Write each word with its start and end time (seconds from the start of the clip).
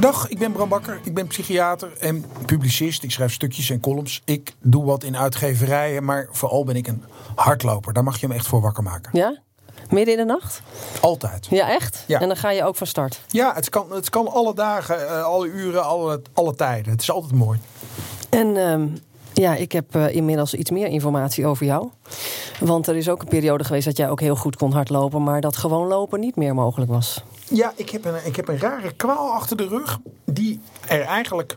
Dag, 0.00 0.28
ik 0.28 0.38
ben 0.38 0.52
Bram 0.52 0.68
Bakker. 0.68 1.00
Ik 1.04 1.14
ben 1.14 1.26
psychiater 1.26 1.92
en 1.98 2.24
publicist. 2.46 3.02
Ik 3.02 3.10
schrijf 3.10 3.32
stukjes 3.32 3.70
en 3.70 3.80
columns. 3.80 4.22
Ik 4.24 4.54
doe 4.60 4.84
wat 4.84 5.04
in 5.04 5.16
uitgeverijen, 5.16 6.04
maar 6.04 6.28
vooral 6.30 6.64
ben 6.64 6.76
ik 6.76 6.86
een 6.86 7.04
hardloper. 7.34 7.92
Daar 7.92 8.04
mag 8.04 8.20
je 8.20 8.28
me 8.28 8.34
echt 8.34 8.46
voor 8.46 8.60
wakker 8.60 8.82
maken. 8.82 9.10
Ja? 9.12 9.38
Midden 9.90 10.18
in 10.18 10.26
de 10.26 10.32
nacht? 10.32 10.62
Altijd. 11.00 11.46
Ja, 11.50 11.68
echt? 11.68 12.04
Ja. 12.06 12.20
En 12.20 12.28
dan 12.28 12.36
ga 12.36 12.50
je 12.50 12.64
ook 12.64 12.76
van 12.76 12.86
start? 12.86 13.20
Ja, 13.26 13.54
het 13.54 13.68
kan, 13.68 13.92
het 13.92 14.10
kan 14.10 14.28
alle 14.28 14.54
dagen, 14.54 15.08
eh, 15.08 15.24
alle 15.24 15.46
uren, 15.46 15.84
alle, 15.84 16.22
alle 16.32 16.54
tijden. 16.54 16.92
Het 16.92 17.00
is 17.00 17.10
altijd 17.10 17.32
mooi. 17.32 17.58
En 18.30 18.56
ehm, 18.56 18.88
ja, 19.40 19.54
ik 19.54 19.72
heb 19.72 19.94
eh, 19.94 20.14
inmiddels 20.14 20.54
iets 20.54 20.70
meer 20.70 20.86
informatie 20.86 21.46
over 21.46 21.66
jou. 21.66 21.88
Want 22.60 22.86
er 22.86 22.96
is 22.96 23.08
ook 23.08 23.22
een 23.22 23.28
periode 23.28 23.64
geweest 23.64 23.84
dat 23.84 23.96
jij 23.96 24.10
ook 24.10 24.20
heel 24.20 24.36
goed 24.36 24.56
kon 24.56 24.72
hardlopen, 24.72 25.22
maar 25.22 25.40
dat 25.40 25.56
gewoon 25.56 25.86
lopen 25.86 26.20
niet 26.20 26.36
meer 26.36 26.54
mogelijk 26.54 26.90
was. 26.90 27.22
Ja, 27.48 27.72
ik 27.76 27.90
heb, 27.90 28.04
een, 28.04 28.14
ik 28.24 28.36
heb 28.36 28.48
een 28.48 28.58
rare 28.58 28.92
kwaal 28.92 29.30
achter 29.32 29.56
de 29.56 29.66
rug. 29.68 29.98
Die 30.24 30.60
er 30.86 31.00
eigenlijk 31.00 31.56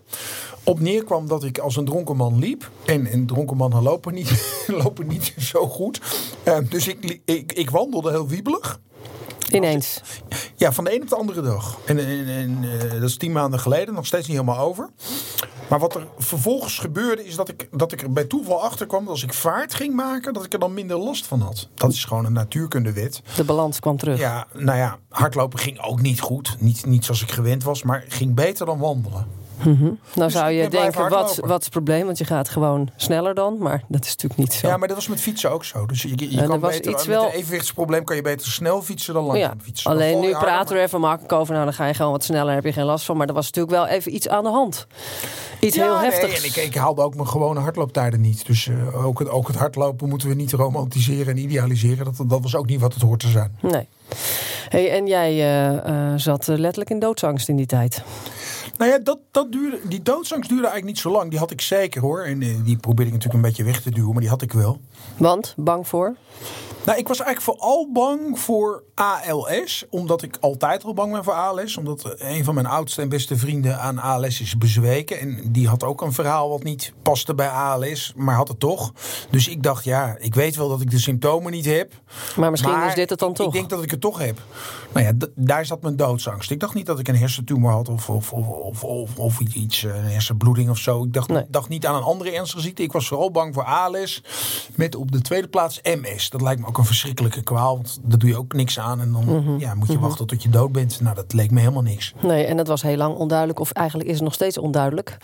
op 0.63 0.79
neerkwam 0.79 1.27
dat 1.27 1.43
ik 1.43 1.57
als 1.57 1.75
een 1.75 1.85
dronken 1.85 2.15
man 2.15 2.39
liep. 2.39 2.69
En 2.85 3.13
een 3.13 3.25
dronken 3.25 3.57
man 3.57 3.81
lopen 3.81 4.13
niet, 4.13 4.63
lopen 4.83 5.07
niet 5.07 5.33
zo 5.37 5.67
goed. 5.67 6.01
Eh, 6.43 6.57
dus 6.69 6.87
ik, 6.87 7.21
ik, 7.25 7.53
ik 7.53 7.69
wandelde 7.69 8.11
heel 8.11 8.27
wiebelig. 8.27 8.79
Ineens. 9.51 10.01
Ja, 10.55 10.71
van 10.71 10.83
de 10.83 10.91
ene 10.91 11.01
op 11.01 11.09
de 11.09 11.15
andere 11.15 11.41
dag. 11.41 11.77
En, 11.85 11.99
en, 11.99 12.27
en, 12.27 12.57
eh, 12.63 12.91
dat 12.91 13.09
is 13.09 13.17
tien 13.17 13.31
maanden 13.31 13.59
geleden, 13.59 13.93
nog 13.93 14.05
steeds 14.05 14.27
niet 14.27 14.37
helemaal 14.37 14.65
over. 14.65 14.89
Maar 15.73 15.81
wat 15.81 15.95
er 15.95 16.07
vervolgens 16.17 16.79
gebeurde, 16.79 17.25
is 17.25 17.35
dat 17.35 17.49
ik, 17.49 17.67
dat 17.71 17.91
ik 17.91 18.01
er 18.01 18.11
bij 18.11 18.23
toeval 18.23 18.63
achter 18.63 18.87
kwam 18.87 19.01
dat 19.01 19.09
als 19.09 19.23
ik 19.23 19.33
vaart 19.33 19.73
ging 19.73 19.95
maken, 19.95 20.33
dat 20.33 20.45
ik 20.45 20.53
er 20.53 20.59
dan 20.59 20.73
minder 20.73 20.97
last 20.97 21.25
van 21.25 21.41
had. 21.41 21.69
Dat 21.73 21.91
is 21.91 22.05
gewoon 22.05 22.25
een 22.25 22.33
natuurkundewet. 22.33 23.21
De 23.35 23.43
balans 23.43 23.79
kwam 23.79 23.97
terug. 23.97 24.19
Ja, 24.19 24.47
nou 24.53 24.77
ja, 24.77 24.97
hardlopen 25.09 25.59
ging 25.59 25.79
ook 25.79 26.01
niet 26.01 26.19
goed. 26.19 26.55
Niet, 26.59 26.85
niet 26.85 27.05
zoals 27.05 27.21
ik 27.21 27.31
gewend 27.31 27.63
was, 27.63 27.83
maar 27.83 28.05
ging 28.07 28.35
beter 28.35 28.65
dan 28.65 28.79
wandelen. 28.79 29.27
Nou 30.15 30.31
zou 30.31 30.53
Dus 30.53 30.63
je 30.63 30.69
denken, 30.69 31.09
wat, 31.09 31.39
wat 31.41 31.59
is 31.59 31.65
het 31.65 31.69
probleem? 31.69 32.05
Want 32.05 32.17
je 32.17 32.25
gaat 32.25 32.49
gewoon 32.49 32.89
sneller 32.95 33.33
dan, 33.33 33.57
maar 33.59 33.83
dat 33.87 34.03
is 34.05 34.09
natuurlijk 34.09 34.39
niet 34.39 34.53
zo. 34.53 34.67
Ja, 34.67 34.77
maar 34.77 34.87
dat 34.87 34.97
was 34.97 35.07
met 35.07 35.21
fietsen 35.21 35.51
ook 35.51 35.63
zo. 35.65 35.85
Dus 35.85 36.01
je, 36.01 36.31
je 36.31 36.41
er 36.41 36.47
kan 36.47 36.59
beter, 36.59 36.91
iets 36.91 37.05
met 37.07 37.15
wel- 37.15 37.25
een 37.25 37.31
evenwichtsprobleem 37.31 38.03
kan 38.03 38.15
je 38.15 38.21
beter 38.21 38.51
snel 38.51 38.81
fietsen 38.81 39.13
dan 39.13 39.23
langzaam 39.23 39.57
Ja, 39.57 39.63
fietsen. 39.63 39.91
Alleen 39.91 40.19
nu 40.19 40.31
praten 40.31 40.75
we 40.75 40.81
even 40.81 40.99
makkelijk 40.99 41.33
over. 41.33 41.53
Nou, 41.53 41.65
dan 41.65 41.73
ga 41.73 41.85
je 41.85 41.93
gewoon 41.93 42.11
wat 42.11 42.23
sneller, 42.23 42.53
heb 42.53 42.63
je 42.63 42.73
geen 42.73 42.85
last 42.85 43.05
van. 43.05 43.17
Maar 43.17 43.27
er 43.27 43.33
was 43.33 43.45
natuurlijk 43.45 43.73
wel 43.73 43.87
even 43.87 44.15
iets 44.15 44.29
aan 44.29 44.43
de 44.43 44.49
hand. 44.49 44.87
Iets 45.59 45.75
heel 45.75 45.93
nee, 45.99 46.09
heftigs. 46.11 46.41
en 46.41 46.49
ik, 46.49 46.55
ik 46.55 46.75
haalde 46.75 47.01
ook 47.01 47.15
mijn 47.15 47.27
gewone 47.27 47.59
hardlooptijden 47.59 48.21
niet. 48.21 48.45
Dus 48.45 48.67
eh, 48.67 49.05
ook, 49.05 49.19
het, 49.19 49.29
ook 49.29 49.47
het 49.47 49.55
hardlopen 49.55 50.09
moeten 50.09 50.27
we 50.27 50.33
niet 50.35 50.51
romantiseren 50.51 51.27
en 51.27 51.37
idealiseren. 51.37 52.05
Dat, 52.05 52.29
dat 52.29 52.41
was 52.41 52.55
ook 52.55 52.65
niet 52.65 52.79
wat 52.79 52.93
het 52.93 53.03
hoort 53.03 53.19
te 53.19 53.27
zijn. 53.27 53.57
Nee. 53.61 53.87
Hey, 54.69 54.91
en 54.91 55.07
jij 55.07 55.29
eh, 55.31 56.11
eh, 56.11 56.13
zat 56.19 56.47
eh, 56.47 56.57
letterlijk 56.57 56.89
in 56.89 56.99
doodsangst 56.99 57.49
in 57.49 57.55
die 57.55 57.65
tijd. 57.65 58.03
Nou 58.77 58.91
ja, 58.91 58.97
dat, 58.99 59.19
dat 59.31 59.51
duurde, 59.51 59.79
die 59.87 60.01
doodsangst 60.01 60.49
duurde 60.49 60.67
eigenlijk 60.67 60.95
niet 60.95 61.03
zo 61.03 61.11
lang. 61.11 61.29
Die 61.29 61.39
had 61.39 61.51
ik 61.51 61.61
zeker 61.61 62.01
hoor. 62.01 62.21
En 62.23 62.41
eh, 62.41 62.49
die 62.63 62.77
probeerde 62.77 63.11
ik 63.11 63.17
natuurlijk 63.17 63.43
een 63.43 63.49
beetje 63.49 63.63
weg 63.63 63.81
te 63.81 63.91
duwen, 63.91 64.11
maar 64.11 64.21
die 64.21 64.29
had 64.29 64.41
ik 64.41 64.53
wel. 64.53 64.81
Want, 65.17 65.53
bang 65.57 65.87
voor? 65.87 66.15
Nou, 66.85 66.97
ik 66.97 67.07
was 67.07 67.19
eigenlijk 67.21 67.59
vooral 67.59 67.89
bang 67.91 68.39
voor 68.39 68.83
ALS. 68.95 69.85
Omdat 69.89 70.21
ik 70.21 70.37
altijd 70.39 70.83
al 70.83 70.93
bang 70.93 71.11
ben 71.11 71.23
voor 71.23 71.33
ALS. 71.33 71.77
Omdat 71.77 72.05
eh, 72.05 72.35
een 72.35 72.43
van 72.43 72.53
mijn 72.53 72.65
oudste 72.65 73.01
en 73.01 73.09
beste 73.09 73.37
vrienden 73.37 73.79
aan 73.79 73.99
ALS 73.99 74.41
is 74.41 74.57
bezweken. 74.57 75.19
En 75.19 75.51
die 75.51 75.67
had 75.67 75.83
ook 75.83 76.01
een 76.01 76.13
verhaal 76.13 76.49
wat 76.49 76.63
niet 76.63 76.93
paste 77.01 77.35
bij 77.35 77.49
ALS. 77.49 78.13
Maar 78.15 78.35
had 78.35 78.47
het 78.47 78.59
toch. 78.59 78.93
Dus 79.29 79.47
ik 79.47 79.63
dacht, 79.63 79.83
ja, 79.83 80.15
ik 80.19 80.35
weet 80.35 80.55
wel 80.55 80.69
dat 80.69 80.81
ik 80.81 80.91
de 80.91 80.99
symptomen 80.99 81.51
niet 81.51 81.65
heb. 81.65 81.93
Maar 82.35 82.51
misschien 82.51 82.73
Maar 82.73 82.87
is 82.87 82.95
dit 82.95 83.09
het 83.09 83.19
dan 83.19 83.33
toch? 83.33 83.47
Ik 83.47 83.53
denk 83.53 83.69
dat 83.69 83.83
ik 83.83 83.91
het 83.91 84.01
toch 84.01 84.19
heb. 84.19 84.39
Nou 84.93 85.05
ja, 85.05 85.27
daar 85.35 85.65
zat 85.65 85.81
mijn 85.81 85.95
doodsangst. 85.95 86.51
Ik 86.51 86.59
dacht 86.59 86.73
niet 86.73 86.85
dat 86.85 86.99
ik 86.99 87.07
een 87.07 87.17
hersentumor 87.17 87.71
had 87.71 87.89
of, 87.89 88.09
of, 88.09 88.33
of, 88.33 88.83
of, 88.83 89.17
of, 89.17 89.39
iets, 89.39 89.83
eh, 89.83 89.95
een 89.95 90.03
hersenbloeding 90.03 90.69
of 90.69 90.77
zo. 90.77 91.03
Ik 91.03 91.13
dacht, 91.13 91.27
Nee. 91.27 91.43
dacht 91.49 91.69
niet 91.69 91.85
aan 91.85 91.95
een 91.95 92.03
andere 92.03 92.31
ernstige 92.31 92.61
ziekte. 92.61 92.83
Ik 92.83 92.91
was 92.91 93.07
vooral 93.07 93.31
bang 93.31 93.53
voor 93.53 93.63
ALS. 93.63 94.23
Met 94.75 94.95
op 95.03 95.11
de 95.11 95.21
tweede 95.21 95.47
plaats 95.47 95.79
MS. 95.83 96.29
Dat 96.29 96.41
lijkt 96.41 96.61
me 96.61 96.67
ook 96.67 96.77
een 96.77 96.85
verschrikkelijke 96.85 97.41
kwaal. 97.41 97.75
Want 97.75 97.99
daar 98.03 98.17
doe 98.19 98.29
je 98.29 98.37
ook 98.37 98.53
niks 98.53 98.79
aan. 98.79 99.01
En 99.01 99.11
dan 99.11 99.23
Mhm. 99.25 99.59
ja, 99.59 99.73
moet 99.73 99.87
je 99.91 99.99
wachten 99.99 100.27
tot 100.27 100.43
je 100.43 100.49
dood 100.49 100.71
bent. 100.71 101.01
Nou, 101.01 101.15
dat 101.15 101.33
leek 101.33 101.51
me 101.51 101.59
helemaal 101.59 101.81
niks. 101.81 102.13
Nee, 102.21 102.45
en 102.45 102.57
dat 102.57 102.67
was 102.67 102.81
heel 102.81 102.97
lang 102.97 103.15
onduidelijk. 103.15 103.59
Of 103.59 103.71
eigenlijk 103.71 104.09
is 104.09 104.15
het 104.15 104.23
nog 104.23 104.33
steeds 104.33 104.57
onduidelijk 104.57 105.17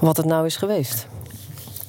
wat 0.00 0.16
het 0.16 0.26
nou 0.26 0.46
is 0.46 0.56
geweest. 0.56 1.06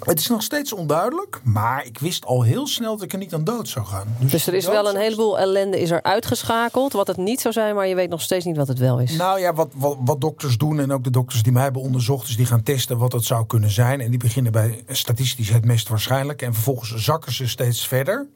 Het 0.05 0.19
is 0.19 0.27
nog 0.27 0.43
steeds 0.43 0.73
onduidelijk. 0.73 1.39
Maar 1.43 1.85
ik 1.85 1.99
wist 1.99 2.25
al 2.25 2.41
heel 2.41 2.67
snel 2.67 2.95
dat 2.95 3.05
ik 3.05 3.13
er 3.13 3.19
niet 3.19 3.33
aan 3.33 3.43
dood 3.43 3.67
zou 3.67 3.85
gaan. 3.85 4.15
Dus 4.19 4.47
er 4.47 4.53
is 4.53 4.65
wel 4.65 4.89
een 4.89 4.95
heleboel 4.95 5.39
ellende 5.39 5.79
is 5.79 5.91
er 5.91 6.03
uitgeschakeld. 6.03 6.93
Wat 6.93 7.07
het 7.07 7.17
niet 7.17 7.41
zou 7.41 7.53
zijn, 7.53 7.75
maar 7.75 7.87
je 7.87 7.95
weet 7.95 8.09
nog 8.09 8.21
steeds 8.21 8.45
niet 8.45 8.57
wat 8.57 8.67
het 8.67 8.79
wel 8.79 8.99
is. 8.99 9.15
Nou 9.15 9.39
ja, 9.39 9.53
wat, 9.53 9.69
wat, 9.75 9.97
wat 9.99 10.21
dokters 10.21 10.57
doen 10.57 10.79
en 10.79 10.91
ook 10.91 11.03
de 11.03 11.09
dokters 11.09 11.43
die 11.43 11.51
mij 11.51 11.63
hebben 11.63 11.81
onderzocht, 11.81 12.27
is 12.29 12.35
die 12.35 12.45
gaan 12.45 12.63
testen 12.63 12.97
wat 12.97 13.11
het 13.11 13.23
zou 13.23 13.45
kunnen 13.45 13.69
zijn. 13.69 14.01
En 14.01 14.09
die 14.09 14.19
beginnen 14.19 14.51
bij 14.51 14.83
statistisch 14.87 15.49
het 15.49 15.65
meest 15.65 15.89
waarschijnlijk. 15.89 16.41
En 16.41 16.53
vervolgens 16.53 16.95
zakken 16.95 17.33
ze 17.33 17.47
steeds 17.47 17.87
verder. 17.87 18.27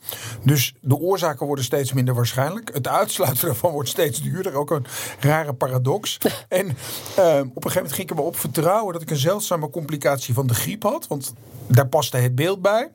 Dus 0.44 0.74
de 0.82 0.96
oorzaken 0.96 1.46
worden 1.46 1.66
steeds 1.66 1.94
minder 1.94 2.14
waarschijnlijk. 2.14 2.74
Het 2.74 2.88
uitsluiten 2.88 3.46
daarvan 3.46 3.72
wordt 3.72 3.90
steeds 3.90 4.22
duurder. 4.22 4.54
Ook 4.54 4.72
een 4.72 4.86
rare 5.20 5.54
paradox. 5.54 6.18
en 6.48 6.78
ehm, 7.16 7.48
op 7.54 7.66
een 7.66 7.72
gegeven 7.72 7.74
moment 7.74 7.94
ging 7.94 8.02
ik 8.02 8.10
er 8.10 8.16
maar 8.16 8.26
op 8.26 8.38
vertrouwen 8.38 8.94
dat 8.94 9.02
ik 9.02 9.10
een 9.10 9.18
zeldzame 9.18 9.70
complicatie 9.70 10.34
van 10.34 10.48
de 10.48 10.54
griep 10.54 10.84
had. 10.84 11.08
Want 11.08 11.34
daar 11.70 11.88
paste 11.88 12.18
het 12.18 12.36
beeld 12.36 12.62
bij. 12.62 12.92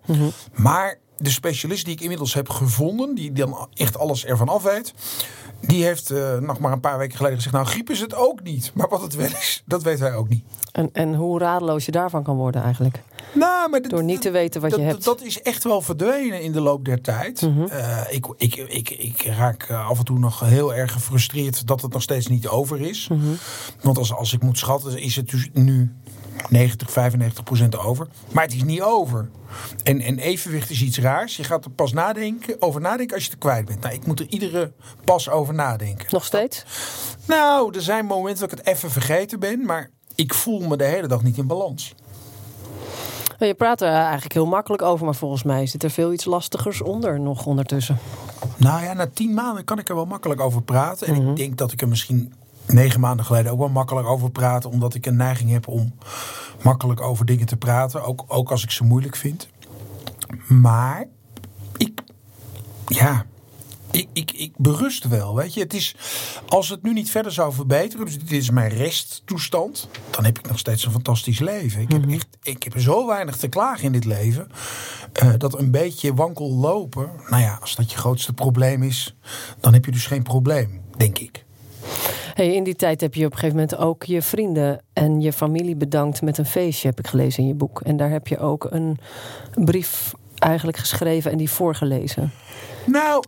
Maar 0.55 0.99
de 1.17 1.31
specialist 1.31 1.85
die 1.85 1.95
ik 1.95 2.01
inmiddels 2.01 2.35
heb 2.35 2.49
gevonden, 2.49 3.15
die 3.15 3.33
dan 3.33 3.69
echt 3.75 3.99
alles 3.99 4.25
ervan 4.25 4.49
af 4.49 4.63
weet. 4.63 4.95
Die 5.61 5.85
heeft 5.85 6.11
eh, 6.11 6.39
nog 6.39 6.59
maar 6.59 6.73
een 6.73 6.81
paar 6.81 6.99
weken 6.99 7.17
geleden 7.17 7.37
gezegd: 7.37 7.55
Nou, 7.55 7.67
griep 7.67 7.91
is 7.91 8.01
het 8.01 8.15
ook 8.15 8.43
niet. 8.43 8.71
Maar 8.75 8.89
wat 8.89 9.03
het 9.03 9.15
wel 9.15 9.27
is, 9.27 9.63
dat 9.67 9.83
weet 9.83 9.99
hij 9.99 10.15
ook 10.15 10.29
niet. 10.29 10.45
En, 10.73 10.91
en 10.93 11.15
hoe 11.15 11.39
radeloos 11.39 11.85
je 11.85 11.93
daarvan 11.93 12.23
kan 12.23 12.37
worden 12.37 12.63
eigenlijk. 12.63 13.03
Nou, 13.35 13.71
maar 13.71 13.83
Door 13.83 14.05
niet 14.05 14.21
te 14.21 14.31
weten 14.31 14.61
wat 14.61 14.75
je 14.75 14.81
hebt. 14.81 15.05
Dat 15.05 15.23
is 15.23 15.43
echt 15.43 15.65
wel 15.65 15.81
verdwenen 15.81 16.43
in 16.43 16.53
de 16.53 16.61
loop 16.61 16.85
der 16.85 17.01
tijd. 17.01 17.49
Eh, 17.69 18.01
ik, 18.11 18.27
ik, 18.37 18.57
ik, 18.57 18.91
ik 18.91 19.23
raak 19.23 19.63
eh, 19.63 19.89
af 19.89 19.99
en 19.99 20.05
toe 20.05 20.19
nog 20.19 20.41
heel 20.41 20.75
erg 20.75 20.93
gefrustreerd 20.93 21.67
dat 21.67 21.83
het 21.83 21.93
nog 21.93 22.03
steeds 22.03 22.27
niet 22.27 22.49
over 22.49 22.81
is. 22.81 23.11
Want 23.81 23.99
als, 23.99 24.15
als 24.15 24.33
ik 24.33 24.43
moet 24.43 24.59
schatten, 24.59 24.99
is 24.99 25.17
het 25.17 25.31
dus 25.31 25.51
nu 25.53 25.95
90, 26.51 26.91
95 26.91 27.45
procent 27.45 27.79
over. 27.79 28.07
Maar 28.33 28.45
het 28.45 28.55
is 28.55 28.65
niet 28.65 28.83
over. 28.83 29.29
En, 29.83 30.01
en 30.01 30.19
evenwicht 30.19 30.71
is 30.71 30.83
iets 30.83 30.99
raars. 30.99 31.37
Je 31.37 31.45
gaat 31.45 31.65
er 31.65 31.71
pas 31.71 31.93
nadenken, 31.93 32.63
over 32.63 32.81
nadenken 32.81 33.15
als 33.15 33.25
je 33.25 33.31
het 33.31 33.39
kwijt 33.39 33.65
bent. 33.65 33.81
Nou, 33.81 33.95
ik 33.95 34.07
moet 34.07 34.21
er 34.21 34.27
iedere 34.29 34.73
pas 35.05 35.29
over 35.29 35.55
nadenken. 35.55 36.07
Nog 36.11 36.25
steeds? 36.25 36.65
Nou, 37.27 37.75
er 37.75 37.83
zijn 37.83 38.07
momenten 38.07 38.41
dat 38.41 38.53
ik 38.53 38.59
het 38.59 38.67
even 38.67 38.91
vergeten 38.91 39.41
ben. 39.41 39.65
Maar 39.65 39.91
ik 40.15 40.35
voel 40.35 40.61
me 40.61 40.77
de 40.77 40.85
hele 40.85 41.07
dag 41.07 41.23
niet 41.23 41.37
in 41.37 41.47
balans. 41.47 41.95
Je 43.39 43.55
praat 43.55 43.81
er 43.81 43.89
eigenlijk 43.89 44.33
heel 44.33 44.47
makkelijk 44.47 44.83
over, 44.83 45.05
maar 45.05 45.15
volgens 45.15 45.43
mij 45.43 45.67
zit 45.67 45.83
er 45.83 45.91
veel 45.91 46.13
iets 46.13 46.25
lastigers 46.25 46.83
onder 46.83 47.21
nog 47.21 47.47
ondertussen. 47.47 47.99
Nou 48.57 48.83
ja, 48.83 48.93
na 48.93 49.07
tien 49.07 49.35
maanden 49.35 49.65
kan 49.65 49.79
ik 49.79 49.89
er 49.89 49.95
wel 49.95 50.07
makkelijk 50.07 50.41
over 50.41 50.63
praten. 50.63 51.07
En 51.07 51.29
ik 51.29 51.37
denk 51.37 51.59
dat 51.59 51.73
ik 51.73 51.81
er 51.81 51.89
misschien 51.89 52.33
negen 52.67 53.01
maanden 53.01 53.27
geleden 53.27 53.53
ook 53.53 53.59
wel 53.59 53.69
makkelijk 53.69 54.07
over 54.07 54.31
praten. 54.31 54.71
Omdat 54.71 54.95
ik 54.95 55.07
een 55.07 55.17
neiging 55.17 55.51
heb 55.51 55.69
om 55.69 55.95
makkelijk 56.63 57.01
over 57.01 57.27
dingen 57.27 57.47
te 57.47 57.57
praten. 57.57 58.05
Ook, 58.05 58.25
ook 58.27 58.51
als 58.51 58.63
ik 58.63 58.71
ze 58.71 58.85
moeilijk 58.85 59.17
vind. 59.17 59.49
Maar 60.49 61.05
ik, 61.77 62.01
ja, 62.87 63.25
ik, 63.91 64.09
ik, 64.13 64.33
ik 64.33 64.53
berust 64.57 65.09
wel. 65.09 65.35
Weet 65.35 65.55
je, 65.55 65.61
het 65.61 65.75
is, 65.75 65.95
als 66.49 66.69
het 66.69 66.83
nu 66.83 66.93
niet 66.93 67.11
verder 67.11 67.33
zou 67.33 67.53
verbeteren, 67.53 68.05
dus 68.05 68.19
dit 68.19 68.31
is 68.31 68.51
mijn 68.51 68.71
resttoestand, 68.71 69.89
dan 70.11 70.25
heb 70.25 70.39
ik 70.39 70.49
nog 70.49 70.59
steeds 70.59 70.85
een 70.85 70.93
fantastisch 70.93 71.39
leven. 71.39 71.81
Ik 71.81 71.93
heb, 71.93 72.11
echt, 72.11 72.27
ik 72.43 72.63
heb 72.63 72.81
zo 72.81 73.07
weinig 73.07 73.37
te 73.37 73.49
klagen 73.49 73.85
in 73.85 73.93
dit 73.93 74.05
leven. 74.05 74.49
eh, 75.13 75.33
dat 75.39 75.59
een 75.59 75.71
beetje 75.71 76.15
wankel 76.15 76.53
lopen, 76.53 77.11
nou 77.29 77.43
ja, 77.43 77.59
als 77.61 77.75
dat 77.75 77.91
je 77.91 77.99
grootste 77.99 78.33
probleem 78.33 78.83
is, 78.83 79.17
dan 79.61 79.73
heb 79.73 79.85
je 79.85 79.91
dus 79.91 80.07
geen 80.07 80.23
probleem, 80.23 80.81
denk 80.97 81.19
ik. 81.19 81.44
Hey, 82.35 82.55
in 82.55 82.65
die 82.65 82.75
tijd 82.75 83.01
heb 83.01 83.15
je 83.15 83.25
op 83.27 83.33
een 83.33 83.39
gegeven 83.39 83.61
moment 83.61 83.77
ook 83.77 84.03
je 84.03 84.23
vrienden 84.23 84.81
en 84.93 85.21
je 85.21 85.33
familie 85.33 85.77
bedankt 85.77 86.23
met 86.23 86.39
een 86.39 86.47
feestje, 86.47 86.89
heb 86.89 86.99
ik 86.99 87.07
gelezen 87.07 87.43
in 87.43 87.49
je 87.49 87.55
boek. 87.55 87.81
En 87.81 87.97
daar 87.97 88.11
heb 88.11 88.27
je 88.27 88.39
ook 88.39 88.67
een 88.71 88.99
brief 89.55 90.13
eigenlijk 90.39 90.77
geschreven 90.77 91.31
en 91.31 91.37
die 91.37 91.51
voorgelezen. 91.51 92.33
Nou, 92.87 93.25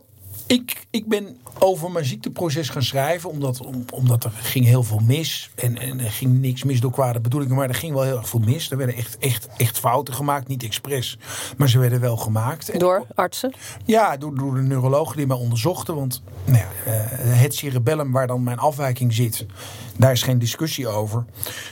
ik, 0.47 0.85
ik 0.89 1.07
ben 1.07 1.37
over 1.59 1.91
mijn 1.91 2.05
ziekteproces 2.05 2.69
gaan 2.69 2.83
schrijven. 2.83 3.29
Omdat, 3.29 3.61
omdat 3.93 4.23
er 4.23 4.31
ging 4.31 4.65
heel 4.65 4.83
veel 4.83 4.99
mis. 4.99 5.49
En, 5.55 5.77
en 5.77 5.99
er 5.99 6.11
ging 6.11 6.39
niks 6.39 6.63
mis 6.63 6.79
door 6.79 6.91
kwade 6.91 7.19
bedoelingen. 7.19 7.55
Maar 7.55 7.69
er 7.69 7.75
ging 7.75 7.93
wel 7.93 8.03
heel 8.03 8.17
erg 8.17 8.29
veel 8.29 8.39
mis. 8.39 8.71
Er 8.71 8.77
werden 8.77 8.95
echt, 8.95 9.17
echt, 9.17 9.47
echt 9.57 9.79
fouten 9.79 10.13
gemaakt. 10.13 10.47
Niet 10.47 10.63
expres. 10.63 11.17
Maar 11.57 11.69
ze 11.69 11.79
werden 11.79 11.99
wel 11.99 12.17
gemaakt. 12.17 12.79
door 12.79 13.05
artsen? 13.15 13.53
Ja, 13.85 14.17
door, 14.17 14.35
door 14.35 14.55
de 14.55 14.61
neurologen 14.61 15.17
die 15.17 15.27
mij 15.27 15.37
onderzochten. 15.37 15.95
Want 15.95 16.21
nou 16.45 16.57
ja, 16.57 16.69
eh, 16.85 17.39
het 17.41 17.55
cerebellum 17.55 18.11
waar 18.11 18.27
dan 18.27 18.43
mijn 18.43 18.59
afwijking 18.59 19.13
zit. 19.13 19.45
Daar 19.97 20.11
is 20.11 20.23
geen 20.23 20.39
discussie 20.39 20.87
over. 20.87 21.25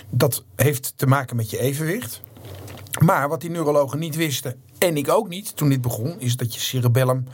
Dat 0.10 0.44
heeft 0.56 0.94
te 0.96 1.08
maken 1.08 1.36
met 1.36 1.50
je 1.50 1.60
evenwicht. 1.60 2.22
Maar 3.00 3.30
wat 3.30 3.42
die 3.42 3.50
neurologen 3.50 4.00
niet 4.00 4.16
wisten, 4.16 4.56
en 4.78 4.98
ik 4.98 5.10
ook 5.10 5.28
niet 5.28 5.56
toen 5.56 5.70
dit 5.70 5.82
begon, 5.82 6.20
is 6.20 6.38
dat 6.38 6.54
je 6.54 6.60
cerebellum 6.60 7.28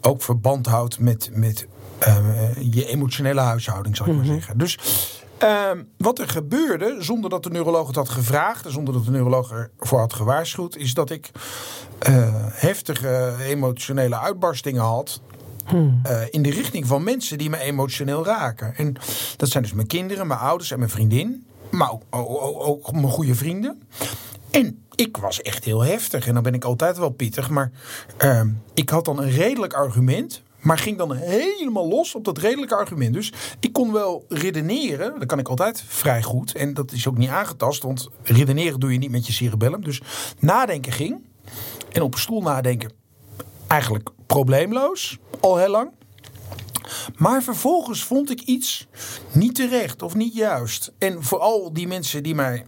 ook 0.00 0.22
verband 0.22 0.66
houdt 0.66 0.98
met, 0.98 1.30
met 1.32 1.66
uh, 2.08 2.16
je 2.70 2.86
emotionele 2.86 3.40
huishouding, 3.40 3.96
zou 3.96 4.10
ik 4.10 4.16
maar 4.16 4.24
zeggen. 4.24 4.58
Dus 4.58 4.78
uh, 5.42 5.70
wat 5.96 6.18
er 6.18 6.28
gebeurde, 6.28 6.96
zonder 6.98 7.30
dat 7.30 7.42
de 7.42 7.50
neuroloog 7.50 7.86
het 7.86 7.96
had 7.96 8.08
gevraagd, 8.08 8.64
zonder 8.68 8.94
dat 8.94 9.04
de 9.04 9.10
neuroloog 9.10 9.68
ervoor 9.78 9.98
had 9.98 10.12
gewaarschuwd, 10.12 10.76
is 10.76 10.94
dat 10.94 11.10
ik 11.10 11.30
uh, 12.08 12.28
heftige 12.50 13.34
emotionele 13.40 14.18
uitbarstingen 14.18 14.82
had. 14.82 15.20
Hmm. 15.66 16.00
Uh, 16.06 16.20
in 16.30 16.42
de 16.42 16.50
richting 16.50 16.86
van 16.86 17.02
mensen 17.02 17.38
die 17.38 17.50
me 17.50 17.58
emotioneel 17.58 18.24
raken. 18.24 18.74
En 18.76 18.96
dat 19.36 19.48
zijn 19.48 19.62
dus 19.62 19.72
mijn 19.72 19.86
kinderen, 19.86 20.26
mijn 20.26 20.40
ouders 20.40 20.70
en 20.70 20.78
mijn 20.78 20.90
vriendin. 20.90 21.46
Maar 21.70 21.90
ook, 21.90 22.02
ook, 22.10 22.66
ook 22.66 22.92
mijn 22.92 23.08
goede 23.08 23.34
vrienden. 23.34 23.82
En 24.50 24.84
ik 24.94 25.16
was 25.16 25.42
echt 25.42 25.64
heel 25.64 25.80
heftig. 25.80 26.26
En 26.26 26.34
dan 26.34 26.42
ben 26.42 26.54
ik 26.54 26.64
altijd 26.64 26.98
wel 26.98 27.10
pittig. 27.10 27.50
Maar 27.50 27.70
uh, 28.24 28.42
ik 28.74 28.90
had 28.90 29.04
dan 29.04 29.22
een 29.22 29.30
redelijk 29.30 29.72
argument. 29.72 30.42
Maar 30.58 30.78
ging 30.78 30.98
dan 30.98 31.14
helemaal 31.14 31.88
los 31.88 32.14
op 32.14 32.24
dat 32.24 32.38
redelijke 32.38 32.74
argument. 32.74 33.14
Dus 33.14 33.32
ik 33.60 33.72
kon 33.72 33.92
wel 33.92 34.24
redeneren. 34.28 35.18
Dat 35.18 35.28
kan 35.28 35.38
ik 35.38 35.48
altijd 35.48 35.84
vrij 35.86 36.22
goed. 36.22 36.54
En 36.54 36.74
dat 36.74 36.92
is 36.92 37.08
ook 37.08 37.18
niet 37.18 37.28
aangetast. 37.28 37.82
Want 37.82 38.08
redeneren 38.22 38.80
doe 38.80 38.92
je 38.92 38.98
niet 38.98 39.10
met 39.10 39.26
je 39.26 39.32
cerebellum. 39.32 39.84
Dus 39.84 40.00
nadenken 40.38 40.92
ging. 40.92 41.20
En 41.92 42.02
op 42.02 42.14
stoel 42.14 42.42
nadenken. 42.42 42.92
Eigenlijk 43.66 44.08
probleemloos. 44.26 45.18
Al 45.40 45.56
heel 45.56 45.70
lang. 45.70 45.90
Maar 47.16 47.42
vervolgens 47.42 48.04
vond 48.04 48.30
ik 48.30 48.40
iets 48.40 48.86
niet 49.32 49.54
terecht 49.54 50.02
of 50.02 50.14
niet 50.14 50.34
juist. 50.34 50.92
En 50.98 51.22
vooral 51.22 51.72
die 51.72 51.86
mensen 51.86 52.22
die 52.22 52.34
mij 52.34 52.64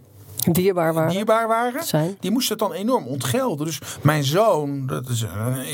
dierbaar 0.51 0.93
waren, 0.93 1.11
dierbaar 1.11 1.47
waren 1.47 1.83
zijn. 1.83 2.17
die 2.19 2.31
moesten 2.31 2.57
het 2.57 2.67
dan 2.67 2.77
enorm 2.77 3.07
ontgelden. 3.07 3.65
Dus 3.65 3.79
mijn 4.01 4.23
zoon, 4.23 4.87
dat 4.87 5.09
is 5.09 5.25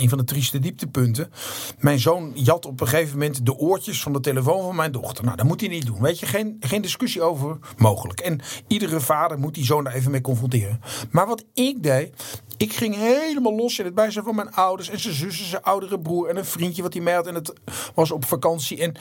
een 0.01 0.09
van 0.09 0.17
de 0.17 0.23
trieste 0.23 0.59
dieptepunten. 0.59 1.31
Mijn 1.79 1.99
zoon 1.99 2.31
jat 2.33 2.65
op 2.65 2.81
een 2.81 2.87
gegeven 2.87 3.17
moment 3.17 3.45
de 3.45 3.57
oortjes 3.57 4.01
van 4.01 4.13
de 4.13 4.19
telefoon 4.19 4.61
van 4.61 4.75
mijn 4.75 4.91
dochter. 4.91 5.23
Nou, 5.23 5.37
dat 5.37 5.45
moet 5.45 5.59
hij 5.59 5.69
niet 5.69 5.85
doen. 5.85 6.01
Weet 6.01 6.19
je, 6.19 6.25
geen, 6.25 6.57
geen 6.59 6.81
discussie 6.81 7.21
over 7.21 7.57
mogelijk. 7.77 8.19
En 8.19 8.39
iedere 8.67 8.99
vader 8.99 9.39
moet 9.39 9.53
die 9.55 9.65
zoon 9.65 9.83
daar 9.83 9.93
even 9.93 10.11
mee 10.11 10.21
confronteren. 10.21 10.81
Maar 11.09 11.27
wat 11.27 11.45
ik 11.53 11.83
deed, 11.83 12.41
ik 12.57 12.73
ging 12.73 12.95
helemaal 12.95 13.55
los 13.55 13.79
in 13.79 13.85
het 13.85 13.95
bijzijn 13.95 14.25
van 14.25 14.35
mijn 14.35 14.53
ouders 14.53 14.89
en 14.89 14.99
zijn 14.99 15.13
zussen, 15.13 15.45
zijn 15.45 15.63
oudere 15.63 15.99
broer 15.99 16.29
en 16.29 16.37
een 16.37 16.45
vriendje 16.45 16.81
wat 16.81 16.93
hij 16.93 17.01
mee 17.01 17.13
had. 17.13 17.27
En 17.27 17.35
het 17.35 17.53
was 17.93 18.11
op 18.11 18.25
vakantie. 18.25 18.81
En 18.81 18.95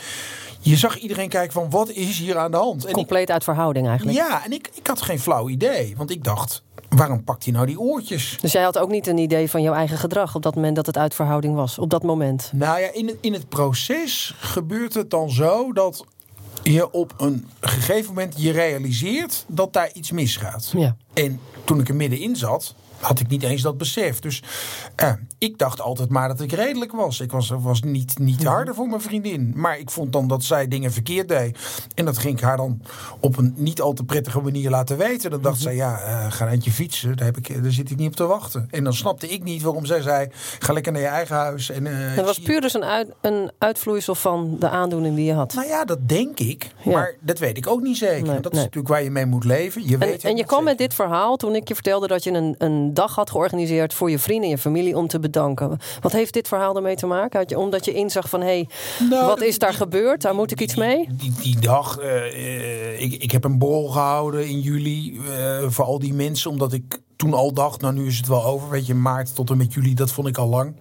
je 0.60 0.76
zag 0.76 0.98
iedereen 0.98 1.28
kijken 1.28 1.52
van 1.52 1.70
wat 1.70 1.90
is 1.90 2.18
hier 2.18 2.38
aan 2.38 2.50
de 2.50 2.56
hand? 2.56 2.84
En 2.84 2.92
Compleet 2.92 3.30
uit 3.30 3.44
verhouding 3.44 3.86
eigenlijk. 3.86 4.18
Ja, 4.18 4.44
en 4.44 4.52
ik, 4.52 4.70
ik 4.74 4.86
had 4.86 5.02
geen 5.02 5.20
flauw 5.20 5.48
idee. 5.48 5.94
Want 5.96 6.10
ik 6.10 6.24
dacht, 6.24 6.62
waarom 6.88 7.24
pakt 7.24 7.44
hij 7.44 7.52
nou 7.52 7.66
die 7.66 7.80
oortjes? 7.80 8.38
Dus 8.40 8.52
jij 8.52 8.62
had 8.62 8.78
ook 8.78 8.90
niet 8.90 9.06
een 9.06 9.18
idee 9.18 9.50
van 9.50 9.62
jouw 9.62 9.74
eigen 9.74 9.98
gedrag 9.98 10.34
op 10.34 10.42
dat 10.42 10.54
moment 10.54 10.76
dat 10.76 10.86
het 10.86 10.96
uit 10.96 11.14
verhouding 11.14 11.54
was? 11.54 11.78
Op 11.78 11.90
dat 11.90 12.02
moment? 12.02 12.50
Nou 12.54 12.80
ja, 12.80 12.92
in 12.92 13.06
het, 13.06 13.16
in 13.20 13.32
het 13.32 13.48
proces 13.48 14.34
gebeurt 14.38 14.94
het 14.94 15.10
dan 15.10 15.30
zo 15.30 15.72
dat 15.72 16.04
je 16.62 16.92
op 16.92 17.14
een 17.16 17.48
gegeven 17.60 18.14
moment 18.14 18.34
je 18.36 18.52
realiseert 18.52 19.44
dat 19.48 19.72
daar 19.72 19.90
iets 19.92 20.10
misgaat. 20.10 20.72
Ja. 20.76 20.96
En 21.12 21.40
toen 21.64 21.80
ik 21.80 21.88
er 21.88 21.94
middenin 21.94 22.36
zat, 22.36 22.74
had 23.00 23.20
ik 23.20 23.28
niet 23.28 23.42
eens 23.42 23.62
dat 23.62 23.78
besef. 23.78 24.18
Dus 24.18 24.42
eh, 24.96 25.12
ik 25.38 25.58
dacht 25.58 25.80
altijd 25.80 26.08
maar 26.08 26.28
dat 26.28 26.40
ik 26.40 26.52
redelijk 26.52 26.92
was. 26.92 27.20
Ik 27.20 27.30
was, 27.30 27.48
was 27.48 27.82
niet, 27.82 28.18
niet 28.18 28.44
harder 28.44 28.74
voor 28.74 28.88
mijn 28.88 29.00
vriendin. 29.00 29.52
Maar 29.54 29.78
ik 29.78 29.90
vond 29.90 30.12
dan 30.12 30.28
dat 30.28 30.44
zij 30.44 30.68
dingen 30.68 30.92
verkeerd 30.92 31.28
deed. 31.28 31.58
En 31.94 32.04
dat 32.04 32.18
ging 32.18 32.38
ik 32.38 32.44
haar 32.44 32.56
dan 32.56 32.80
op 33.20 33.36
een 33.36 33.54
niet 33.56 33.80
al 33.80 33.92
te 33.92 34.04
prettige 34.04 34.40
manier 34.40 34.70
laten 34.70 34.96
weten. 34.96 35.30
Dan 35.30 35.42
dacht 35.42 35.54
mm 35.56 35.64
zij, 35.66 35.74
ja, 35.74 35.92
uh, 35.92 36.32
ga 36.32 36.44
een 36.44 36.50
eindje 36.50 36.70
fietsen. 36.70 37.16
Daar, 37.16 37.26
heb 37.26 37.36
ik, 37.36 37.62
daar 37.62 37.72
zit 37.72 37.90
ik 37.90 37.96
niet 37.96 38.08
op 38.08 38.16
te 38.16 38.26
wachten. 38.26 38.68
En 38.70 38.84
dan 38.84 38.94
snapte 38.94 39.28
ik 39.28 39.42
niet 39.44 39.62
waarom 39.62 39.86
zij 39.86 40.02
zei, 40.02 40.28
ga 40.58 40.72
lekker 40.72 40.92
naar 40.92 41.00
je 41.00 41.06
eigen 41.06 41.36
huis. 41.36 41.70
En, 41.70 41.86
uh, 41.86 42.16
dat 42.16 42.24
was 42.24 42.38
puur 42.38 42.60
dus 42.60 42.74
een, 42.74 42.84
uit, 42.84 43.08
een 43.20 43.50
uitvloeisel 43.58 44.14
van 44.14 44.56
de 44.58 44.68
aandoening 44.68 45.16
die 45.16 45.24
je 45.24 45.32
had. 45.32 45.54
Nou 45.54 45.66
ja, 45.66 45.84
dat 45.84 46.08
denk 46.08 46.38
ik. 46.38 46.70
Ja. 46.82 46.92
Maar 46.92 47.14
dat 47.20 47.38
weet 47.38 47.56
ik 47.56 47.66
ook 47.66 47.80
niet 47.80 47.96
zeker. 47.96 48.26
Nee, 48.26 48.40
dat 48.40 48.52
is 48.52 48.58
natuurlijk 48.58 48.88
waar 48.88 49.02
je 49.02 49.10
mee 49.10 49.26
moet 49.26 49.44
leven. 49.44 49.86
Je 49.86 49.92
en, 49.92 49.98
weet 49.98 50.24
en 50.24 50.36
je 50.36 50.44
kwam 50.44 50.64
met 50.64 50.78
dit 50.78 50.94
verhaal 50.94 51.36
toen 51.36 51.54
ik 51.54 51.68
je 51.68 51.74
vertelde 51.74 52.06
dat 52.06 52.24
je 52.24 52.30
een, 52.30 52.54
een 52.58 52.85
dag 52.94 53.14
had 53.14 53.30
georganiseerd 53.30 53.94
voor 53.94 54.10
je 54.10 54.18
vrienden 54.18 54.44
en 54.44 54.50
je 54.50 54.58
familie 54.58 54.96
om 54.96 55.06
te 55.06 55.18
bedanken. 55.18 55.78
Wat 56.00 56.12
heeft 56.12 56.32
dit 56.32 56.48
verhaal 56.48 56.76
ermee 56.76 56.96
te 56.96 57.06
maken? 57.06 57.56
Omdat 57.56 57.84
je 57.84 57.92
inzag 57.92 58.28
van 58.28 58.40
hé, 58.40 58.46
hey, 58.46 58.68
nou, 59.10 59.26
wat 59.26 59.42
is 59.42 59.58
daar 59.58 59.74
gebeurd? 59.74 60.22
Daar 60.22 60.34
moet 60.34 60.50
ik 60.50 60.60
iets 60.60 60.74
mee? 60.74 61.08
Die, 61.12 61.32
die, 61.42 61.60
dag, 61.60 62.02
uh, 62.02 63.00
ik, 63.00 63.22
ik 63.22 63.30
heb 63.30 63.44
een 63.44 63.58
borrel 63.58 63.86
gehouden 63.86 64.48
in 64.48 64.60
juli 64.60 65.12
uh, 65.12 65.64
voor 65.68 65.84
al 65.84 65.98
die 65.98 66.14
mensen, 66.14 66.50
omdat 66.50 66.72
ik 66.72 67.00
toen 67.16 67.34
al 67.34 67.52
dacht, 67.52 67.80
nou 67.80 67.94
nu 67.94 68.06
is 68.06 68.16
het 68.16 68.26
wel 68.26 68.44
over. 68.44 68.68
Weet 68.70 68.86
je, 68.86 68.94
maart 68.94 69.34
tot 69.34 69.50
en 69.50 69.56
met 69.56 69.74
juli, 69.74 69.94
dat 69.94 70.12
vond 70.12 70.28
ik 70.28 70.38
al 70.38 70.48
lang. 70.48 70.74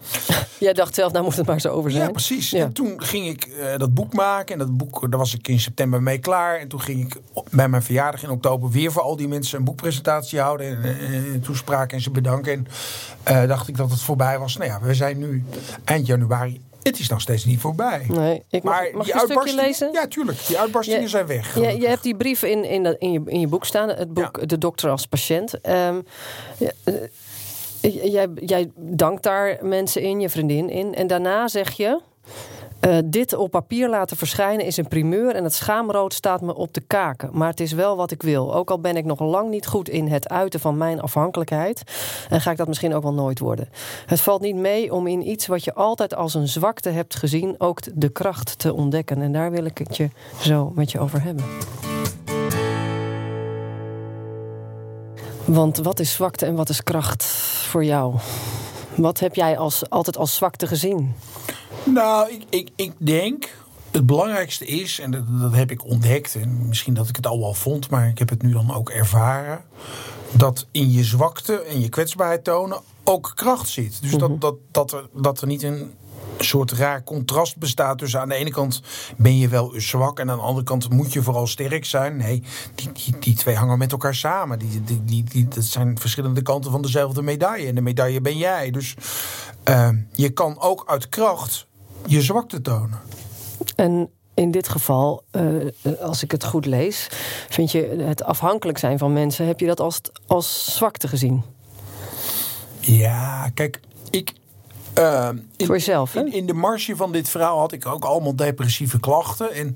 Jij 0.59 0.73
dacht 0.73 0.95
zelf, 0.95 1.11
nou 1.11 1.23
moet 1.23 1.35
het 1.35 1.45
maar 1.45 1.61
zo 1.61 1.69
over 1.69 1.91
zijn. 1.91 2.03
Ja, 2.03 2.11
precies. 2.11 2.49
Ja. 2.49 2.63
En 2.63 2.73
toen 2.73 2.93
ging 2.97 3.27
ik 3.27 3.47
uh, 3.47 3.77
dat 3.77 3.93
boek 3.93 4.13
maken. 4.13 4.53
En 4.53 4.59
dat 4.59 4.77
boek, 4.77 5.09
daar 5.09 5.19
was 5.19 5.33
ik 5.33 5.47
in 5.47 5.59
september 5.59 6.03
mee 6.03 6.17
klaar. 6.17 6.59
En 6.59 6.67
toen 6.67 6.81
ging 6.81 7.05
ik 7.05 7.21
bij 7.51 7.69
mijn 7.69 7.83
verjaardag 7.83 8.23
in 8.23 8.29
oktober 8.29 8.69
weer 8.69 8.91
voor 8.91 9.01
al 9.01 9.15
die 9.15 9.27
mensen 9.27 9.57
een 9.57 9.63
boekpresentatie 9.65 10.39
houden. 10.39 10.67
En, 10.67 10.99
en, 10.99 11.13
en 11.33 11.41
toespraak 11.41 11.91
en 11.91 12.01
ze 12.01 12.11
bedanken. 12.11 12.67
En 13.23 13.41
uh, 13.43 13.47
dacht 13.47 13.67
ik 13.67 13.77
dat 13.77 13.91
het 13.91 14.01
voorbij 14.01 14.39
was. 14.39 14.57
Nou 14.57 14.69
ja, 14.69 14.79
we 14.81 14.93
zijn 14.93 15.17
nu 15.17 15.43
eind 15.83 16.07
januari 16.07 16.61
het 16.87 16.99
is 16.99 17.09
nog 17.09 17.21
steeds 17.21 17.45
niet 17.45 17.59
voorbij. 17.59 18.05
Nee, 18.07 18.43
ik 18.49 18.63
mag, 18.63 18.73
maar 18.73 19.27
mag 19.33 19.43
die 19.43 19.55
lezen? 19.55 19.91
Ja, 19.91 20.07
tuurlijk. 20.07 20.47
Die 20.47 20.59
uitbarstingen 20.59 21.01
je, 21.01 21.07
zijn 21.07 21.25
weg. 21.25 21.55
Je, 21.55 21.79
je, 21.79 21.87
hebt 21.87 22.03
die 22.03 22.15
brief 22.15 22.43
in, 22.43 22.63
in, 22.63 22.83
dat, 22.83 22.95
in, 22.99 23.11
je, 23.11 23.21
in 23.25 23.39
je 23.39 23.47
boek 23.47 23.65
staan. 23.65 23.89
Het 23.89 24.13
boek 24.13 24.37
ja. 24.39 24.45
De 24.45 24.57
dokter 24.57 24.89
als 24.89 25.05
patiënt. 25.05 25.67
Um, 25.69 26.03
ja, 26.57 26.71
jij, 27.81 28.27
jij 28.35 28.71
dankt 28.75 29.23
daar 29.23 29.57
mensen 29.61 30.01
in, 30.01 30.19
je 30.19 30.29
vriendin 30.29 30.69
in. 30.69 30.95
En 30.95 31.07
daarna 31.07 31.47
zeg 31.47 31.71
je... 31.71 32.01
Uh, 32.85 32.97
dit 33.05 33.33
op 33.33 33.51
papier 33.51 33.89
laten 33.89 34.17
verschijnen 34.17 34.65
is 34.65 34.77
een 34.77 34.87
primeur 34.87 35.35
en 35.35 35.43
het 35.43 35.53
schaamrood 35.53 36.13
staat 36.13 36.41
me 36.41 36.55
op 36.55 36.73
de 36.73 36.81
kaken. 36.87 37.29
Maar 37.33 37.49
het 37.49 37.59
is 37.59 37.71
wel 37.71 37.95
wat 37.95 38.11
ik 38.11 38.21
wil. 38.21 38.55
Ook 38.55 38.69
al 38.69 38.79
ben 38.79 38.95
ik 38.95 39.05
nog 39.05 39.19
lang 39.19 39.49
niet 39.49 39.67
goed 39.67 39.89
in 39.89 40.07
het 40.07 40.29
uiten 40.29 40.59
van 40.59 40.77
mijn 40.77 41.01
afhankelijkheid. 41.01 41.83
En 42.29 42.41
ga 42.41 42.51
ik 42.51 42.57
dat 42.57 42.67
misschien 42.67 42.93
ook 42.93 43.03
wel 43.03 43.13
nooit 43.13 43.39
worden. 43.39 43.69
Het 44.05 44.21
valt 44.21 44.41
niet 44.41 44.55
mee 44.55 44.93
om 44.93 45.07
in 45.07 45.29
iets 45.29 45.47
wat 45.47 45.63
je 45.63 45.73
altijd 45.73 46.15
als 46.15 46.33
een 46.33 46.47
zwakte 46.47 46.89
hebt 46.89 47.15
gezien 47.15 47.55
ook 47.57 47.79
de 47.93 48.09
kracht 48.09 48.59
te 48.59 48.73
ontdekken. 48.73 49.21
En 49.21 49.31
daar 49.31 49.51
wil 49.51 49.65
ik 49.65 49.77
het 49.77 49.97
je 49.97 50.09
zo 50.41 50.71
met 50.75 50.91
je 50.91 50.99
over 50.99 51.23
hebben. 51.23 51.45
Want 55.45 55.77
wat 55.77 55.99
is 55.99 56.13
zwakte 56.13 56.45
en 56.45 56.55
wat 56.55 56.69
is 56.69 56.83
kracht 56.83 57.25
voor 57.69 57.83
jou? 57.83 58.15
Wat 58.95 59.19
heb 59.19 59.35
jij 59.35 59.57
als, 59.57 59.89
altijd 59.89 60.17
als 60.17 60.35
zwakte 60.35 60.67
gezien? 60.67 61.15
Nou, 61.83 62.31
ik, 62.31 62.43
ik, 62.49 62.69
ik 62.75 62.91
denk 62.97 63.49
het 63.91 64.05
belangrijkste 64.05 64.65
is, 64.65 64.99
en 64.99 65.11
dat, 65.11 65.23
dat, 65.39 65.53
heb 65.53 65.71
ik 65.71 65.85
ontdekt, 65.85 66.35
en 66.35 66.67
misschien 66.67 66.93
dat 66.93 67.09
ik 67.09 67.15
het 67.15 67.27
al 67.27 67.39
wel 67.39 67.53
vond, 67.53 67.89
maar 67.89 68.07
ik 68.07 68.19
heb 68.19 68.29
het 68.29 68.41
nu 68.41 68.51
dan 68.51 68.73
ook 68.73 68.89
ervaren, 68.89 69.63
dat 70.31 70.67
in 70.71 70.91
je 70.91 71.03
zwakte 71.03 71.61
en 71.61 71.81
je 71.81 71.89
kwetsbaarheid 71.89 72.43
tonen 72.43 72.81
ook 73.03 73.31
kracht 73.35 73.69
zit. 73.69 74.01
Dus 74.01 74.11
dat, 74.11 74.41
dat, 74.41 74.55
dat, 74.71 74.91
er, 74.91 75.07
dat 75.13 75.41
er 75.41 75.47
niet 75.47 75.63
een 75.63 75.93
soort 76.37 76.71
raar 76.71 77.03
contrast 77.03 77.57
bestaat. 77.57 77.99
Dus 77.99 78.17
aan 78.17 78.29
de 78.29 78.35
ene 78.35 78.51
kant 78.51 78.81
ben 79.17 79.37
je 79.37 79.47
wel 79.47 79.73
zwak 79.75 80.19
en 80.19 80.29
aan 80.29 80.37
de 80.37 80.43
andere 80.43 80.65
kant 80.65 80.89
moet 80.89 81.13
je 81.13 81.21
vooral 81.21 81.47
sterk 81.47 81.85
zijn. 81.85 82.17
Nee, 82.17 82.43
die, 82.75 82.91
die, 82.91 83.19
die 83.19 83.35
twee 83.35 83.55
hangen 83.55 83.77
met 83.77 83.91
elkaar 83.91 84.15
samen. 84.15 84.59
Die, 84.59 84.83
die, 84.83 85.03
die, 85.03 85.23
die, 85.23 85.47
dat 85.47 85.63
zijn 85.63 85.99
verschillende 85.99 86.41
kanten 86.41 86.71
van 86.71 86.81
dezelfde 86.81 87.21
medaille. 87.21 87.67
En 87.67 87.75
de 87.75 87.81
medaille 87.81 88.21
ben 88.21 88.37
jij. 88.37 88.71
Dus 88.71 88.95
uh, 89.69 89.89
je 90.11 90.29
kan 90.29 90.59
ook 90.59 90.83
uit 90.87 91.09
kracht 91.09 91.67
je 92.05 92.21
zwakte 92.21 92.61
tonen. 92.61 92.99
En 93.75 94.09
in 94.33 94.51
dit 94.51 94.69
geval, 94.69 95.23
uh, 95.31 95.71
als 96.01 96.23
ik 96.23 96.31
het 96.31 96.45
goed 96.45 96.65
lees, 96.65 97.07
vind 97.49 97.71
je 97.71 97.95
het 97.99 98.23
afhankelijk 98.23 98.77
zijn 98.77 98.97
van 98.97 99.13
mensen, 99.13 99.47
heb 99.47 99.59
je 99.59 99.65
dat 99.65 99.79
als, 99.79 100.01
als 100.27 100.75
zwakte 100.75 101.07
gezien? 101.07 101.43
Ja, 102.79 103.49
kijk, 103.53 103.79
ik. 104.09 104.33
Uh, 104.99 105.29
in, 105.55 105.65
Voor 105.65 105.75
jezelf? 105.75 106.15
In, 106.15 106.33
in, 106.33 106.45
de 106.45 106.53
marge 106.53 106.95
van 106.95 107.11
dit 107.11 107.29
verhaal 107.29 107.59
had 107.59 107.71
ik 107.71 107.85
ook 107.85 108.05
allemaal 108.05 108.35
depressieve 108.35 108.99
klachten. 108.99 109.53
En, 109.53 109.73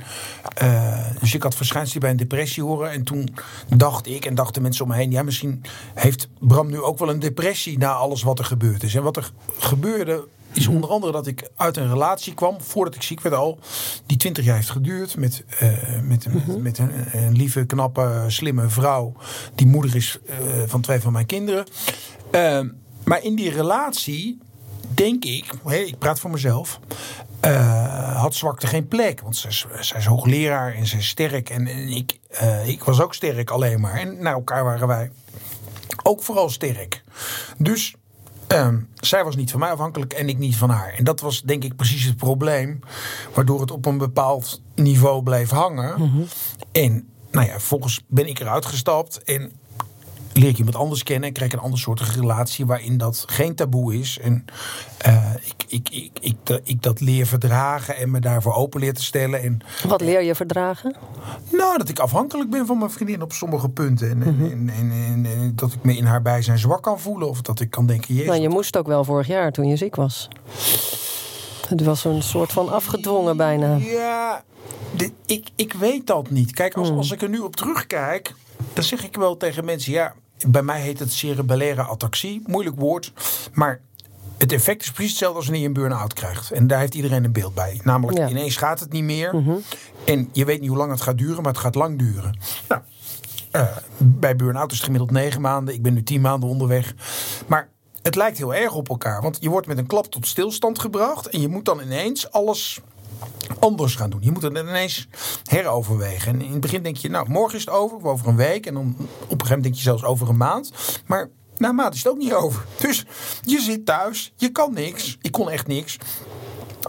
uh, 0.63 1.05
dus 1.19 1.33
ik 1.33 1.43
had 1.43 1.55
verschijnselen 1.55 2.01
bij 2.01 2.11
een 2.11 2.17
depressie 2.17 2.63
horen. 2.63 2.91
En 2.91 3.03
toen 3.03 3.35
dacht 3.75 4.07
ik 4.07 4.25
en 4.25 4.35
dachten 4.35 4.61
mensen 4.61 4.83
om 4.83 4.91
me 4.91 4.97
heen... 4.97 5.11
ja, 5.11 5.23
misschien 5.23 5.61
heeft 5.93 6.27
Bram 6.39 6.69
nu 6.69 6.81
ook 6.81 6.99
wel 6.99 7.09
een 7.09 7.19
depressie... 7.19 7.77
na 7.77 7.91
alles 7.91 8.23
wat 8.23 8.39
er 8.39 8.45
gebeurd 8.45 8.83
is. 8.83 8.95
En 8.95 9.03
wat 9.03 9.17
er 9.17 9.31
gebeurde 9.57 10.27
is 10.53 10.67
onder 10.67 10.89
andere 10.89 11.11
dat 11.11 11.27
ik 11.27 11.49
uit 11.55 11.77
een 11.77 11.89
relatie 11.89 12.33
kwam, 12.33 12.61
voordat 12.61 12.95
ik 12.95 13.01
ziek 13.01 13.21
werd 13.21 13.35
al, 13.35 13.59
die 14.05 14.17
20 14.17 14.45
jaar 14.45 14.55
heeft 14.55 14.69
geduurd. 14.69 15.17
Met, 15.17 15.43
uh, 15.63 15.69
met, 16.03 16.27
met, 16.33 16.61
met 16.61 16.77
een, 16.77 16.91
een, 17.11 17.35
lieve, 17.35 17.65
knappe, 17.65 18.23
slimme 18.27 18.69
vrouw. 18.69 19.13
Die 19.55 19.67
moeder 19.67 19.95
is 19.95 20.19
uh, 20.29 20.35
van 20.65 20.81
twee 20.81 20.99
van 20.99 21.13
mijn 21.13 21.25
kinderen. 21.25 21.65
Uh, 22.31 22.61
maar 23.03 23.23
in 23.23 23.35
die 23.35 23.49
relatie, 23.49 24.39
denk 24.99 25.25
ik, 25.25 25.53
hey, 25.63 25.83
ik 25.83 25.97
praat 25.97 26.19
voor 26.19 26.29
mezelf. 26.29 26.79
Uh, 27.45 28.21
had 28.21 28.35
zwakte 28.35 28.67
geen 28.67 28.87
plek. 28.87 29.21
Want 29.21 29.35
zij, 29.35 29.51
zij 29.79 29.99
is 29.99 30.05
hoogleraar 30.05 30.73
en 30.73 30.85
ze 30.85 30.97
is 30.97 31.07
sterk. 31.07 31.49
En, 31.49 31.67
en 31.67 31.87
ik, 31.87 32.19
uh, 32.41 32.67
ik 32.67 32.83
was 32.83 33.01
ook 33.01 33.13
sterk 33.13 33.49
alleen 33.49 33.79
maar. 33.79 33.93
En 33.93 34.21
naar 34.21 34.33
elkaar 34.33 34.63
waren 34.63 34.87
wij 34.87 35.11
ook 36.03 36.23
vooral 36.23 36.49
sterk. 36.49 37.03
Dus 37.57 37.95
um, 38.47 38.89
zij 38.95 39.23
was 39.23 39.35
niet 39.35 39.51
van 39.51 39.59
mij 39.59 39.71
afhankelijk 39.71 40.13
en 40.13 40.29
ik 40.29 40.37
niet 40.37 40.55
van 40.55 40.69
haar. 40.69 40.93
En 40.93 41.03
dat 41.03 41.19
was 41.19 41.41
denk 41.41 41.63
ik 41.63 41.75
precies 41.75 42.03
het 42.03 42.17
probleem. 42.17 42.79
Waardoor 43.33 43.61
het 43.61 43.71
op 43.71 43.85
een 43.85 43.97
bepaald 43.97 44.61
niveau 44.75 45.23
bleef 45.23 45.49
hangen. 45.49 46.01
Mm 46.01 46.11
-hmm. 46.11 46.25
En 46.71 47.09
nou 47.31 47.45
ja, 47.45 47.51
vervolgens 47.51 48.01
ben 48.07 48.27
ik 48.27 48.39
eruit 48.39 48.65
gestapt. 48.65 49.23
En 49.23 49.51
leer 50.39 50.49
ik 50.49 50.57
iemand 50.57 50.75
anders 50.75 51.03
kennen 51.03 51.27
en 51.27 51.33
krijg 51.33 51.51
een 51.51 51.59
ander 51.59 51.79
soort 51.79 52.01
relatie 52.01 52.65
waarin 52.65 52.97
dat 52.97 53.23
geen 53.27 53.55
taboe 53.55 53.99
is. 53.99 54.19
En 54.21 54.45
uh, 55.07 55.33
ik, 55.43 55.63
ik, 55.67 55.89
ik, 55.89 56.11
ik, 56.21 56.59
ik, 56.63 56.81
dat 56.81 56.99
leer 56.99 57.25
verdragen 57.25 57.95
en 57.95 58.11
me 58.11 58.19
daarvoor 58.19 58.53
open 58.53 58.79
leer 58.79 58.93
te 58.93 59.03
stellen. 59.03 59.41
En, 59.41 59.59
Wat 59.87 60.01
leer 60.01 60.21
je 60.21 60.35
verdragen? 60.35 60.95
Nou, 61.51 61.77
dat 61.77 61.89
ik 61.89 61.99
afhankelijk 61.99 62.49
ben 62.49 62.65
van 62.65 62.77
mijn 62.77 62.91
vriendin 62.91 63.21
op 63.21 63.33
sommige 63.33 63.69
punten. 63.69 64.09
En, 64.09 64.17
mm 64.17 64.23
-hmm. 64.23 64.69
en, 64.69 64.91
en, 65.25 65.51
dat 65.55 65.73
ik 65.73 65.83
me 65.83 65.97
in 65.97 66.05
haar 66.05 66.21
bijzijn 66.21 66.57
zwak 66.57 66.83
kan 66.83 66.99
voelen. 66.99 67.29
Of 67.29 67.41
dat 67.41 67.59
ik 67.59 67.69
kan 67.69 67.85
denken, 67.85 68.13
jezus. 68.13 68.29
Nou, 68.29 68.41
je 68.41 68.49
moest 68.49 68.77
ook 68.77 68.87
wel 68.87 69.03
vorig 69.03 69.27
jaar 69.27 69.51
toen 69.51 69.67
je 69.67 69.75
ziek 69.75 69.95
was. 69.95 70.27
Het 71.67 71.83
was 71.83 72.05
een 72.05 72.23
soort 72.23 72.51
van 72.51 72.69
afgedwongen 72.69 73.37
bijna. 73.37 73.75
Ja, 73.75 74.43
dit, 74.91 75.11
ik, 75.25 75.49
ik 75.55 75.73
weet 75.73 76.07
dat 76.07 76.29
niet. 76.29 76.51
Kijk, 76.51 76.73
als, 76.73 76.91
mm. 76.91 76.97
als 76.97 77.11
ik 77.11 77.21
er 77.21 77.29
nu 77.29 77.39
op 77.39 77.55
terugkijk, 77.55 78.33
dan 78.73 78.83
zeg 78.83 79.03
ik 79.03 79.15
wel 79.15 79.37
tegen 79.37 79.65
mensen, 79.65 79.91
ja, 79.91 80.13
bij 80.47 80.63
mij 80.63 80.81
heet 80.81 80.99
het 80.99 81.13
cerebellaire 81.13 81.81
ataxie. 81.81 82.41
Moeilijk 82.45 82.79
woord. 82.79 83.13
Maar 83.53 83.81
het 84.37 84.51
effect 84.51 84.81
is 84.81 84.91
precies 84.91 85.11
hetzelfde 85.11 85.37
als 85.37 85.45
wanneer 85.45 85.63
je 85.63 85.67
een 85.67 85.81
burn-out 85.81 86.13
krijgt. 86.13 86.51
En 86.51 86.67
daar 86.67 86.79
heeft 86.79 86.95
iedereen 86.95 87.23
een 87.23 87.31
beeld 87.31 87.53
bij. 87.53 87.79
Namelijk, 87.83 88.17
ja. 88.17 88.29
ineens 88.29 88.57
gaat 88.57 88.79
het 88.79 88.91
niet 88.91 89.03
meer. 89.03 89.35
Mm 89.35 89.43
-hmm. 89.43 89.61
En 90.05 90.29
je 90.33 90.45
weet 90.45 90.59
niet 90.59 90.69
hoe 90.69 90.77
lang 90.77 90.91
het 90.91 91.01
gaat 91.01 91.17
duren, 91.17 91.43
maar 91.43 91.51
het 91.51 91.61
gaat 91.61 91.75
lang 91.75 91.99
duren. 91.99 92.39
Nou, 92.67 92.81
uh, 93.51 93.77
bij 93.97 94.35
burn-out 94.35 94.71
is 94.71 94.77
het 94.77 94.85
gemiddeld 94.85 95.11
negen 95.11 95.41
maanden. 95.41 95.73
Ik 95.73 95.81
ben 95.81 95.93
nu 95.93 96.03
tien 96.03 96.21
maanden 96.21 96.49
onderweg. 96.49 96.93
Maar 97.47 97.69
het 98.01 98.15
lijkt 98.15 98.37
heel 98.37 98.55
erg 98.55 98.73
op 98.73 98.89
elkaar. 98.89 99.21
Want 99.21 99.37
je 99.41 99.49
wordt 99.49 99.67
met 99.67 99.77
een 99.77 99.87
klap 99.87 100.05
tot 100.05 100.27
stilstand 100.27 100.79
gebracht. 100.79 101.27
En 101.27 101.41
je 101.41 101.47
moet 101.47 101.65
dan 101.65 101.81
ineens 101.81 102.31
alles 102.31 102.81
anders 103.59 103.95
gaan 103.95 104.09
doen. 104.09 104.21
Je 104.23 104.31
moet 104.31 104.41
het 104.41 104.57
ineens 104.57 105.07
heroverwegen. 105.43 106.33
En 106.33 106.41
in 106.41 106.51
het 106.51 106.61
begin 106.61 106.83
denk 106.83 106.97
je, 106.97 107.09
nou, 107.09 107.29
morgen 107.29 107.57
is 107.57 107.65
het 107.65 107.73
over, 107.73 107.97
of 107.97 108.03
over 108.03 108.27
een 108.27 108.35
week. 108.35 108.65
En 108.65 108.73
dan 108.73 108.83
op 108.83 108.99
een 108.99 109.07
gegeven 109.07 109.45
moment 109.45 109.63
denk 109.63 109.75
je 109.75 109.81
zelfs 109.81 110.03
over 110.03 110.29
een 110.29 110.37
maand. 110.37 110.71
Maar 111.05 111.29
na 111.57 111.69
een 111.69 111.75
maand 111.75 111.93
is 111.93 112.03
het 112.03 112.11
ook 112.11 112.17
niet 112.17 112.33
over. 112.33 112.65
Dus 112.77 113.05
je 113.41 113.59
zit 113.59 113.85
thuis, 113.85 114.33
je 114.35 114.49
kan 114.49 114.73
niks. 114.73 115.17
Ik 115.21 115.31
kon 115.31 115.49
echt 115.49 115.67
niks. 115.67 115.97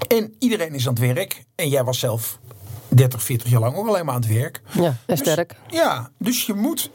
En 0.08 0.34
iedereen 0.38 0.74
is 0.74 0.88
aan 0.88 0.94
het 0.94 1.14
werk. 1.14 1.44
En 1.54 1.68
jij 1.68 1.84
was 1.84 1.98
zelf 1.98 2.38
30, 2.88 3.22
40 3.22 3.50
jaar 3.50 3.60
lang 3.60 3.76
ook 3.76 3.86
alleen 3.86 4.04
maar 4.04 4.14
aan 4.14 4.20
het 4.20 4.32
werk. 4.32 4.60
Ja, 4.72 4.84
en 4.84 4.96
dus, 5.06 5.18
sterk. 5.18 5.56
Ja, 5.68 6.10
dus 6.18 6.46
je 6.46 6.54
moet... 6.54 6.90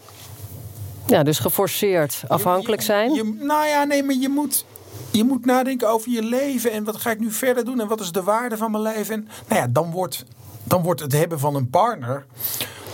Ja, 1.07 1.23
dus 1.23 1.39
geforceerd 1.39 2.23
afhankelijk 2.27 2.81
zijn. 2.81 3.13
Je, 3.13 3.23
je, 3.23 3.45
nou 3.45 3.67
ja, 3.67 3.83
nee, 3.83 4.03
maar 4.03 4.15
je 4.15 4.29
moet 4.29 4.65
je 5.11 5.23
moet 5.23 5.45
nadenken 5.45 5.89
over 5.89 6.11
je 6.11 6.23
leven 6.23 6.71
en 6.71 6.83
wat 6.83 6.95
ga 6.95 7.11
ik 7.11 7.19
nu 7.19 7.31
verder 7.31 7.65
doen 7.65 7.81
en 7.81 7.87
wat 7.87 7.99
is 7.99 8.11
de 8.11 8.23
waarde 8.23 8.57
van 8.57 8.71
mijn 8.71 8.83
leven. 8.83 9.13
En 9.13 9.27
nou 9.47 9.61
ja, 9.61 9.67
dan 9.67 9.91
wordt, 9.91 10.25
dan 10.63 10.81
wordt 10.81 11.01
het 11.01 11.11
hebben 11.11 11.39
van 11.39 11.55
een 11.55 11.69
partner. 11.69 12.25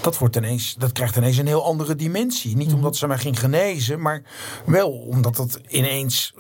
Dat, 0.01 0.17
wordt 0.17 0.35
ineens, 0.35 0.75
dat 0.77 0.91
krijgt 0.91 1.15
ineens 1.15 1.37
een 1.37 1.47
heel 1.47 1.65
andere 1.65 1.95
dimensie. 1.95 2.55
Niet 2.57 2.73
omdat 2.73 2.95
ze 2.95 3.07
mij 3.07 3.17
ging 3.17 3.39
genezen, 3.39 4.01
maar 4.01 4.21
wel 4.65 4.89
omdat 4.89 5.37
het 5.37 5.59
ineens 5.67 6.33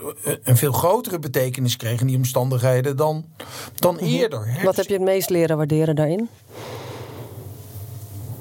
een 0.43 0.57
veel 0.57 0.71
grotere 0.71 1.19
betekenis 1.19 1.75
kreeg 1.75 2.01
in 2.01 2.07
die 2.07 2.17
omstandigheden 2.17 2.97
dan, 2.97 3.25
dan 3.75 3.97
eerder. 3.97 4.47
Hè? 4.47 4.63
Wat 4.63 4.75
heb 4.75 4.85
je 4.85 4.93
het 4.93 5.03
meest 5.03 5.29
leren 5.29 5.57
waarderen 5.57 5.95
daarin? 5.95 6.29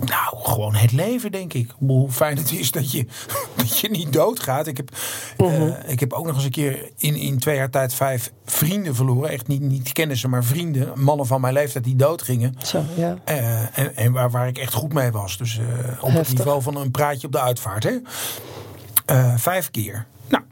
Nou, 0.04 0.36
gewoon 0.42 0.74
het 0.74 0.92
leven, 0.92 1.32
denk 1.32 1.52
ik. 1.52 1.70
Hoe 1.78 2.10
fijn 2.10 2.36
het 2.36 2.52
is 2.52 2.70
dat 2.70 2.92
je, 2.92 3.06
dat 3.56 3.78
je 3.78 3.90
niet 3.90 4.12
doodgaat. 4.12 4.66
Ik 4.66 4.76
heb, 4.76 4.90
uh 5.36 5.46
-huh. 5.46 5.66
uh, 5.66 5.74
ik 5.86 6.00
heb 6.00 6.12
ook 6.12 6.26
nog 6.26 6.34
eens 6.34 6.44
een 6.44 6.50
keer 6.50 6.90
in, 6.96 7.16
in 7.16 7.38
twee 7.38 7.56
jaar 7.56 7.70
tijd 7.70 7.94
vijf 7.94 8.32
vrienden 8.44 8.94
verloren. 8.94 9.30
Echt 9.30 9.46
niet, 9.46 9.60
niet 9.60 9.92
kennissen, 9.92 10.30
maar 10.30 10.44
vrienden. 10.44 10.92
Mannen 11.00 11.26
van 11.26 11.40
mijn 11.40 11.54
leeftijd 11.54 11.84
die 11.84 11.96
doodgingen. 11.96 12.54
Zo, 12.58 12.82
ja. 12.96 13.16
Uh, 13.28 13.78
en 13.78 13.96
en 13.96 14.12
waar, 14.12 14.30
waar 14.30 14.48
ik 14.48 14.58
echt 14.58 14.74
goed 14.74 14.92
mee 14.92 15.10
was. 15.10 15.36
Dus 15.36 15.58
op 15.58 16.10
Heftig. 16.10 16.28
het 16.28 16.38
niveau 16.38 16.62
van 16.62 16.76
een 16.76 16.90
praatje 16.90 17.26
op 17.26 17.32
de 17.32 17.40
uitvaart. 17.40 17.84
Hè? 17.84 17.96
vijf 19.36 19.70
keer. 19.70 20.06
Nou, 20.30 20.44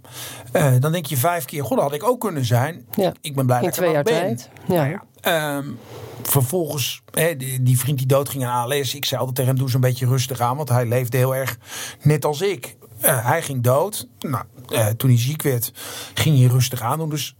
uh, 0.53 0.81
dan 0.81 0.93
denk 0.93 1.07
je 1.07 1.17
vijf 1.17 1.45
keer, 1.45 1.65
god, 1.65 1.77
dat 1.77 1.87
had 1.87 1.95
ik 1.95 2.05
ook 2.05 2.21
kunnen 2.21 2.45
zijn. 2.45 2.85
Ja. 2.91 3.13
Ik 3.21 3.35
ben 3.35 3.47
blij 3.47 3.59
In 3.59 3.65
dat 3.65 3.73
ik 3.73 3.81
twee 3.81 3.93
jaar 3.93 4.03
ben. 4.03 4.15
tijd. 4.15 4.49
Ja. 4.67 4.75
Nou 4.75 4.89
ja, 4.89 5.03
um, 5.23 5.79
vervolgens, 6.23 7.03
hè, 7.11 7.37
die, 7.37 7.63
die, 7.63 7.79
vriend 7.79 7.99
die 7.99 8.07
doodging 8.07 8.45
aan 8.45 8.71
ALS. 8.71 8.95
Ik 8.95 9.05
zei 9.05 9.21
altijd 9.21 9.37
tegen 9.37 9.57
hem, 9.57 9.65
doe 9.65 9.75
een 9.75 9.81
beetje 9.81 10.07
rustig 10.07 10.41
aan. 10.41 10.57
Want 10.57 10.69
hij 10.69 10.87
leefde 10.87 11.17
heel 11.17 11.35
erg 11.35 11.59
net 12.03 12.25
als 12.25 12.41
ik. 12.41 12.77
Uh, 13.05 13.27
hij 13.27 13.43
ging 13.43 13.63
dood. 13.63 14.09
Nou, 14.19 14.45
uh, 14.69 14.87
toen 14.87 15.11
hij 15.11 15.19
ziek 15.19 15.43
werd, 15.43 15.73
ging 16.15 16.39
hij 16.39 16.47
rustig 16.47 16.81
aan 16.81 16.99
doen. 16.99 17.11
Dus 17.11 17.37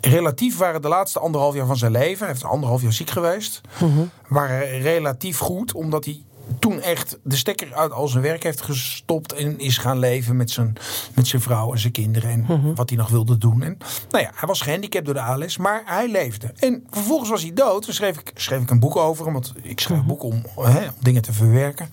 relatief 0.00 0.56
waren 0.58 0.82
de 0.82 0.88
laatste 0.88 1.18
anderhalf 1.18 1.54
jaar 1.54 1.66
van 1.66 1.76
zijn 1.76 1.92
leven... 1.92 2.18
hij 2.18 2.28
heeft 2.28 2.44
anderhalf 2.44 2.82
jaar 2.82 2.92
ziek 2.92 3.10
geweest... 3.10 3.60
Mhm. 3.80 4.04
Waren 4.28 4.80
relatief 4.80 5.38
goed, 5.38 5.72
omdat 5.72 6.04
hij 6.04 6.24
toen 6.58 6.80
echt 6.80 7.18
de 7.22 7.36
stekker 7.36 7.74
uit 7.74 7.92
al 7.92 8.08
zijn 8.08 8.22
werk 8.22 8.42
heeft 8.42 8.60
gestopt 8.60 9.32
en 9.32 9.58
is 9.58 9.78
gaan 9.78 9.98
leven 9.98 10.36
met 10.36 10.50
zijn, 10.50 10.72
met 11.14 11.26
zijn 11.26 11.42
vrouw 11.42 11.72
en 11.72 11.78
zijn 11.78 11.92
kinderen 11.92 12.30
en 12.30 12.40
Mhm. 12.40 12.74
wat 12.74 12.88
hij 12.88 12.98
nog 12.98 13.08
wilde 13.08 13.38
doen. 13.38 13.62
En, 13.62 13.78
nou 14.10 14.24
ja, 14.24 14.30
hij 14.34 14.48
was 14.48 14.60
gehandicapt 14.60 15.04
door 15.04 15.14
de 15.14 15.20
ALS, 15.20 15.56
maar 15.56 15.82
hij 15.84 16.08
leefde. 16.08 16.52
En 16.58 16.86
vervolgens 16.90 17.30
was 17.30 17.42
hij 17.42 17.52
dood. 17.52 17.82
Toen 17.82 17.94
schreef 17.94 18.18
ik, 18.18 18.30
schreef 18.34 18.60
ik 18.62 18.70
een 18.70 18.80
boek 18.80 18.96
over 18.96 19.24
hem, 19.24 19.32
want 19.32 19.52
ik 19.62 19.80
schrijf 19.80 19.98
Mhm. 20.00 20.08
boeken 20.08 20.28
om, 20.28 20.44
hè, 20.64 20.84
om 20.84 20.94
dingen 21.00 21.22
te 21.22 21.32
verwerken. 21.32 21.88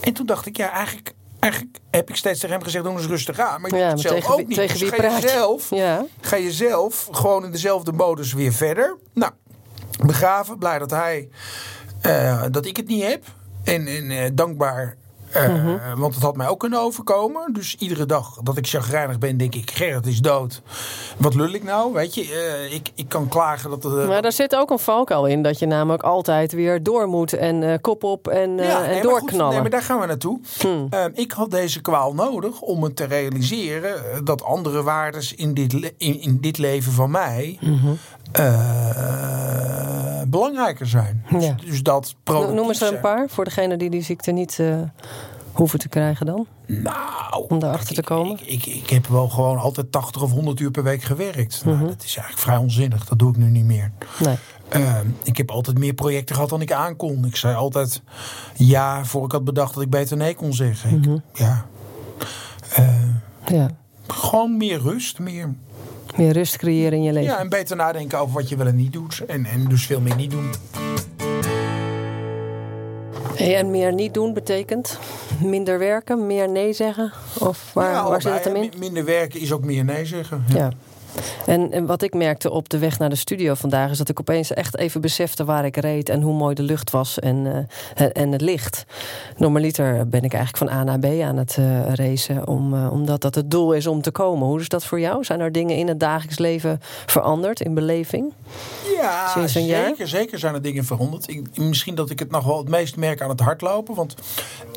En 0.00 0.12
toen 0.12 0.26
dacht 0.26 0.46
ik, 0.46 0.56
ja, 0.56 0.70
eigenlijk, 0.70 1.14
eigenlijk 1.40 1.78
heb 1.90 2.08
ik 2.08 2.16
steeds 2.16 2.40
tegen 2.40 2.54
hem 2.54 2.64
gezegd, 2.64 2.84
doe 2.84 2.92
eens 2.92 3.06
rustig 3.06 3.38
aan. 3.38 3.60
Maar 3.60 3.70
je 3.70 3.76
Ja, 3.76 3.82
doet 3.82 3.92
het 3.92 4.00
zelf 4.00 4.14
tegen 4.14 4.32
ook 4.34 4.46
niet. 4.46 4.56
tegen 4.56 4.72
Dus 4.78 4.80
wie 4.80 4.88
ga 4.90 4.96
je 4.96 5.02
praat 5.08 5.22
je? 5.22 5.28
zelf, 5.28 5.70
Ja. 5.70 6.04
ga 6.20 6.36
je 6.36 6.52
zelf 6.52 7.08
gewoon 7.10 7.44
in 7.44 7.50
dezelfde 7.50 7.92
modus 7.92 8.32
weer 8.32 8.52
verder. 8.52 8.96
Nou, 9.14 9.32
begraven, 10.04 10.58
blij 10.58 10.78
dat 10.78 10.90
hij, 10.90 11.28
uh, 12.06 12.44
dat 12.50 12.66
ik 12.66 12.76
het 12.76 12.86
niet 12.88 13.02
heb. 13.02 13.24
En, 13.66 13.86
en 13.86 14.10
uh, 14.10 14.28
dankbaar, 14.34 14.96
uh, 15.36 15.48
Mhm. 15.48 15.98
want 15.98 16.14
het 16.14 16.22
had 16.22 16.36
mij 16.36 16.48
ook 16.48 16.60
kunnen 16.60 16.80
overkomen. 16.80 17.52
Dus 17.52 17.76
iedere 17.78 18.06
dag 18.06 18.38
dat 18.42 18.56
ik 18.56 18.66
chagrijnig 18.66 19.18
ben, 19.18 19.36
denk 19.36 19.54
ik, 19.54 19.70
Gerrit 19.70 20.06
is 20.06 20.20
dood. 20.20 20.62
Wat 21.16 21.34
lul 21.34 21.52
ik 21.52 21.64
nou, 21.64 21.92
weet 21.92 22.14
je? 22.14 22.22
Uh, 22.22 22.74
ik, 22.74 22.90
ik 22.94 23.08
kan 23.08 23.28
klagen 23.28 23.70
dat... 23.70 23.82
het. 23.82 24.06
Maar 24.06 24.22
daar 24.22 24.32
zit 24.32 24.56
ook 24.56 24.70
een 24.70 24.78
valkuil 24.78 25.26
in. 25.26 25.42
Dat 25.42 25.58
je 25.58 25.66
namelijk 25.66 26.02
altijd 26.02 26.52
weer 26.52 26.82
door 26.82 27.08
moet. 27.08 27.32
En 27.32 27.80
kop 27.80 28.04
op 28.04 28.28
en, 28.28 28.56
ja, 28.56 28.84
en 28.84 28.90
nee, 28.90 29.02
doorknallen. 29.02 29.44
Goed, 29.44 29.52
nee, 29.52 29.60
maar 29.60 29.70
daar 29.70 29.82
gaan 29.82 30.00
we 30.00 30.06
naartoe. 30.06 30.40
Hmm. 30.60 30.88
ik 31.14 31.32
had 31.32 31.50
deze 31.50 31.80
kwaal 31.80 32.14
nodig 32.14 32.60
om 32.60 32.80
me 32.80 32.92
te 32.92 33.04
realiseren... 33.04 34.24
dat 34.24 34.42
andere 34.42 34.82
waardes 34.82 35.34
in 35.34 35.54
dit, 35.54 35.72
in, 35.96 36.20
in 36.20 36.38
dit 36.40 36.58
leven 36.58 36.92
van 36.92 37.10
mij... 37.10 37.58
Uh, 38.38 40.22
belangrijker 40.28 40.86
zijn. 40.86 41.24
Ja. 41.28 41.38
Dus, 41.38 41.52
dus 41.64 41.82
dat 41.82 42.14
Noem 42.24 42.68
eens 42.68 42.80
er 42.80 42.94
een 42.94 43.00
paar 43.00 43.28
voor 43.28 43.44
degene 43.44 43.76
die 43.76 43.90
die 43.90 44.02
ziekte 44.02 44.30
niet 44.30 44.62
hoeven 45.56 45.78
te 45.78 45.88
krijgen 45.88 46.26
dan. 46.26 46.46
Nou, 46.66 47.46
om 47.48 47.58
daarachter 47.58 47.94
te 47.94 48.02
komen. 48.02 48.38
Ik, 48.40 48.66
ik, 48.66 48.66
ik, 48.66 48.90
heb 48.90 49.06
wel 49.06 49.28
gewoon 49.28 49.58
altijd 49.58 49.92
80 49.92 50.22
of 50.22 50.30
100 50.30 50.60
uur 50.60 50.70
per 50.70 50.82
week 50.82 51.02
gewerkt. 51.02 51.64
Mhm. 51.64 51.74
Nou, 51.74 51.88
dat 51.88 52.04
is 52.04 52.16
eigenlijk 52.16 52.38
vrij 52.38 52.56
onzinnig. 52.56 53.04
Dat 53.04 53.18
doe 53.18 53.30
ik 53.30 53.36
nu 53.36 53.50
niet 53.50 53.64
meer. 53.64 53.92
Nee. 54.18 54.36
Uh, 54.76 54.98
ik 55.22 55.36
heb 55.36 55.50
altijd 55.50 55.78
meer 55.78 55.94
projecten 55.94 56.34
gehad 56.34 56.50
dan 56.50 56.60
ik 56.60 56.72
aankon. 56.72 57.24
Ik 57.24 57.36
zei 57.36 57.54
altijd 57.54 58.02
ja 58.54 59.04
voor 59.04 59.24
ik 59.24 59.32
had 59.32 59.44
bedacht 59.44 59.74
dat 59.74 59.82
ik 59.82 59.90
beter 59.90 60.16
nee 60.16 60.34
kon 60.34 60.52
zeggen. 60.52 60.98
Mhm. 60.98 61.18
Ja. 61.32 61.66
ja. 63.46 63.70
Gewoon 64.06 64.56
meer 64.56 64.80
rust, 64.80 65.18
meer 65.18 65.54
meer 66.16 66.32
rust 66.32 66.56
creëren 66.56 66.98
in 66.98 67.02
je 67.02 67.12
leven. 67.12 67.32
Ja, 67.32 67.38
en 67.38 67.48
beter 67.48 67.76
nadenken 67.76 68.18
over 68.18 68.34
wat 68.34 68.48
je 68.48 68.56
wel 68.56 68.66
en 68.66 68.76
niet 68.76 68.92
doet. 68.92 69.22
En, 69.26 69.44
en 69.44 69.64
dus 69.64 69.86
veel 69.86 70.00
meer 70.00 70.16
niet 70.16 70.30
doen. 70.30 70.50
En 73.38 73.70
meer 73.70 73.92
niet 73.92 74.14
doen 74.14 74.32
betekent 74.32 74.98
minder 75.42 75.78
werken, 75.78 76.26
meer 76.26 76.48
nee 76.48 76.72
zeggen? 76.72 77.12
Of 77.38 77.70
waar, 77.72 77.92
ja, 77.92 78.08
waar 78.08 78.22
zit 78.22 78.32
het 78.32 78.44
hem 78.44 78.56
in? 78.56 78.72
Minder 78.78 79.04
werken 79.04 79.40
is 79.40 79.52
ook 79.52 79.64
meer 79.64 79.84
nee 79.84 80.06
zeggen. 80.06 80.44
Ja. 80.48 80.56
ja. 80.56 80.70
En, 81.46 81.72
en, 81.72 81.86
wat 81.86 82.02
ik 82.02 82.14
merkte 82.14 82.50
op 82.50 82.68
de 82.68 82.78
weg 82.78 82.98
naar 82.98 83.08
de 83.08 83.16
studio 83.16 83.54
vandaag 83.54 83.90
is 83.90 83.98
dat 83.98 84.08
ik 84.08 84.20
opeens 84.20 84.52
echt 84.52 84.76
even 84.76 85.00
besefte 85.00 85.44
waar 85.44 85.64
ik 85.64 85.76
reed 85.76 86.08
en 86.08 86.22
hoe 86.22 86.34
mooi 86.34 86.54
de 86.54 86.62
lucht 86.62 86.90
was 86.90 87.18
en, 87.18 87.36
uh, 87.36 88.08
en 88.12 88.32
het 88.32 88.40
licht. 88.40 88.84
Normaliter 89.36 90.08
ben 90.08 90.22
ik 90.22 90.32
eigenlijk 90.32 90.70
van 90.70 90.78
A 90.78 90.84
naar 90.84 90.98
B 90.98 91.04
aan 91.22 91.36
het 91.36 91.56
uh, 91.60 91.94
racen, 91.94 92.46
om, 92.46 92.74
uh, 92.74 92.92
omdat 92.92 93.20
dat 93.20 93.34
het 93.34 93.50
doel 93.50 93.72
is 93.72 93.86
om 93.86 94.02
te 94.02 94.10
komen. 94.10 94.46
Hoe 94.46 94.60
is 94.60 94.68
dat 94.68 94.84
voor 94.84 95.00
jou? 95.00 95.24
Zijn 95.24 95.40
er 95.40 95.52
dingen 95.52 95.76
in 95.76 95.88
het 95.88 96.00
dagelijks 96.00 96.38
leven 96.38 96.80
veranderd 97.06 97.60
in 97.60 97.74
beleving? 97.74 98.32
Ja, 98.96 99.28
Sinds 99.28 99.54
een 99.54 99.62
zeker, 99.62 99.94
jaar? 99.98 100.08
zeker 100.08 100.38
zijn 100.38 100.54
er 100.54 100.62
dingen 100.62 100.84
veranderd. 100.84 101.28
Ik, 101.28 101.58
misschien 101.58 101.94
dat 101.94 102.10
ik 102.10 102.18
het 102.18 102.30
nog 102.30 102.44
wel 102.44 102.58
het 102.58 102.68
meest 102.68 102.96
merk 102.96 103.20
aan 103.20 103.28
het 103.28 103.40
hardlopen. 103.40 103.94
Want 103.94 104.14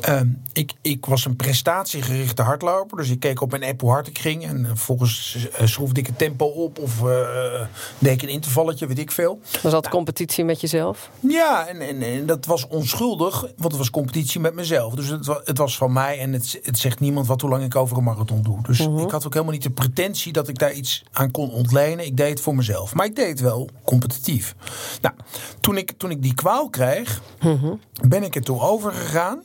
uh, 0.08 0.20
ik, 0.52 0.72
ik 0.82 1.06
was 1.06 1.24
een 1.24 1.36
prestatiegerichte 1.36 2.42
hardloper. 2.42 2.96
Dus 2.96 3.10
ik 3.10 3.20
keek 3.20 3.40
op 3.40 3.50
mijn 3.50 3.64
app 3.64 3.80
hoe 3.80 3.90
hard 3.90 4.06
ik 4.06 4.18
ging. 4.18 4.46
En 4.46 4.76
volgens 4.76 5.48
schroefde 5.64 6.00
ik 6.00 6.06
het 6.06 6.18
tempo 6.18 6.29
op. 6.38 6.78
Of 6.78 7.02
uh, 7.02 7.60
deed 7.98 8.12
ik 8.12 8.22
een 8.22 8.28
intervalletje, 8.28 8.86
weet 8.86 8.98
ik 8.98 9.10
veel. 9.10 9.40
Was 9.62 9.72
dat 9.72 9.88
competitie 9.88 10.44
met 10.44 10.60
jezelf? 10.60 11.10
Ja, 11.20 11.66
en, 11.66 11.80
en, 11.80 12.02
en, 12.02 12.26
dat 12.26 12.46
was 12.46 12.66
onschuldig. 12.66 13.40
Want 13.40 13.72
het 13.72 13.76
was 13.76 13.90
competitie 13.90 14.40
met 14.40 14.54
mezelf. 14.54 14.94
Dus 14.94 15.08
het, 15.08 15.26
het 15.44 15.58
was 15.58 15.76
van 15.76 15.92
mij. 15.92 16.18
En 16.18 16.32
het, 16.32 16.60
het 16.62 16.78
zegt 16.78 17.00
niemand 17.00 17.26
wat 17.26 17.40
hoe 17.40 17.50
lang 17.50 17.64
ik 17.64 17.76
over 17.76 17.96
een 17.96 18.04
marathon 18.04 18.42
doe. 18.42 18.62
Dus 18.62 18.80
uh-huh. 18.80 19.02
ik 19.02 19.10
had 19.10 19.26
ook 19.26 19.32
helemaal 19.32 19.54
niet 19.54 19.62
de 19.62 19.70
pretentie 19.70 20.32
dat 20.32 20.48
ik 20.48 20.58
daar 20.58 20.72
iets 20.72 21.04
aan 21.12 21.30
kon 21.30 21.50
ontlenen. 21.50 22.06
Ik 22.06 22.16
deed 22.16 22.30
het 22.30 22.40
voor 22.40 22.54
mezelf. 22.54 22.94
Maar 22.94 23.06
ik 23.06 23.16
deed 23.16 23.28
het 23.28 23.40
wel 23.40 23.68
competitief. 23.84 24.54
Nou, 25.00 25.14
toen 25.60 25.76
ik, 25.76 25.92
toen 25.96 26.10
ik 26.10 26.22
die 26.22 26.34
kwaal 26.34 26.70
kreeg, 26.70 27.22
uh-huh. 27.44 27.72
ben 28.08 28.22
ik 28.22 28.34
er 28.34 28.42
toe 28.42 28.60
overgegaan 28.60 29.42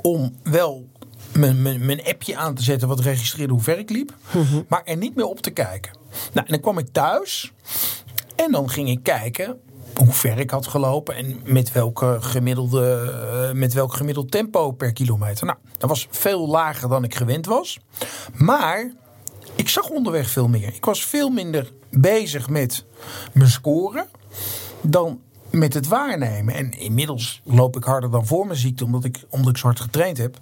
om 0.00 0.34
wel 0.42 0.86
mijn, 1.38 1.62
mijn, 1.62 1.86
mijn, 1.86 2.04
appje 2.04 2.36
aan 2.36 2.54
te 2.54 2.62
zetten 2.62 2.88
wat 2.88 3.00
registreerde 3.00 3.52
hoe 3.52 3.62
ver 3.62 3.78
ik 3.78 3.90
liep. 3.90 4.14
Uh-huh. 4.36 4.60
Maar 4.68 4.82
er 4.84 4.96
niet 4.96 5.14
meer 5.14 5.26
op 5.26 5.40
te 5.40 5.50
kijken. 5.50 5.92
Nou, 6.32 6.46
en 6.46 6.52
dan 6.52 6.60
kwam 6.60 6.78
ik 6.78 6.88
thuis. 6.92 7.52
En 8.36 8.52
dan 8.52 8.70
ging 8.70 8.88
ik 8.88 9.02
kijken 9.02 9.60
hoe 9.96 10.12
ver 10.12 10.38
ik 10.38 10.50
had 10.50 10.66
gelopen 10.66 11.14
en 11.14 11.40
met, 11.44 11.72
welke 11.72 12.16
gemiddelde, 12.20 13.12
uh, 13.52 13.58
met 13.58 13.72
welk 13.72 13.94
gemiddeld 13.94 14.30
tempo 14.30 14.70
per 14.72 14.92
kilometer. 14.92 15.46
Nou, 15.46 15.58
dat 15.78 15.88
was 15.88 16.06
veel 16.10 16.48
lager 16.48 16.88
dan 16.88 17.04
ik 17.04 17.14
gewend 17.14 17.46
was. 17.46 17.78
Maar 18.34 18.92
ik 19.54 19.68
zag 19.68 19.88
onderweg 19.88 20.30
veel 20.30 20.48
meer. 20.48 20.74
Ik 20.74 20.84
was 20.84 21.04
veel 21.04 21.28
minder 21.28 21.72
bezig 21.90 22.48
met 22.48 22.84
mijn 23.32 23.50
scoren 23.50 24.06
dan 24.80 25.20
met 25.50 25.74
het 25.74 25.88
waarnemen. 25.88 26.54
En 26.54 26.70
inmiddels 26.78 27.40
loop 27.44 27.76
ik 27.76 27.84
harder 27.84 28.10
dan 28.10 28.26
voor 28.26 28.46
mijn 28.46 28.58
ziekte, 28.58 28.84
omdat 28.84 29.04
ik, 29.04 29.24
omdat 29.28 29.50
ik 29.50 29.56
zo 29.56 29.66
hard 29.66 29.80
getraind 29.80 30.18
heb. 30.18 30.38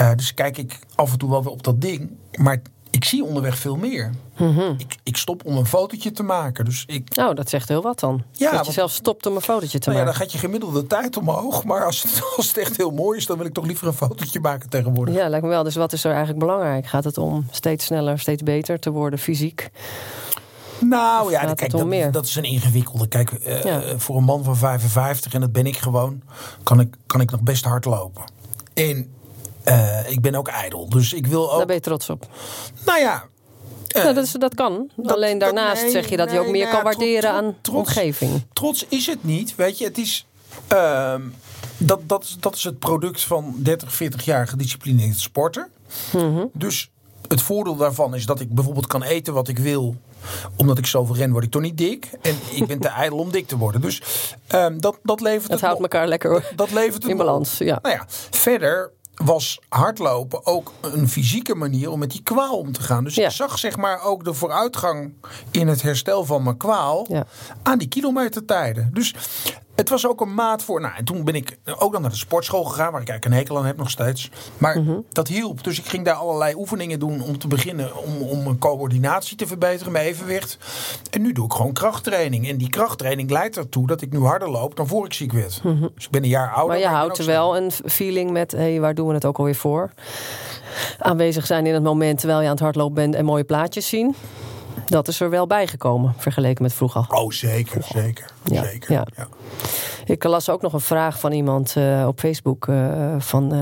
Uh, 0.00 0.10
dus 0.16 0.34
kijk 0.34 0.58
ik 0.58 0.78
af 0.94 1.12
en 1.12 1.18
toe 1.18 1.30
wel 1.30 1.42
weer 1.42 1.52
op 1.52 1.62
dat 1.62 1.80
ding. 1.80 2.10
Maar 2.34 2.62
ik 2.94 3.04
zie 3.04 3.24
onderweg 3.24 3.58
veel 3.58 3.76
meer. 3.76 4.10
Mm-hmm. 4.36 4.74
ik, 4.78 4.96
ik, 5.02 5.16
stop 5.16 5.44
om 5.44 5.56
een 5.56 5.66
fotootje 5.66 6.10
te 6.10 6.22
maken. 6.22 6.64
Dus 6.64 6.84
ik... 6.86 7.08
Oh, 7.18 7.34
dat 7.34 7.48
zegt 7.48 7.68
heel 7.68 7.82
wat 7.82 8.00
dan. 8.00 8.22
Ja, 8.32 8.50
dat 8.50 8.66
je 8.66 8.72
zelf 8.72 8.90
stopt 8.90 9.26
om 9.26 9.34
een 9.34 9.40
fotootje 9.40 9.78
te 9.78 9.88
nou 9.90 10.00
maken. 10.00 10.12
Ja, 10.12 10.18
dan 10.18 10.28
gaat 10.28 10.32
je 10.32 10.46
gemiddelde 10.46 10.86
tijd 10.86 11.16
omhoog. 11.16 11.64
Maar 11.64 11.84
als 11.84 12.02
het, 12.02 12.22
als 12.36 12.48
het 12.48 12.56
echt 12.56 12.76
heel 12.76 12.90
mooi 12.90 13.18
is, 13.18 13.26
dan 13.26 13.36
wil 13.36 13.46
ik 13.46 13.52
toch 13.52 13.66
liever 13.66 13.86
een 13.86 13.92
fotootje 13.92 14.40
maken 14.40 14.68
tegenwoordig. 14.68 15.14
Ja, 15.14 15.28
lijkt 15.28 15.44
me 15.44 15.50
wel. 15.50 15.62
Dus 15.62 15.74
wat 15.74 15.92
is 15.92 16.04
er 16.04 16.10
eigenlijk 16.10 16.40
belangrijk? 16.40 16.86
Gaat 16.86 17.04
het 17.04 17.18
om 17.18 17.46
steeds 17.50 17.84
sneller, 17.84 18.18
steeds 18.18 18.42
beter 18.42 18.78
te 18.78 18.90
worden 18.90 19.18
fysiek? 19.18 19.70
Nou 20.80 21.30
ja, 21.30 21.54
kijk, 21.54 21.70
dat, 21.70 22.12
dat, 22.12 22.26
is 22.26 22.36
een 22.36 22.44
ingewikkelde. 22.44 23.08
Kijk, 23.08 23.30
uh, 23.30 23.76
voor 23.96 24.16
een 24.16 24.24
man 24.24 24.44
van 24.44 24.56
55, 24.56 25.34
en 25.34 25.40
dat 25.40 25.52
ben 25.52 25.66
ik 25.66 25.76
gewoon, 25.76 26.22
kan 26.62 26.80
ik, 26.80 26.96
kan 27.06 27.20
ik 27.20 27.30
nog 27.30 27.40
best 27.40 27.64
hard 27.64 27.84
lopen. 27.84 28.22
En 28.74 29.12
uh, 29.64 30.10
ik 30.10 30.20
ben 30.20 30.34
ook 30.34 30.48
ijdel. 30.48 30.88
Dus 30.88 31.12
ik 31.12 31.26
wil 31.26 31.50
ook. 31.50 31.56
Daar 31.56 31.66
ben 31.66 31.74
je 31.74 31.80
trots 31.80 32.10
op. 32.10 32.26
Nou 32.84 32.98
ja. 32.98 33.24
Uh, 33.96 34.04
dat, 34.04 34.16
is, 34.16 34.32
dat 34.32 34.54
kan. 34.54 34.90
Dat, 34.94 35.14
Alleen 35.14 35.38
daarnaast 35.38 35.82
nee, 35.82 35.90
zeg 35.90 36.08
je 36.08 36.16
dat 36.16 36.26
nee, 36.26 36.34
je 36.34 36.40
ook 36.40 36.50
meer 36.50 36.64
nee, 36.64 36.72
kan 36.72 36.82
waarderen 36.82 37.30
aan 37.30 37.56
trots, 37.60 37.88
omgeving. 37.88 38.42
Trots 38.52 38.86
is 38.88 39.06
het 39.06 39.24
niet. 39.24 39.54
Weet 39.54 39.78
je, 39.78 39.84
het 39.84 39.98
is. 39.98 40.26
Uh, 40.72 41.14
dat, 41.76 42.00
dat, 42.06 42.24
is, 42.24 42.36
dat 42.40 42.54
is 42.54 42.64
het 42.64 42.78
product 42.78 43.22
van 43.22 43.54
30, 43.58 43.94
40 43.94 44.24
jaar 44.24 44.48
gedisciplineerd 44.48 45.18
sporten. 45.18 45.68
Mm-hmm. 46.12 46.50
Dus 46.52 46.90
het 47.28 47.42
voordeel 47.42 47.76
daarvan 47.76 48.14
is 48.14 48.26
dat 48.26 48.40
ik 48.40 48.54
bijvoorbeeld 48.54 48.86
kan 48.86 49.02
eten 49.02 49.34
wat 49.34 49.48
ik 49.48 49.58
wil 49.58 49.96
omdat 50.56 50.78
ik 50.78 50.86
zoveel 50.86 51.16
ren, 51.16 51.32
word 51.32 51.44
ik 51.44 51.50
toch 51.50 51.62
niet 51.62 51.78
dik. 51.78 52.10
En 52.22 52.36
ik 52.50 52.66
ben 52.66 52.78
te 52.78 52.88
ijdel 53.02 53.18
om 53.18 53.30
dik 53.30 53.46
te 53.46 53.56
worden. 53.56 53.80
Dus 53.80 54.02
um, 54.54 54.80
dat, 54.80 54.98
dat 55.02 55.20
levert 55.20 55.42
het. 55.42 55.52
Het 55.52 55.60
houdt 55.60 55.80
elkaar 55.80 56.08
lekker 56.08 56.30
dat, 56.30 56.52
dat 56.56 56.70
levert 56.70 57.02
het 57.02 57.12
in 57.12 57.16
balans. 57.16 57.58
Ja. 57.58 57.78
Nou 57.82 57.94
ja, 57.94 58.04
verder 58.30 58.90
was 59.14 59.60
hardlopen 59.68 60.46
ook 60.46 60.72
een 60.80 61.08
fysieke 61.08 61.54
manier 61.54 61.90
om 61.90 61.98
met 61.98 62.10
die 62.10 62.22
kwaal 62.22 62.58
om 62.58 62.72
te 62.72 62.82
gaan. 62.82 63.04
Dus 63.04 63.14
ja. 63.14 63.24
ik 63.24 63.30
zag 63.32 63.58
zeg 63.58 63.76
maar 63.76 64.02
ook 64.02 64.24
de 64.24 64.34
vooruitgang 64.34 65.12
in 65.50 65.68
het 65.68 65.82
herstel 65.82 66.24
van 66.24 66.42
mijn 66.42 66.56
kwaal 66.56 67.06
ja. 67.08 67.26
aan 67.62 67.78
die 67.78 67.88
kilometertijden. 67.88 68.90
Dus 68.92 69.14
het 69.74 69.88
was 69.88 70.08
ook 70.08 70.20
een 70.20 70.34
maat 70.34 70.62
voor. 70.62 70.80
Nou, 70.80 70.94
en 70.96 71.04
toen 71.04 71.24
ben 71.24 71.34
ik 71.34 71.58
ook 71.78 71.92
dan 71.92 72.00
naar 72.00 72.10
de 72.10 72.16
sportschool 72.16 72.64
gegaan, 72.64 72.92
waar 72.92 73.00
ik 73.00 73.08
eigenlijk 73.08 73.24
een 73.24 73.32
hekel 73.32 73.58
aan 73.58 73.66
heb 73.66 73.76
nog 73.76 73.90
steeds. 73.90 74.30
Maar 74.58 74.78
mm 74.78 74.86
-hmm. 74.86 75.04
dat 75.12 75.28
hielp. 75.28 75.64
Dus 75.64 75.78
ik 75.78 75.86
ging 75.86 76.04
daar 76.04 76.14
allerlei 76.14 76.54
oefeningen 76.54 76.98
doen 76.98 77.22
om 77.22 77.38
te 77.38 77.48
beginnen. 77.48 77.96
Om, 77.96 78.22
om 78.22 78.42
mijn 78.42 78.58
coördinatie 78.58 79.36
te 79.36 79.46
verbeteren, 79.46 79.92
mijn 79.92 80.06
evenwicht. 80.06 80.58
En 81.10 81.22
nu 81.22 81.32
doe 81.32 81.44
ik 81.44 81.52
gewoon 81.52 81.72
krachttraining. 81.72 82.48
En 82.48 82.56
die 82.56 82.70
krachttraining 82.70 83.30
leidt 83.30 83.56
ertoe 83.56 83.86
dat 83.86 84.00
ik 84.00 84.12
nu 84.12 84.18
harder 84.18 84.50
loop 84.50 84.76
dan 84.76 84.86
voor 84.86 85.04
ik 85.04 85.12
ziek 85.12 85.32
werd. 85.32 85.60
Mm 85.62 85.78
-hmm. 85.78 85.90
Dus 85.94 86.04
ik 86.04 86.10
ben 86.10 86.22
een 86.22 86.28
jaar 86.28 86.48
ouder. 86.48 86.66
Maar 86.66 86.78
je 86.78 86.84
maar 86.84 86.94
houdt 86.94 87.18
er 87.18 87.26
wel 87.26 87.56
een 87.56 87.72
feeling 87.86 88.30
met, 88.30 88.52
hé, 88.52 88.58
hey, 88.58 88.80
waar 88.80 88.94
doen 88.94 89.08
we 89.08 89.14
het 89.14 89.24
ook 89.24 89.38
alweer 89.38 89.54
voor? 89.54 89.90
Aanwezig 90.98 91.46
zijn 91.46 91.66
in 91.66 91.74
het 91.74 91.82
moment 91.82 92.18
terwijl 92.18 92.40
je 92.40 92.46
aan 92.46 92.52
het 92.52 92.60
hardlopen 92.60 92.94
bent 92.94 93.14
en 93.14 93.24
mooie 93.24 93.44
plaatjes 93.44 93.88
zien. 93.88 94.14
Dat 94.86 95.08
is 95.08 95.20
er 95.20 95.30
wel 95.30 95.46
bijgekomen, 95.46 96.14
vergeleken 96.18 96.62
met 96.62 96.72
vroeger. 96.72 97.06
Oh, 97.08 97.30
zeker, 97.30 97.82
zeker. 97.82 98.30
Ja, 98.44 98.64
zeker. 98.64 98.92
Ja. 98.92 99.06
ja. 99.16 99.28
Ik 100.04 100.24
las 100.24 100.48
ook 100.48 100.62
nog 100.62 100.72
een 100.72 100.80
vraag 100.80 101.20
van 101.20 101.32
iemand 101.32 101.74
uh, 101.78 102.04
op 102.06 102.20
Facebook. 102.20 102.66
Uh, 102.66 103.14
van, 103.18 103.54
uh, 103.54 103.60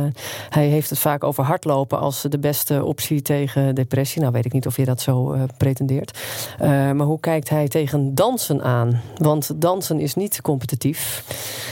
hij 0.49 0.67
heeft 0.67 0.91
het 0.91 0.99
vaak 0.99 1.25
over 1.25 1.45
hardlopen 1.45 1.99
als 1.99 2.23
de 2.29 2.39
beste 2.39 2.85
optie 2.85 3.23
tegen 3.23 3.75
depressie. 3.75 4.21
Nou 4.21 4.33
weet 4.33 4.45
ik 4.45 4.53
niet 4.53 4.67
of 4.67 4.77
je 4.77 4.85
dat 4.85 5.01
zo 5.01 5.37
pretendeert. 5.57 6.19
maar 6.59 6.97
hoe 6.97 7.21
kijkt 7.21 7.49
hij 7.49 7.69
tegen 7.69 8.15
dansen 8.15 8.63
aan? 8.63 9.01
Want 9.17 9.61
dansen 9.61 10.01
is 10.01 10.15
niet 10.15 10.41
competitief. 10.41 11.25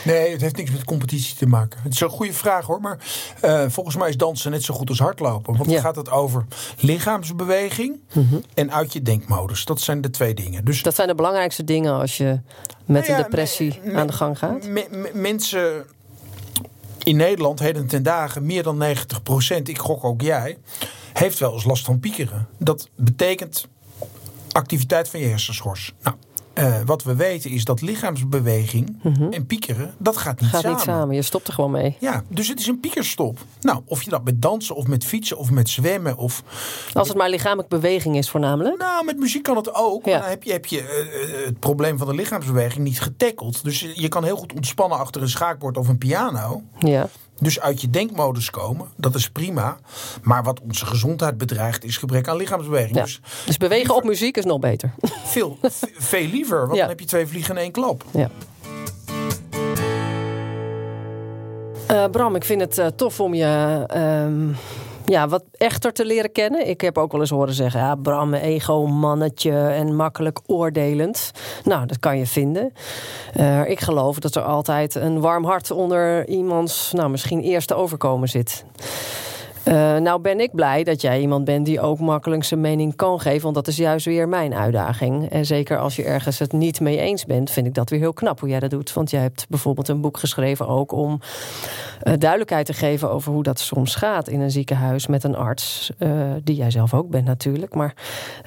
Nee, 0.04 0.33
het 0.33 0.40
heeft 0.40 0.56
niks 0.56 0.70
met 0.70 0.85
competitie 0.85 1.37
te 1.37 1.46
maken. 1.46 1.80
Het 1.83 1.92
is 1.92 2.00
een 2.00 2.09
goede 2.09 2.33
vraag 2.33 2.66
hoor. 2.66 2.80
Maar 2.80 2.98
volgens 3.68 3.96
mij 3.96 4.09
is 4.09 4.16
dansen 4.16 4.50
net 4.50 4.62
zo 4.62 4.74
goed 4.74 4.88
als 4.88 4.98
hardlopen. 4.98 5.56
Want 5.56 5.64
dan 5.64 5.74
ja. 5.74 5.80
gaat 5.80 5.96
het 5.96 6.11
over 6.11 6.46
lichaamsbeweging 6.78 8.00
-hmm. 8.09 8.42
en 8.54 8.72
uit 8.72 8.92
je 8.92 9.02
denkmodus. 9.02 9.64
Dat 9.64 9.80
zijn 9.80 10.00
de 10.00 10.11
twee 10.11 10.35
dingen. 10.35 10.64
Dus 10.64 10.83
dat 10.83 10.94
zijn 10.94 11.09
de 11.09 11.14
belangrijkste 11.14 11.64
dingen 11.64 11.92
als 11.92 12.16
je 12.16 12.40
met 12.90 13.07
nou 13.07 13.12
ja, 13.12 13.16
een 13.16 13.31
depressie 13.31 13.81
aan 13.94 14.07
de 14.07 14.12
gang 14.12 14.38
gaat? 14.38 14.68
Mensen 15.12 15.85
in 16.98 17.16
Nederland, 17.16 17.59
heden 17.59 17.87
ten 17.87 18.03
dagen, 18.03 18.46
meer 18.46 18.62
dan 18.62 18.76
90 18.76 19.22
procent, 19.22 19.68
ik 19.68 19.79
gok 19.79 20.05
ook 20.05 20.20
jij, 20.20 20.59
heeft 21.12 21.38
wel 21.38 21.53
eens 21.53 21.64
last 21.64 21.85
van 21.85 22.00
piekeren. 22.00 22.48
Dat 22.59 22.88
betekent 22.94 23.66
activiteit 24.53 25.09
van 25.09 25.20
je 25.20 25.26
hersenschors. 25.26 25.92
Nou, 26.03 26.16
uh, 26.54 26.80
wat 26.84 27.02
we 27.02 27.14
weten 27.16 27.50
is 27.50 27.64
dat 27.64 27.80
lichaamsbeweging 27.80 28.98
mm 29.02 29.14
-hmm. 29.14 29.32
en 29.32 29.46
piekeren, 29.46 29.94
dat 29.98 30.16
gaat 30.16 30.40
niet 30.40 30.50
gaat 30.50 30.60
samen. 30.60 30.76
niet 30.76 30.86
samen, 30.86 31.14
je 31.14 31.22
stopt 31.22 31.46
er 31.46 31.52
gewoon 31.52 31.70
mee. 31.70 31.96
Ja, 32.00 32.22
dus 32.28 32.48
het 32.48 32.60
is 32.60 32.66
een 32.66 32.80
piekerstop. 32.80 33.38
Nou, 33.60 33.82
of 33.84 34.02
je 34.02 34.10
dat 34.10 34.24
met 34.24 34.42
dansen 34.42 34.74
of 34.74 34.86
met 34.86 35.04
fietsen 35.04 35.38
of 35.38 35.50
met 35.50 35.68
zwemmen 35.68 36.16
of... 36.16 36.42
Als 36.92 37.08
het 37.08 37.16
maar 37.16 37.30
lichamelijk 37.30 37.68
beweging 37.68 38.16
is 38.16 38.30
voornamelijk? 38.30 38.78
Nou, 38.78 39.04
met 39.04 39.18
muziek 39.18 39.42
kan 39.42 39.56
het 39.56 39.74
ook. 39.74 40.04
Ja. 40.04 40.18
Dan 40.18 40.28
heb 40.28 40.42
je, 40.42 40.52
heb 40.52 40.66
je 40.66 40.78
uh, 41.38 41.46
het 41.46 41.58
probleem 41.58 41.98
van 41.98 42.06
de 42.06 42.14
lichaamsbeweging 42.14 42.84
niet 42.84 43.00
getackeld. 43.00 43.64
Dus 43.64 43.86
je 43.94 44.08
kan 44.08 44.24
heel 44.24 44.36
goed 44.36 44.52
ontspannen 44.52 44.98
achter 44.98 45.22
een 45.22 45.28
schaakbord 45.28 45.76
of 45.76 45.88
een 45.88 45.98
piano. 45.98 46.62
Ja. 46.78 47.08
Dus 47.40 47.61
uit 47.61 47.81
je 47.81 47.90
denkmodus 47.90 48.50
komen, 48.50 48.88
dat 48.96 49.14
is 49.14 49.31
prima. 49.31 49.79
Maar 50.22 50.42
wat 50.42 50.61
onze 50.61 50.87
gezondheid 50.87 51.38
bedreigt, 51.38 51.85
is 51.85 51.96
gebrek 51.96 52.29
aan 52.29 52.37
lichaamsbeweging. 52.37 52.96
Ja. 52.96 53.03
Dus, 53.03 53.20
dus, 53.46 53.57
bewegen 53.57 53.76
liever, 53.76 53.96
op 53.96 54.05
muziek 54.05 54.37
is 54.37 54.44
nog 54.44 54.59
beter. 54.59 54.94
Veel, 55.24 55.59
veel 55.98 56.26
liever, 56.26 56.61
want 56.61 56.72
ja. 56.72 56.79
dan 56.79 56.88
heb 56.88 57.00
je 57.00 57.07
twee 57.07 57.26
vliegen 57.26 57.55
in 57.55 57.61
één 57.61 57.72
klap. 57.72 58.05
Ja. 58.11 58.31
Uh, 61.90 62.05
Bram, 62.11 62.35
ik 62.35 62.44
vind 62.44 62.61
het 62.61 62.79
uh, 62.79 62.87
tof 62.87 63.20
om 63.20 63.35
je 63.35 63.85
uh, 63.94 64.57
ja, 65.10 65.28
wat 65.28 65.44
echter 65.52 65.92
te 65.92 66.04
leren 66.04 66.32
kennen. 66.32 66.68
Ik 66.68 66.80
heb 66.80 66.98
ook 66.98 67.12
wel 67.12 67.20
eens 67.20 67.30
horen 67.30 67.54
zeggen: 67.54 67.80
ja, 67.80 67.94
Bram, 67.94 68.34
ego, 68.34 68.86
mannetje 68.86 69.52
en 69.52 69.96
makkelijk 69.96 70.40
oordelend. 70.46 71.30
Nou, 71.64 71.86
dat 71.86 71.98
kan 71.98 72.18
je 72.18 72.26
vinden. 72.26 72.72
Uh, 73.36 73.68
ik 73.68 73.80
geloof 73.80 74.18
dat 74.18 74.34
er 74.34 74.42
altijd 74.42 74.94
een 74.94 75.20
warm 75.20 75.44
hart 75.44 75.70
onder 75.70 76.28
iemands, 76.28 76.92
nou, 76.92 77.10
misschien 77.10 77.40
eerste 77.40 77.74
overkomen 77.74 78.28
zit. 78.28 78.64
Uh, 79.70 79.96
nou 79.96 80.20
ben 80.20 80.40
ik 80.40 80.54
blij 80.54 80.85
dat 80.85 81.00
jij 81.00 81.20
iemand 81.20 81.44
bent 81.44 81.66
die 81.66 81.80
ook 81.80 81.98
makkelijk 81.98 82.44
zijn 82.44 82.61
mening 82.61 82.96
kan 82.96 83.20
geven. 83.20 83.42
Want 83.42 83.54
dat 83.54 83.66
is 83.66 83.76
juist 83.76 84.06
weer 84.06 84.28
mijn 84.28 84.54
uitdaging. 84.54 85.30
En 85.30 85.46
zeker 85.46 85.78
als 85.78 85.96
je 85.96 86.04
ergens 86.04 86.38
het 86.38 86.52
niet 86.52 86.80
mee 86.80 86.98
eens 86.98 87.26
bent, 87.26 87.50
vind 87.50 87.66
ik 87.66 87.74
dat 87.74 87.90
weer 87.90 87.98
heel 87.98 88.12
knap 88.12 88.40
hoe 88.40 88.48
jij 88.48 88.61
dat 88.61 88.70
doet. 88.70 88.92
Want 88.92 89.11
jij 89.11 89.20
hebt 89.20 89.46
bijvoorbeeld 89.48 89.88
een 89.88 90.00
boek 90.00 90.18
geschreven 90.18 90.68
ook 90.68 90.92
om 90.92 91.20
uh, 92.02 92.14
duidelijkheid 92.18 92.66
te 92.66 92.72
geven 92.72 93.11
over 93.11 93.33
hoe 93.33 93.42
dat 93.42 93.61
soms 93.61 93.94
gaat 93.94 94.28
in 94.28 94.40
een 94.40 94.50
ziekenhuis 94.50 95.06
met 95.06 95.24
een 95.24 95.37
arts. 95.37 95.90
Uh, 95.98 96.11
die 96.44 96.56
jij 96.56 96.70
zelf 96.70 96.94
ook 96.94 97.11
bent 97.11 97.24
natuurlijk. 97.24 97.74
Maar 97.74 97.94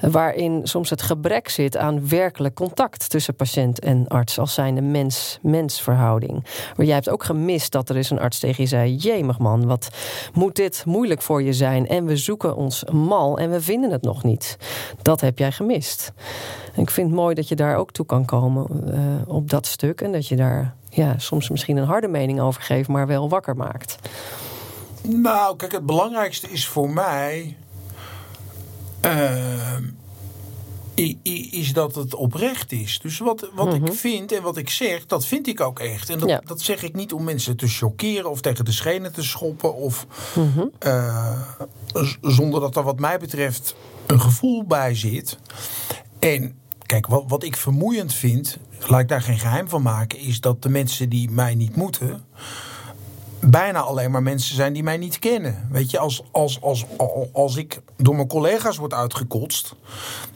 waarin 0.00 0.60
soms 0.62 0.90
het 0.90 1.02
gebrek 1.02 1.48
zit 1.48 1.76
aan 1.76 2.08
werkelijk 2.08 2.54
contact 2.54 3.10
tussen 3.10 3.34
patiënt 3.34 3.80
en 3.80 4.08
arts. 4.08 4.38
Als 4.38 4.54
zijnde 4.54 4.80
mens-mens 4.80 5.80
verhouding. 5.80 6.44
Maar 6.76 6.86
jij 6.86 6.94
hebt 6.94 7.10
ook 7.10 7.24
gemist 7.24 7.72
dat 7.72 7.88
er 7.88 7.96
is 7.96 8.10
een 8.10 8.20
arts 8.20 8.38
tegen 8.38 8.62
je 8.62 8.68
zei: 8.68 8.94
Jemig 8.94 9.38
man, 9.38 9.66
wat 9.66 9.88
moet 10.32 10.56
dit 10.56 10.82
moeilijk 10.86 11.12
voor 11.22 11.42
je 11.42 11.52
zijn? 11.52 11.88
En 11.88 12.04
we 12.04 12.16
zoeken 12.16 12.56
ons 12.56 12.84
mal 12.84 13.38
en 13.38 13.50
we 13.50 13.60
vinden 13.60 13.90
het 13.90 14.02
nog 14.02 14.22
niet. 14.22 14.56
Dat 15.02 15.20
heb 15.20 15.38
jij 15.38 15.52
gemist. 15.52 16.12
Ik 16.74 16.90
vind 16.90 17.06
het 17.06 17.16
mooi 17.16 17.34
dat 17.34 17.48
je 17.48 17.56
daar 17.56 17.76
ook 17.76 17.92
toe 17.92 18.06
kan 18.06 18.24
komen 18.24 18.66
uh, 18.86 19.28
op 19.34 19.50
dat 19.50 19.66
stuk. 19.66 20.00
En 20.00 20.12
dat 20.12 20.28
je 20.28 20.36
daar 20.36 20.74
ja, 20.88 21.18
soms 21.18 21.48
misschien 21.48 21.76
een 21.76 21.86
harde 21.86 22.08
mening 22.08 22.40
over 22.40 22.62
geeft, 22.62 22.88
maar 22.88 23.06
wel 23.06 23.28
wakker 23.28 23.56
maakt. 23.56 23.98
Nou, 25.02 25.56
kijk, 25.56 25.72
het 25.72 25.86
belangrijkste 25.86 26.50
is 26.50 26.68
voor 26.68 26.90
mij. 26.90 27.56
Uh, 29.04 29.76
is 31.52 31.72
dat 31.72 31.94
het 31.94 32.14
oprecht 32.14 32.72
is. 32.72 32.98
Dus 32.98 33.18
wat, 33.18 33.50
wat 33.54 33.74
ik 33.74 33.80
mhm. 33.80 33.92
vind 33.92 34.32
en 34.32 34.42
wat 34.42 34.56
ik 34.56 34.70
zeg, 34.70 35.06
dat 35.06 35.26
vind 35.26 35.46
ik 35.46 35.60
ook 35.60 35.78
echt. 35.78 36.10
En 36.10 36.18
dat, 36.18 36.40
dat 36.46 36.60
zeg 36.60 36.82
ik 36.82 36.94
niet 36.94 37.12
om 37.12 37.24
mensen 37.24 37.56
te 37.56 37.68
choqueren 37.68 38.30
of 38.30 38.40
tegen 38.40 38.64
de 38.64 38.72
schenen 38.72 39.12
te 39.12 39.22
schoppen. 39.22 39.74
Of 39.74 40.06
mhm. 40.34 40.66
uh, 40.86 41.48
zonder 42.20 42.60
dat 42.60 42.76
er 42.76 42.82
wat 42.82 43.00
mij 43.00 43.18
betreft 43.18 43.74
een 44.06 44.20
gevoel 44.20 44.64
bij 44.64 44.94
zit. 44.94 45.38
En 46.18 46.54
kijk, 46.86 47.06
wat, 47.06 47.24
wat 47.26 47.44
ik 47.44 47.56
vermoeiend 47.56 48.14
vind, 48.14 48.58
laat 48.86 49.00
ik 49.00 49.08
daar 49.08 49.22
geen 49.22 49.38
geheim 49.38 49.68
van 49.68 49.82
maken, 49.82 50.18
is 50.18 50.40
dat 50.40 50.62
de 50.62 50.68
mensen 50.68 51.08
die 51.08 51.30
mij 51.30 51.54
niet 51.54 51.76
moeten 51.76 52.24
bijna 53.50 53.80
alleen 53.80 54.10
maar 54.10 54.22
mensen 54.22 54.54
zijn 54.54 54.72
die 54.72 54.82
mij 54.82 54.96
niet 54.96 55.18
kennen. 55.18 55.68
Weet 55.70 55.90
je, 55.90 55.98
als, 55.98 56.22
als, 56.30 56.60
als, 56.60 56.84
als 57.32 57.56
ik 57.56 57.80
door 57.96 58.14
mijn 58.14 58.28
collega's 58.28 58.76
word 58.76 58.94
uitgekotst, 58.94 59.74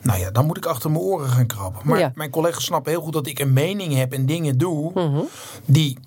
nou 0.02 0.20
ja, 0.20 0.30
dan 0.30 0.46
moet 0.46 0.56
ik 0.56 0.66
achter 0.66 0.90
mijn 0.90 1.02
oren 1.02 1.28
gaan 1.28 1.46
krabben. 1.46 1.82
Maar 1.84 2.12
mijn 2.14 2.30
collega's 2.30 2.64
snappen 2.64 2.92
heel 2.92 3.02
goed 3.02 3.12
dat 3.12 3.26
ik 3.26 3.38
een 3.38 3.52
mening 3.52 3.94
heb 3.94 4.12
en 4.12 4.26
dingen 4.26 4.58
doe 4.58 4.90
mhm. 4.94 5.20
die 5.64 5.98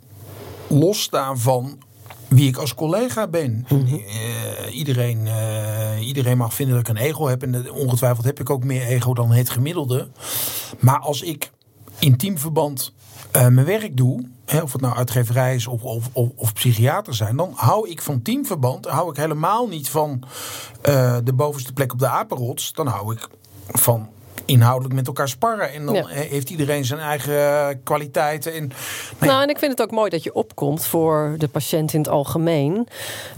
losstaan 0.67 1.39
van 1.39 1.79
wie 2.27 2.47
ik 2.47 2.57
als 2.57 2.75
collega 2.75 3.27
ben. 3.27 3.65
Mhm. 3.69 3.95
Eh, 3.95 4.75
iedereen, 4.75 5.25
uh, 5.25 6.07
iedereen 6.07 6.37
mag 6.37 6.53
vinden 6.53 6.75
dat 6.75 6.87
ik 6.87 6.95
een 6.95 7.03
ego 7.03 7.27
heb. 7.27 7.43
En 7.43 7.71
ongetwijfeld 7.71 8.25
heb 8.25 8.39
ik 8.39 8.49
ook 8.49 8.63
meer 8.63 8.81
ego 8.81 9.13
dan 9.13 9.31
het 9.31 9.49
gemiddelde. 9.49 10.07
Maar 10.79 10.99
als 10.99 11.21
ik 11.21 11.51
in 11.99 12.17
teamverband 12.17 12.93
uh, 13.35 13.47
mijn 13.47 13.65
werk 13.65 13.97
doe, 13.97 14.25
of 14.59 14.71
het 14.71 14.81
nou 14.81 14.95
uitgeverij 14.95 15.55
is 15.55 15.67
of, 15.67 15.83
of, 15.83 16.09
of, 16.35 16.53
psychiater 16.53 17.15
zijn, 17.15 17.35
dan 17.35 17.51
hou 17.55 17.89
ik 17.89 18.01
van 18.01 18.21
teamverband. 18.21 18.85
Hou 18.85 19.09
ik 19.09 19.17
helemaal 19.17 19.67
niet 19.67 19.89
van 19.89 20.23
uh, 20.89 21.17
de 21.23 21.33
bovenste 21.33 21.73
plek 21.73 21.93
op 21.93 21.99
de 21.99 22.07
apenrots. 22.07 22.73
Dan 22.73 22.87
hou 22.87 23.13
ik 23.13 23.27
van 23.67 24.09
inhoudelijk 24.45 24.95
met 24.95 25.07
elkaar 25.07 25.29
sparren. 25.29 25.73
En 25.73 25.85
dan 25.85 26.07
heeft 26.07 26.49
iedereen 26.49 26.85
zijn 26.85 26.99
eigen 26.99 27.83
kwaliteiten. 27.83 28.53
En, 28.53 28.67
nou, 29.19 29.31
nou, 29.31 29.43
en 29.43 29.49
ik 29.49 29.57
vind 29.59 29.71
het 29.71 29.81
ook 29.81 29.91
mooi 29.91 30.09
dat 30.09 30.23
je 30.23 30.33
opkomt 30.33 30.85
voor 30.85 31.35
de 31.37 31.47
patiënt 31.47 31.93
in 31.93 31.99
het 31.99 32.09
algemeen. 32.09 32.87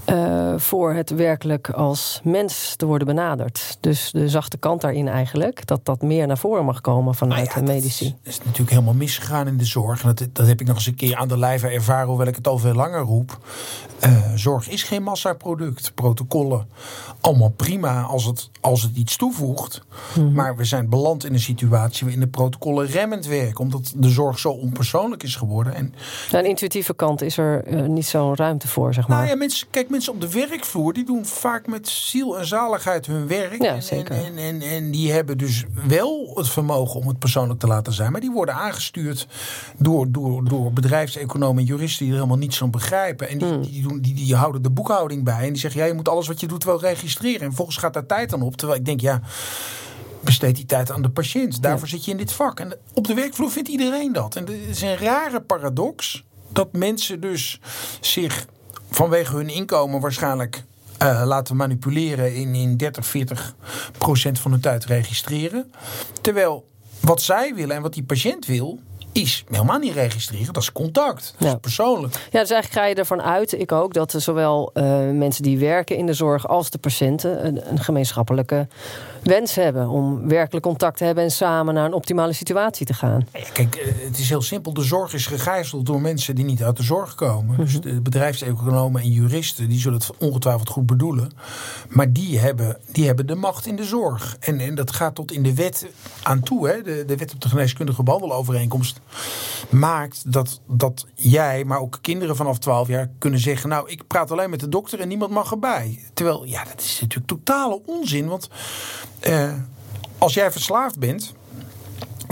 Uh, 0.10 0.54
voor 0.58 0.94
het 0.94 1.10
werkelijk 1.10 1.70
als 1.70 2.20
mens 2.24 2.76
te 2.76 2.86
worden 2.86 3.08
benaderd. 3.08 3.78
Dus 3.80 4.12
de 4.12 4.30
zachte 4.30 4.58
kant 4.58 4.82
daarin 4.82 5.08
eigenlijk. 5.08 5.68
Dat 5.68 5.86
dat 5.86 6.02
meer 6.02 6.28
naar 6.28 6.38
voren 6.38 6.66
mag 6.66 6.82
komen 6.82 7.16
vanuit 7.16 7.48
nou 7.48 7.66
de 7.66 7.72
medici. 7.72 8.06
Dat 8.06 8.34
is, 8.34 8.38
natuurlijk 8.38 8.70
helemaal 8.70 8.94
misgegaan 8.94 9.48
in 9.48 9.58
de 9.58 9.66
zorg. 9.66 10.02
En 10.02 10.08
dat, 10.16 10.28
dat 10.34 10.48
heb 10.48 10.62
ik 10.62 10.68
nog 10.68 10.76
eens 10.76 10.86
een 10.86 10.96
keer 10.96 11.16
aan 11.16 11.28
de 11.28 11.38
lijve 11.38 11.68
ervaren, 11.68 12.08
hoewel 12.08 12.28
ik 12.28 12.36
het 12.36 12.48
al 12.48 12.58
veel 12.58 12.74
langer 12.74 13.02
roep. 13.02 13.38
Uh, 14.06 14.34
zorg 14.36 14.70
is 14.70 14.84
geen 14.84 15.04
massaproduct. 15.04 15.92
Protocollen, 15.96 16.68
allemaal 17.22 17.50
prima 17.50 18.02
als 18.02 18.26
het, 18.26 18.50
als 18.62 18.82
het 18.82 18.96
iets 18.96 19.18
toevoegt. 19.18 19.82
Mhm. 20.16 20.34
Maar 20.34 20.56
we 20.56 20.64
zijn 20.64 20.90
beland 21.04 21.26
in 21.26 21.34
een 21.34 21.40
situatie 21.40 22.02
waarin 22.02 22.20
de 22.20 22.28
protocollen 22.28 22.88
remmend 22.88 23.26
werken. 23.26 23.60
Omdat 23.60 23.94
de 23.96 24.10
zorg 24.10 24.40
zo 24.40 24.50
onpersoonlijk 24.50 25.24
is 25.24 25.36
geworden. 25.36 25.74
En 25.74 25.94
aan 26.32 26.44
de 26.44 26.50
intuïtieve 26.50 26.94
kant 26.96 27.22
is 27.22 27.38
er 27.38 27.68
uh, 27.68 27.86
niet 27.86 28.06
zo'n 28.06 28.36
ruimte 28.36 28.68
voor, 28.68 28.94
zeg 28.94 29.08
maar. 29.08 29.18
Nou 29.18 29.30
ja, 29.30 29.36
mensen, 29.36 29.68
kijk, 29.70 29.90
mensen 29.90 30.14
op 30.14 30.22
de 30.22 30.32
werkvloer 30.32 30.94
die 30.94 31.06
doen 31.06 31.26
vaak 31.26 31.68
met 31.68 31.88
ziel 31.88 32.40
en 32.40 32.46
zaligheid 32.46 33.06
hun 33.06 33.28
werk. 33.28 33.62
Ja, 33.62 33.82
zeker. 33.82 34.16
En, 34.16 34.38
en, 34.38 34.62
en, 34.62 34.92
die 34.92 35.12
hebben 35.12 35.38
dus 35.38 35.64
wel 35.88 36.32
het 36.36 36.50
vermogen 36.50 37.00
om 37.00 37.08
het 37.08 37.20
persoonlijk 37.20 37.60
te 37.60 37.68
laten 37.68 37.94
zijn. 37.94 38.12
Maar 38.12 38.22
die 38.22 38.32
worden 38.32 38.56
aangestuurd 38.56 39.28
door, 39.78 40.12
door, 40.12 40.44
door 40.44 40.74
bedrijfseconomen 40.74 41.58
en 41.58 41.68
juristen 41.68 42.06
die 42.06 42.14
er 42.14 42.20
helemaal 42.20 42.42
niets 42.42 42.58
van 42.58 42.72
begrijpen. 42.72 43.30
En 43.30 43.38
die, 43.38 43.48
hmm. 43.48 43.62
die, 43.62 43.88
doen, 43.88 44.02
die, 44.02 44.14
die 44.14 44.36
houden 44.36 44.62
de 44.62 44.70
boekhouding 44.70 45.24
bij. 45.24 45.42
En 45.42 45.52
die 45.52 45.62
zeggen, 45.62 45.82
ja, 45.82 45.88
je 45.88 45.94
moet 45.94 46.10
alles 46.10 46.28
wat 46.28 46.40
je 46.40 46.48
doet 46.48 46.64
wel 46.64 46.80
registreren. 46.80 47.42
En 47.42 47.54
volgens 47.54 47.78
gaat 47.78 47.94
daar 47.94 48.06
tijd 48.06 48.34
aan 48.34 48.42
op. 48.42 48.56
Terwijl 48.56 48.80
ik 48.80 48.86
denk, 48.86 49.02
ja 49.02 49.22
besteed 50.24 50.56
die 50.56 50.66
tijd 50.66 50.92
aan 50.92 51.02
de 51.02 51.10
patiënt. 51.10 51.62
Daarvoor 51.62 51.88
zit 51.88 52.06
je 52.06 52.12
in 52.12 52.18
dit 52.18 52.32
vak. 52.32 52.60
En 52.60 52.78
op 52.94 53.08
de 53.08 53.14
werkvloer 53.14 53.52
vindt 53.52 53.70
iedereen 53.70 54.14
dat. 54.14 54.36
En 54.36 54.44
het 54.46 54.68
is 54.70 54.82
een 54.82 54.98
rare 54.98 55.42
paradox 55.42 56.24
dat 56.50 56.72
mensen 56.72 57.22
dus 57.22 57.60
zich 58.00 58.46
vanwege 58.90 59.36
hun 59.36 59.50
inkomen 59.50 60.00
waarschijnlijk 60.00 60.64
uh, 61.02 61.24
laten 61.26 61.56
manipuleren 61.56 62.36
in, 62.36 62.56
in 62.56 62.78
30, 62.78 63.06
40 63.06 63.56
procent 63.98 64.40
van 64.40 64.52
hun 64.52 64.60
tijd 64.60 64.86
registreren. 64.86 65.72
Terwijl 66.22 66.66
wat 67.00 67.22
zij 67.22 67.56
willen 67.56 67.76
en 67.76 67.82
wat 67.82 67.94
die 67.94 68.04
patiënt 68.04 68.46
wil, 68.46 68.80
is 69.12 69.44
helemaal 69.50 69.80
niet 69.80 69.94
registreren. 69.94 70.54
Dat 70.54 70.64
is 70.64 70.72
contact. 70.72 71.36
Dat 71.38 71.48
is 71.48 71.60
persoonlijk. 71.62 72.14
Ja, 72.14 72.40
dus 72.40 72.50
eigenlijk 72.50 72.72
ga 72.72 72.86
je 72.86 72.96
ervan 72.96 73.22
uit, 73.22 73.60
ik 73.60 73.72
ook, 73.72 73.94
dat 73.94 74.16
zowel 74.18 74.72
uh, 74.74 74.84
mensen 75.12 75.44
die 75.44 75.58
werken 75.58 75.98
in 75.98 76.06
de 76.06 76.14
zorg 76.14 76.48
als 76.48 76.70
de 76.70 76.78
patiënten 76.78 77.46
een, 77.46 77.70
een 77.70 77.80
gemeenschappelijke 77.80 78.68
wens 79.24 79.56
hebben 79.56 79.90
om 79.90 80.28
werkelijk 80.28 80.66
contact 80.66 80.98
te 80.98 81.04
hebben 81.04 81.24
en 81.24 81.32
samen 81.32 81.74
naar 81.74 81.86
een 81.86 81.94
optimale 81.94 82.34
situatie 82.34 82.86
te 82.86 82.94
gaan. 82.94 83.28
Kijk, 83.54 83.76
eh, 83.76 83.86
het 84.06 84.18
is 84.18 84.30
heel 84.30 84.42
simpel. 84.42 84.74
De 84.74 84.84
zorg 84.84 85.14
is 85.14 85.26
gegijzeld 85.26 85.86
door 85.86 86.02
mensen 86.02 86.36
die 86.36 86.46
niet 86.46 86.64
uit 86.64 86.78
de 86.78 86.84
zorg 86.84 87.16
komen. 87.16 87.58
Dus 87.58 87.74
mhm. 87.74 87.82
de 87.82 88.02
bedrijfseconomen 88.02 89.02
en 89.02 89.12
juristen 89.12 89.70
die 89.70 89.80
zullen 89.80 90.00
het 90.00 90.18
ongetwijfeld 90.18 90.70
goed 90.70 90.86
bedoelen. 90.86 91.32
Maar 91.90 92.12
die 92.12 92.40
hebben, 92.40 92.78
die 92.92 93.06
hebben 93.06 93.28
de 93.28 93.36
macht 93.36 93.66
in 93.66 93.76
de 93.76 93.84
zorg. 93.84 94.36
En, 94.40 94.60
en 94.60 94.76
dat 94.76 94.92
gaat 94.92 95.16
tot 95.16 95.32
in 95.32 95.44
de 95.44 95.54
wet 95.54 95.88
aan 96.24 96.40
toe. 96.40 96.68
Hè? 96.68 96.82
De, 96.82 97.04
de 97.08 97.18
wet 97.18 97.34
op 97.34 97.42
de 97.42 97.50
geneeskundige 97.50 98.04
behandelovereenkomst 98.04 99.00
maakt 99.70 100.32
dat, 100.34 100.62
dat 100.68 101.06
jij, 101.14 101.64
maar 101.64 101.80
ook 101.80 102.00
kinderen 102.02 102.36
vanaf 102.36 102.60
12 102.60 102.88
jaar 102.88 103.10
kunnen 103.18 103.40
zeggen: 103.40 103.70
Nou, 103.70 103.90
ik 103.90 104.08
praat 104.08 104.32
alleen 104.32 104.50
met 104.50 104.60
de 104.60 104.70
dokter 104.70 105.00
en 105.00 105.08
niemand 105.08 105.32
mag 105.32 105.52
erbij. 105.52 106.00
Terwijl, 106.14 106.46
ja, 106.46 106.64
dat 106.64 106.82
is 106.82 106.98
natuurlijk 107.02 107.28
totale 107.28 107.82
onzin. 107.86 108.28
Want 108.28 108.50
als 110.18 110.34
jij 110.34 110.52
verslaafd 110.52 111.00
bent. 111.00 111.34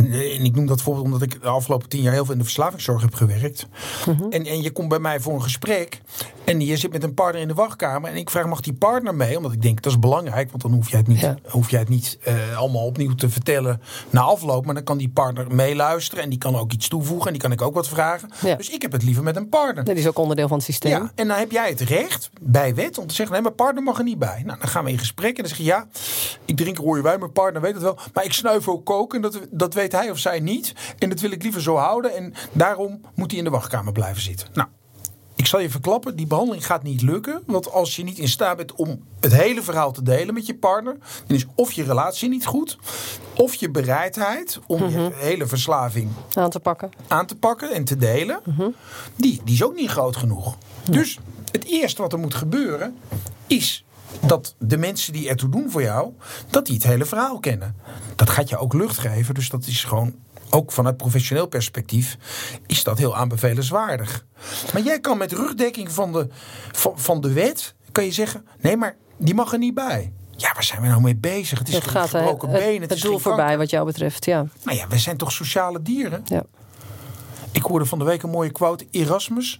En 0.05 0.45
ik 0.45 0.55
noem 0.55 0.65
dat 0.65 0.75
bijvoorbeeld 0.75 1.05
omdat 1.05 1.21
ik 1.21 1.41
de 1.41 1.47
afgelopen 1.47 1.89
tien 1.89 2.01
jaar 2.01 2.13
heel 2.13 2.23
veel 2.23 2.33
in 2.33 2.39
de 2.39 2.43
verslavingszorg 2.43 3.01
heb 3.01 3.13
gewerkt. 3.13 3.67
Mhm. 4.07 4.23
en, 4.29 4.45
en 4.45 4.61
je 4.61 4.71
komt 4.71 4.89
bij 4.89 4.99
mij 4.99 5.19
voor 5.19 5.33
een 5.33 5.43
gesprek. 5.43 6.01
En 6.43 6.61
je 6.61 6.77
zit 6.77 6.91
met 6.91 7.03
een 7.03 7.13
partner 7.13 7.41
in 7.41 7.47
de 7.47 7.53
wachtkamer. 7.53 8.09
En 8.09 8.15
ik 8.15 8.29
vraag, 8.29 8.45
mag 8.45 8.59
die 8.61 8.73
partner 8.73 9.15
mee? 9.15 9.37
Omdat 9.37 9.53
ik 9.53 9.61
denk, 9.61 9.81
dat 9.81 9.91
is 9.91 9.99
belangrijk. 9.99 10.49
Want 10.49 10.61
dan 10.61 10.73
hoef 10.73 10.89
jij 10.89 10.99
het 10.99 11.07
niet, 11.07 11.33
hoef 11.47 11.69
jij 11.69 11.79
het 11.79 11.89
niet 11.89 12.19
uh, 12.27 12.57
allemaal 12.57 12.85
opnieuw 12.85 13.15
te 13.15 13.29
vertellen 13.29 13.81
na 14.09 14.21
afloop. 14.21 14.65
Maar 14.65 14.73
dan 14.73 14.83
kan 14.83 14.97
die 14.97 15.09
partner 15.09 15.55
meeluisteren. 15.55 16.23
En 16.23 16.29
die 16.29 16.39
kan 16.39 16.55
ook 16.55 16.71
iets 16.71 16.87
toevoegen. 16.87 17.25
En 17.25 17.33
die 17.33 17.41
kan 17.41 17.51
ik 17.51 17.61
ook 17.61 17.73
wat 17.73 17.87
vragen. 17.87 18.29
Dus 18.57 18.69
ik 18.69 18.81
heb 18.81 18.91
het 18.91 19.03
liever 19.03 19.23
met 19.23 19.35
een 19.35 19.49
partner. 19.49 19.83
Dat 19.83 19.95
is 19.95 20.07
ook 20.07 20.17
onderdeel 20.17 20.47
van 20.47 20.57
het 20.57 20.65
systeem. 20.65 20.91
Ja, 20.91 21.11
en 21.15 21.27
dan 21.27 21.37
heb 21.37 21.51
jij 21.51 21.69
het 21.69 21.81
recht, 21.81 22.29
bij 22.41 22.75
wet, 22.75 22.97
om 22.97 23.07
te 23.07 23.13
zeggen... 23.13 23.33
nee, 23.33 23.43
mijn 23.43 23.55
partner 23.55 23.83
mag 23.83 23.97
er 23.97 24.03
niet 24.03 24.19
bij. 24.19 24.43
Nou, 24.45 24.59
dan 24.59 24.69
gaan 24.69 24.83
we 24.83 24.91
in 24.91 24.99
gesprek. 24.99 25.35
En 25.35 25.43
dan 25.43 25.47
zeg 25.47 25.57
je, 25.57 25.63
ja, 25.63 25.87
ik 26.45 26.57
drink 26.57 26.77
rode 26.77 27.01
wijn. 27.01 27.19
Mijn 27.19 27.31
partner 27.31 27.61
weet 27.61 27.73
het 27.73 27.83
wel. 27.83 27.97
Maar 28.13 28.25
ik 28.25 28.33
snuif 28.33 28.67
ook 28.67 28.85
koken. 28.85 29.15
En 29.15 29.31
dat, 29.31 29.47
dat 29.51 29.73
weet 29.73 29.90
hij 29.91 30.09
of 30.09 30.17
zij 30.17 30.39
niet. 30.39 30.73
En 30.97 31.09
dat 31.09 31.19
wil 31.19 31.31
ik 31.31 31.43
liever 31.43 31.61
zo 31.61 31.75
houden. 31.75 32.15
En 32.15 32.33
daarom 32.51 33.01
moet 33.15 33.29
hij 33.29 33.39
in 33.39 33.45
de 33.45 33.49
wachtkamer 33.49 33.93
blijven 33.93 34.21
zitten. 34.21 34.47
Nou, 34.53 34.67
ik 35.41 35.47
zal 35.47 35.59
je 35.59 35.69
verklappen, 35.69 36.15
die 36.15 36.27
behandeling 36.27 36.65
gaat 36.65 36.83
niet 36.83 37.01
lukken. 37.01 37.43
Want 37.45 37.71
als 37.71 37.95
je 37.95 38.03
niet 38.03 38.17
in 38.17 38.27
staat 38.27 38.57
bent 38.57 38.75
om 38.75 39.03
het 39.19 39.33
hele 39.33 39.61
verhaal 39.61 39.91
te 39.91 40.03
delen 40.03 40.33
met 40.33 40.45
je 40.45 40.55
partner, 40.55 40.97
dan 41.27 41.37
is 41.37 41.45
of 41.55 41.71
je 41.71 41.83
relatie 41.83 42.29
niet 42.29 42.45
goed, 42.45 42.77
of 43.35 43.55
je 43.55 43.69
bereidheid 43.69 44.59
om 44.67 44.89
je 44.89 44.97
mhm. 44.97 45.11
hele 45.13 45.47
verslaving 45.47 46.11
aan 46.33 46.49
te 46.49 46.59
pakken, 46.59 46.89
aan 47.07 47.25
te 47.25 47.35
pakken 47.35 47.71
en 47.71 47.83
te 47.83 47.97
delen, 47.97 48.39
mhm. 48.45 48.69
die, 49.15 49.41
die 49.43 49.53
is 49.53 49.63
ook 49.63 49.75
niet 49.75 49.89
groot 49.89 50.15
genoeg. 50.15 50.57
Dus 50.89 51.19
het 51.51 51.65
eerste 51.65 52.01
wat 52.01 52.13
er 52.13 52.19
moet 52.19 52.35
gebeuren 52.35 52.97
is 53.47 53.85
dat 54.19 54.55
de 54.59 54.77
mensen 54.77 55.13
die 55.13 55.29
ertoe 55.29 55.49
doen 55.49 55.71
voor 55.71 55.81
jou, 55.81 56.13
dat 56.49 56.65
die 56.65 56.75
het 56.75 56.83
hele 56.83 57.05
verhaal 57.05 57.39
kennen. 57.39 57.75
Dat 58.15 58.29
gaat 58.29 58.49
je 58.49 58.57
ook 58.57 58.73
lucht 58.73 58.97
geven, 58.97 59.33
dus 59.33 59.49
dat 59.49 59.65
is 59.65 59.83
gewoon 59.83 60.15
ook 60.49 60.71
vanuit 60.71 60.97
professioneel 60.97 61.47
perspectief, 61.47 62.17
is 62.67 62.83
dat 62.83 62.97
heel 62.97 63.15
aanbevelenswaardig. 63.15 64.25
Maar 64.73 64.81
jij 64.81 64.99
kan 64.99 65.17
met 65.17 65.31
rugdekking 65.31 65.91
van 65.91 66.11
de, 66.11 66.27
van, 66.71 66.99
van 66.99 67.21
de 67.21 67.33
wet, 67.33 67.75
kan 67.91 68.03
je 68.03 68.11
zeggen: 68.11 68.45
nee, 68.59 68.77
maar 68.77 68.95
die 69.17 69.33
mag 69.33 69.51
er 69.51 69.59
niet 69.59 69.73
bij. 69.73 70.11
Ja, 70.35 70.53
waar 70.53 70.63
zijn 70.63 70.81
we 70.81 70.87
nou 70.87 71.01
mee 71.01 71.15
bezig? 71.15 71.59
Het 71.59 71.67
is 71.67 71.73
het 71.73 71.87
gaat 71.87 72.09
gebroken 72.09 72.49
het, 72.49 72.59
been. 72.59 72.81
Het, 72.81 72.89
het 72.89 73.01
doel 73.01 73.19
voorbij, 73.19 73.57
wat 73.57 73.69
jou 73.69 73.85
betreft. 73.85 74.25
Ja. 74.25 74.45
Nou 74.63 74.77
ja, 74.77 74.87
we 74.87 74.97
zijn 74.97 75.17
toch 75.17 75.31
sociale 75.31 75.81
dieren? 75.81 76.21
Ja. 76.25 76.43
Ik 77.51 77.61
hoorde 77.61 77.85
van 77.85 77.99
de 77.99 78.05
week 78.05 78.23
een 78.23 78.29
mooie 78.29 78.51
quote. 78.51 78.87
Erasmus, 78.91 79.59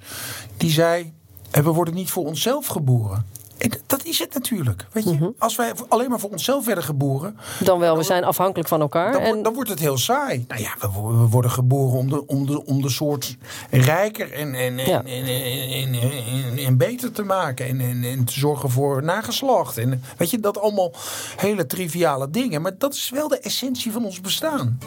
die 0.58 0.72
zei: 0.72 1.14
We 1.52 1.62
worden 1.62 1.94
niet 1.94 2.12
voor 2.12 2.26
onszelf 2.26 2.68
geboren. 2.68 3.26
En 3.62 3.71
dat 3.88 4.06
is 4.06 4.19
het 4.19 4.34
natuurlijk. 4.34 4.86
Weet 4.91 5.04
je? 5.04 5.12
Mhm. 5.12 5.30
Als 5.38 5.56
wij 5.56 5.71
alleen 5.88 6.10
maar 6.10 6.19
voor 6.19 6.30
onszelf 6.30 6.65
werden 6.65 6.84
geboren. 6.84 7.38
Dan 7.60 7.80
wel, 7.80 7.97
we 7.97 8.04
zijn 8.04 8.24
afhankelijk 8.24 8.69
van 8.69 8.82
elkaar. 8.82 9.12
Dan, 9.12 9.21
en... 9.21 9.43
dan 9.43 9.54
wordt 9.54 9.69
het 9.69 9.80
heel 9.80 9.97
saai. 9.97 10.45
Nou 10.47 10.62
ja, 10.62 10.76
we, 10.80 10.88
we 10.88 11.28
worden 11.28 11.52
geboren 11.52 11.97
om 12.00 12.10
de, 12.10 12.28
om, 12.28 12.45
de, 12.45 12.65
om 12.65 12.82
de 12.82 12.89
soort 12.89 13.38
rijker 13.69 14.34
en, 14.34 14.56
en, 14.56 14.80
en, 14.80 15.06
en, 15.06 15.93
en, 15.93 16.58
en, 16.58 16.78
beter 16.78 17.12
te 17.12 17.24
maken. 17.24 17.67
En, 17.67 17.80
en, 17.80 18.04
en 18.04 18.26
te 18.26 18.39
zorgen 18.39 18.69
voor 18.69 19.04
nageslacht. 19.04 19.78
En 19.78 20.04
weet 20.17 20.30
je, 20.30 20.39
dat 20.39 20.60
allemaal 20.60 20.93
hele 21.38 21.65
triviale 21.65 22.30
dingen. 22.30 22.62
Maar 22.62 22.78
dat 22.78 22.93
is 22.93 23.10
wel 23.10 23.28
de 23.28 23.39
essentie 23.39 23.91
van 23.91 24.06
ons 24.06 24.21
bestaan. 24.21 24.80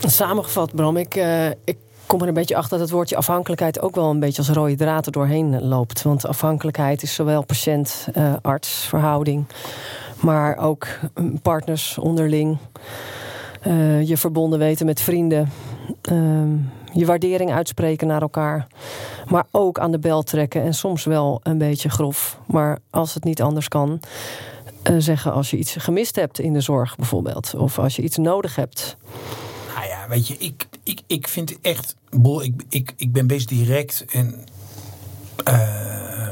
Samengevat, 0.00 0.74
Bram, 0.74 0.96
ik, 0.96 1.16
uh, 1.16 1.46
ik 1.48 1.76
kom 2.10 2.20
er 2.20 2.28
een 2.28 2.34
beetje 2.34 2.56
achter 2.56 2.70
dat 2.70 2.80
het 2.80 2.90
woordje 2.96 3.16
afhankelijkheid 3.16 3.80
ook 3.80 3.94
wel 3.94 4.10
een 4.10 4.20
beetje 4.20 4.38
als 4.38 4.50
rode 4.50 4.74
draad 4.74 5.06
er 5.06 5.12
doorheen 5.12 5.62
loopt. 5.62 6.02
Want 6.02 6.26
afhankelijkheid 6.26 7.02
is 7.02 7.14
zowel 7.14 7.44
patiënt-arts 7.44 8.68
verhouding, 8.68 9.46
maar 10.20 10.56
ook 10.56 10.86
mm, 11.14 11.40
partners 11.40 11.98
onderling. 11.98 12.58
Je 14.04 14.16
verbonden 14.16 14.58
weten 14.58 14.86
met 14.86 15.00
vrienden. 15.00 15.50
Uh, 16.12 16.42
je 16.92 17.06
waardering 17.06 17.52
uitspreken 17.52 18.06
naar 18.06 18.22
elkaar. 18.22 18.66
Maar 19.28 19.46
ook 19.50 19.78
aan 19.78 19.90
de 19.90 19.98
bel 19.98 20.22
trekken. 20.22 20.62
En 20.62 20.74
soms 20.74 21.04
wel 21.04 21.40
een 21.42 21.58
beetje 21.58 21.90
grof. 21.90 22.38
Maar 22.46 22.78
als 22.90 23.14
het 23.14 23.24
niet 23.24 23.42
anders 23.42 23.68
kan. 23.68 24.00
Zeggen 24.98 25.32
als 25.32 25.50
je 25.50 25.56
iets 25.56 25.76
gemist 25.78 26.16
hebt 26.16 26.38
in 26.38 26.52
de 26.52 26.60
zorg 26.60 26.96
bijvoorbeeld. 26.96 27.54
Of 27.56 27.78
als 27.78 27.96
je 27.96 28.02
iets 28.02 28.16
nodig 28.16 28.56
hebt. 28.56 28.96
Weet 30.10 30.28
je, 30.28 30.36
ik, 30.38 30.68
ik, 30.82 31.00
ik 31.06 31.28
vind 31.28 31.60
echt. 31.60 31.96
Ik, 32.42 32.62
ik, 32.68 32.92
ik 32.96 33.12
ben 33.12 33.26
best 33.26 33.48
direct 33.48 34.04
en. 34.08 34.44
Uh, 35.48 36.28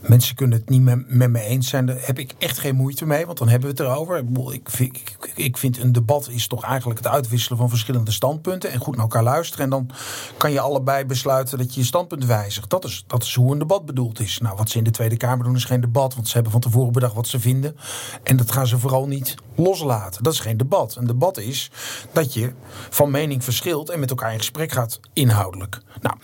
mensen 0.00 0.34
kunnen 0.34 0.58
het 0.58 0.68
niet 0.68 0.82
met, 1.08 1.30
me 1.30 1.40
eens 1.40 1.68
zijn. 1.68 1.86
Daar 1.86 1.96
heb 2.00 2.18
ik 2.18 2.34
echt 2.38 2.58
geen 2.58 2.74
moeite 2.74 3.06
mee, 3.06 3.26
want 3.26 3.38
dan 3.38 3.48
hebben 3.48 3.70
we 3.70 3.82
het 3.82 3.90
erover. 3.90 4.24
Ik 4.52 4.70
vind, 4.70 4.98
ik, 5.34 5.56
vind 5.56 5.78
een 5.78 5.92
debat 5.92 6.28
is 6.28 6.46
toch 6.46 6.64
eigenlijk 6.64 6.98
het 6.98 7.08
uitwisselen 7.08 7.58
van 7.58 7.68
verschillende 7.68 8.10
standpunten. 8.10 8.70
En 8.70 8.78
goed 8.78 8.94
naar 8.94 9.04
elkaar 9.04 9.22
luisteren. 9.22 9.64
En 9.64 9.70
dan 9.70 9.90
kan 10.36 10.52
je 10.52 10.60
allebei 10.60 11.04
besluiten 11.04 11.58
dat 11.58 11.74
je 11.74 11.80
je 11.80 11.86
standpunt 11.86 12.24
wijzigt. 12.24 12.70
Dat 12.70 12.84
is, 12.84 13.04
dat 13.06 13.22
is 13.22 13.34
hoe 13.34 13.52
een 13.52 13.58
debat 13.58 13.86
bedoeld 13.86 14.20
is. 14.20 14.38
Nou, 14.38 14.56
wat 14.56 14.70
ze 14.70 14.78
in 14.78 14.84
de 14.84 14.90
Tweede 14.90 15.16
Kamer 15.16 15.44
doen 15.44 15.56
is 15.56 15.64
geen 15.64 15.80
debat. 15.80 16.14
Want 16.14 16.26
ze 16.28 16.34
hebben 16.34 16.52
van 16.52 16.60
tevoren 16.60 16.92
bedacht 16.92 17.14
wat 17.14 17.28
ze 17.28 17.40
vinden. 17.40 17.76
En 18.22 18.36
dat 18.36 18.52
gaan 18.52 18.66
ze 18.66 18.78
vooral 18.78 19.06
niet 19.06 19.34
loslaten. 19.54 20.22
Dat 20.22 20.32
is 20.32 20.40
geen 20.40 20.56
debat. 20.56 20.96
Een 20.96 21.06
debat 21.06 21.38
is 21.38 21.70
dat 22.12 22.34
je 22.34 22.52
van 22.90 23.10
mening 23.10 23.44
verschilt 23.44 23.90
en 23.90 24.00
met 24.00 24.10
elkaar 24.10 24.32
in 24.32 24.38
gesprek 24.38 24.72
gaat 24.72 25.00
inhoudelijk. 25.12 25.80
Nou, 26.00 26.16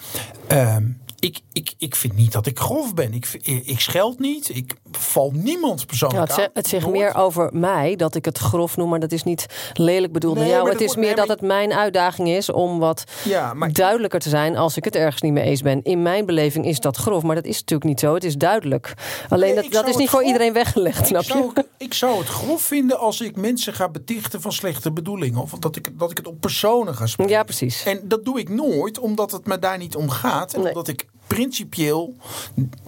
uh, 0.52 0.76
ik, 1.24 1.40
ik, 1.52 1.74
ik 1.78 1.96
vind 1.96 2.16
niet 2.16 2.32
dat 2.32 2.46
ik 2.46 2.58
grof 2.58 2.94
ben. 2.94 3.12
Ik, 3.14 3.32
ik 3.64 3.80
scheld 3.80 4.18
niet. 4.18 4.48
Ik 4.48 4.74
val 4.90 5.30
niemand 5.34 5.86
persoonlijk 5.86 6.28
ja, 6.28 6.42
het, 6.42 6.50
Het 6.54 6.66
zegt 6.66 6.86
meer 6.86 7.14
over 7.14 7.50
mij 7.52 7.96
dat 7.96 8.14
ik 8.14 8.24
het 8.24 8.38
grof 8.38 8.76
noem. 8.76 8.88
Maar 8.88 9.00
dat 9.00 9.12
is 9.12 9.22
niet 9.22 9.46
lelijk 9.72 10.12
bedoeld 10.12 10.36
nee, 10.36 10.48
jou. 10.48 10.70
Het 10.70 10.80
is 10.80 10.96
meer 10.96 11.16
dat 11.16 11.28
het 11.28 11.40
mijn 11.40 11.72
uitdaging 11.72 12.28
is 12.28 12.50
om 12.50 12.78
wat 12.78 13.04
ja, 13.24 13.54
maar, 13.54 13.72
duidelijker 13.72 14.20
te 14.20 14.28
zijn 14.28 14.56
als 14.56 14.76
ik 14.76 14.84
het 14.84 14.96
ergens 14.96 15.22
niet 15.22 15.32
mee 15.32 15.44
eens 15.44 15.62
ben. 15.62 15.82
In 15.82 16.02
mijn 16.02 16.26
beleving 16.26 16.66
is 16.66 16.80
dat 16.80 16.96
grof. 16.96 17.22
Maar 17.22 17.34
dat 17.34 17.44
is 17.44 17.58
natuurlijk 17.58 17.88
niet 17.88 18.00
zo. 18.00 18.14
Het 18.14 18.24
is 18.24 18.36
duidelijk. 18.36 18.94
Alleen 19.28 19.54
dat, 19.54 19.66
dat 19.70 19.88
is 19.88 19.96
niet 19.96 20.10
voor 20.10 20.24
iedereen 20.24 20.52
weggelegd, 20.52 21.06
snap 21.06 21.22
je? 21.22 21.50
Ik, 21.54 21.66
ik 21.76 21.94
zou 21.94 22.18
het 22.18 22.28
grof 22.28 22.62
vinden 22.62 22.98
als 22.98 23.20
ik 23.20 23.36
mensen 23.36 23.74
ga 23.74 23.88
betichten 23.88 24.40
van 24.40 24.52
slechte 24.52 24.92
bedoelingen. 24.92 25.40
Of 25.40 25.50
dat 25.50 25.76
ik, 25.76 25.98
dat 25.98 26.10
ik 26.10 26.16
het 26.16 26.26
op 26.26 26.40
personen 26.40 26.94
ga 26.94 27.06
spreken. 27.06 27.34
Ja, 27.34 27.42
precies. 27.42 27.84
En 27.84 28.00
dat 28.04 28.24
doe 28.24 28.38
ik 28.38 28.48
nooit, 28.48 28.98
omdat 28.98 29.30
het 29.32 29.46
me 29.46 29.58
daar 29.58 29.78
niet 29.78 29.96
om 29.96 30.10
gaat. 30.10 30.54
En 30.54 30.60
omdat 30.60 30.88
ik 30.88 31.06
principieel 31.26 32.14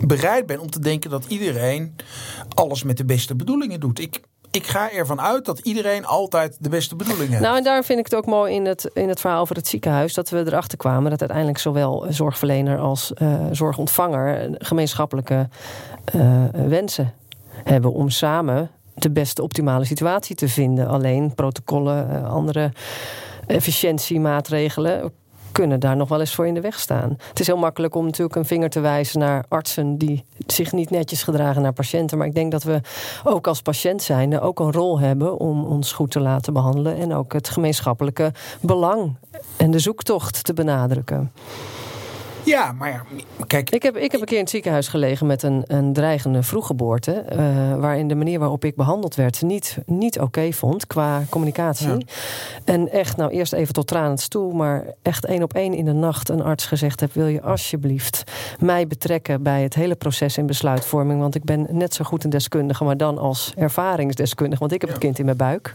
bereid 0.01 0.47
ben 0.47 0.61
om 0.61 0.71
te 0.71 0.81
denken 0.81 1.11
dat 1.11 1.25
iedereen 1.29 1.97
alles 2.55 2.83
met 2.83 2.97
de 2.97 3.05
beste 3.05 3.35
bedoelingen 3.35 3.81
doet. 3.81 4.01
Ik, 4.01 4.21
ik 4.51 4.67
ga 4.67 4.93
ervan 4.93 5.21
uit 5.21 5.45
dat 5.45 5.59
iedereen 5.59 6.07
altijd 6.07 6.57
de 6.61 6.69
beste 6.69 6.97
bedoelingen 6.97 7.31
heeft. 7.31 7.43
Nou, 7.43 7.57
en 7.57 7.65
daar 7.65 7.85
vind 7.85 7.99
ik 7.99 8.05
het 8.05 8.15
ook 8.15 8.27
mooi 8.27 8.55
in 8.55 8.67
het, 8.67 8.91
in 8.95 9.09
het 9.09 9.21
verhaal 9.21 9.41
over 9.41 9.57
het 9.57 9.69
ziekenhuis. 9.69 10.15
Dat 10.15 10.29
we 10.29 10.39
erachter 10.47 10.79
kwamen 10.79 11.11
dat 11.11 11.21
uiteindelijk 11.21 11.59
zowel 11.59 12.07
zorgverlener 12.09 12.79
als 12.79 13.13
uh, 13.23 13.47
zorgontvanger 13.53 14.55
gemeenschappelijke 14.59 15.49
uh, 16.15 16.45
wensen 16.53 17.15
hebben 17.65 17.93
om 17.93 18.11
samen 18.11 18.71
de 18.95 19.11
beste 19.11 19.43
optimale 19.43 19.85
situatie 19.85 20.37
te 20.37 20.49
vinden. 20.49 20.89
Alleen 20.89 21.35
protocollen, 21.35 22.11
uh, 22.11 22.31
andere 22.31 22.73
efficiëntiemaatregelen 23.47 25.13
kunnen 25.53 25.81
daar 25.81 25.97
nog 25.97 26.09
wel 26.09 26.21
eens 26.21 26.35
voor 26.35 26.47
in 26.47 26.55
de 26.55 26.61
weg 26.61 26.81
staan. 26.81 27.17
Het 27.29 27.41
is 27.41 27.47
heel 27.47 27.57
makkelijk 27.57 27.95
om 27.95 28.05
natuurlijk 28.05 28.37
een 28.37 28.45
vinger 28.45 28.71
te 28.71 28.81
wijzen 28.81 29.19
naar 29.19 29.45
artsen 29.49 29.99
die 29.99 30.25
zich 30.47 30.73
niet 30.73 30.91
netjes 30.91 31.23
gedragen 31.23 31.63
naar 31.63 31.73
patiënten. 31.73 32.19
Maar 32.19 32.27
ik 32.27 32.35
denk 32.35 32.53
dat 32.53 32.63
we 32.63 32.81
ook 33.25 33.47
als 33.47 33.63
patiënt 33.63 34.03
zijn 34.03 34.41
ook 34.41 34.61
een 34.61 34.73
rol 34.73 35.01
hebben 35.01 35.39
om 35.39 35.65
ons 35.65 35.93
goed 35.93 36.11
te 36.11 36.21
laten 36.21 36.53
behandelen 36.53 36.97
en 36.97 37.15
ook 37.15 37.33
het 37.33 37.49
gemeenschappelijke 37.49 38.33
belang 38.61 39.17
en 39.57 39.71
de 39.71 39.79
zoektocht 39.79 40.45
te 40.45 40.53
benadrukken. 40.53 41.33
Ja, 42.47 42.73
maar 42.73 43.07
kijk. 43.47 43.71
Ik 43.71 43.83
heb, 43.83 43.97
ik 43.97 44.13
heb 44.13 44.21
een 44.21 44.27
keer 44.27 44.37
in 44.37 44.43
het 44.43 44.51
ziekenhuis 44.51 44.89
gelegen 44.89 45.27
met 45.27 45.43
een, 45.43 45.65
een 45.67 45.93
dreigende 45.93 46.43
vroeggeboorte. 46.43 47.25
Uh, 47.33 47.39
waarin 47.81 48.09
de 48.09 48.15
manier 48.15 48.39
waarop 48.39 48.65
ik 48.65 48.77
behandeld 48.77 49.15
werd 49.15 49.43
niet, 49.43 49.79
niet 49.87 50.21
oké 50.21 50.53
vond 50.53 50.87
qua 50.87 51.23
communicatie. 51.29 52.07
En 52.65 52.91
echt, 52.93 53.17
nou 53.17 53.31
eerst 53.31 53.53
even 53.53 53.75
tot 53.75 53.87
tranen 53.87 54.29
toe, 54.29 54.55
maar 54.55 54.85
echt 55.03 55.25
één 55.25 55.43
op 55.43 55.55
één 55.55 55.75
in 55.75 55.85
de 55.85 55.93
nacht 55.93 56.29
een 56.29 56.43
arts 56.43 56.67
gezegd 56.67 57.01
heb: 57.01 57.13
Wil 57.13 57.27
je 57.27 57.43
alsjeblieft 57.43 58.23
mij 58.61 58.87
betrekken 58.87 59.43
bij 59.43 59.63
het 59.63 59.75
hele 59.75 59.95
proces 59.95 60.39
in 60.39 60.47
besluitvorming? 60.47 61.21
Want 61.21 61.35
ik 61.35 61.45
ben 61.45 61.67
net 61.71 61.95
zo 61.95 62.05
goed 62.05 62.25
een 62.25 62.31
deskundige, 62.31 62.85
maar 62.85 62.97
dan 62.97 63.19
als 63.19 63.53
ervaringsdeskundige. 63.57 64.61
Want 64.61 64.73
ik 64.73 64.81
heb 64.81 64.91
het 64.91 64.99
kind 64.99 65.19
in 65.19 65.25
mijn 65.25 65.37
buik. 65.37 65.73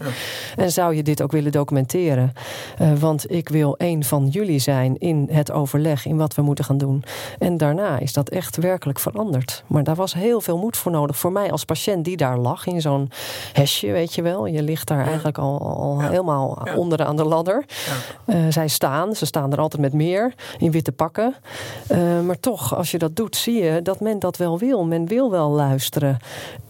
En 0.56 0.72
zou 0.72 0.94
je 0.94 1.02
dit 1.02 1.22
ook 1.22 1.32
willen 1.32 1.52
documenteren? 1.52 2.32
Uh, 2.80 2.92
want 2.92 3.30
ik 3.30 3.48
wil 3.48 3.74
een 3.78 4.04
van 4.04 4.28
jullie 4.28 4.58
zijn 4.58 4.98
in 4.98 5.28
het 5.30 5.50
overleg 5.50 6.06
in 6.06 6.16
wat 6.16 6.34
we 6.34 6.42
moeten 6.42 6.61
gaan 6.62 6.78
doen. 6.78 7.04
En 7.38 7.56
daarna 7.56 7.98
is 7.98 8.12
dat 8.12 8.28
echt 8.28 8.56
werkelijk 8.56 8.98
veranderd. 8.98 9.64
Maar 9.66 9.84
daar 9.84 9.94
was 9.94 10.14
heel 10.14 10.40
veel 10.40 10.58
moed 10.58 10.76
voor 10.76 10.92
nodig. 10.92 11.16
Voor 11.16 11.32
mij 11.32 11.50
als 11.50 11.64
patiënt 11.64 12.04
die 12.04 12.16
daar 12.16 12.38
lag 12.38 12.66
in 12.66 12.80
zo'n 12.80 13.10
hesje, 13.52 13.92
weet 13.92 14.14
je 14.14 14.22
wel. 14.22 14.46
Je 14.46 14.62
ligt 14.62 14.88
daar 14.88 15.06
eigenlijk 15.06 15.38
al, 15.38 15.60
al 15.60 16.00
helemaal 16.00 16.60
ja. 16.64 16.74
onderaan 16.74 17.16
de 17.16 17.24
ladder. 17.24 17.64
Uh, 18.26 18.36
zij 18.48 18.68
staan, 18.68 19.14
ze 19.14 19.26
staan 19.26 19.52
er 19.52 19.60
altijd 19.60 19.82
met 19.82 19.92
meer 19.92 20.34
in 20.58 20.70
witte 20.70 20.92
pakken. 20.92 21.34
Uh, 21.92 22.20
maar 22.20 22.40
toch, 22.40 22.76
als 22.76 22.90
je 22.90 22.98
dat 22.98 23.16
doet, 23.16 23.36
zie 23.36 23.62
je 23.62 23.82
dat 23.82 24.00
men 24.00 24.18
dat 24.18 24.36
wel 24.36 24.58
wil. 24.58 24.84
Men 24.84 25.06
wil 25.06 25.30
wel 25.30 25.50
luisteren 25.50 26.16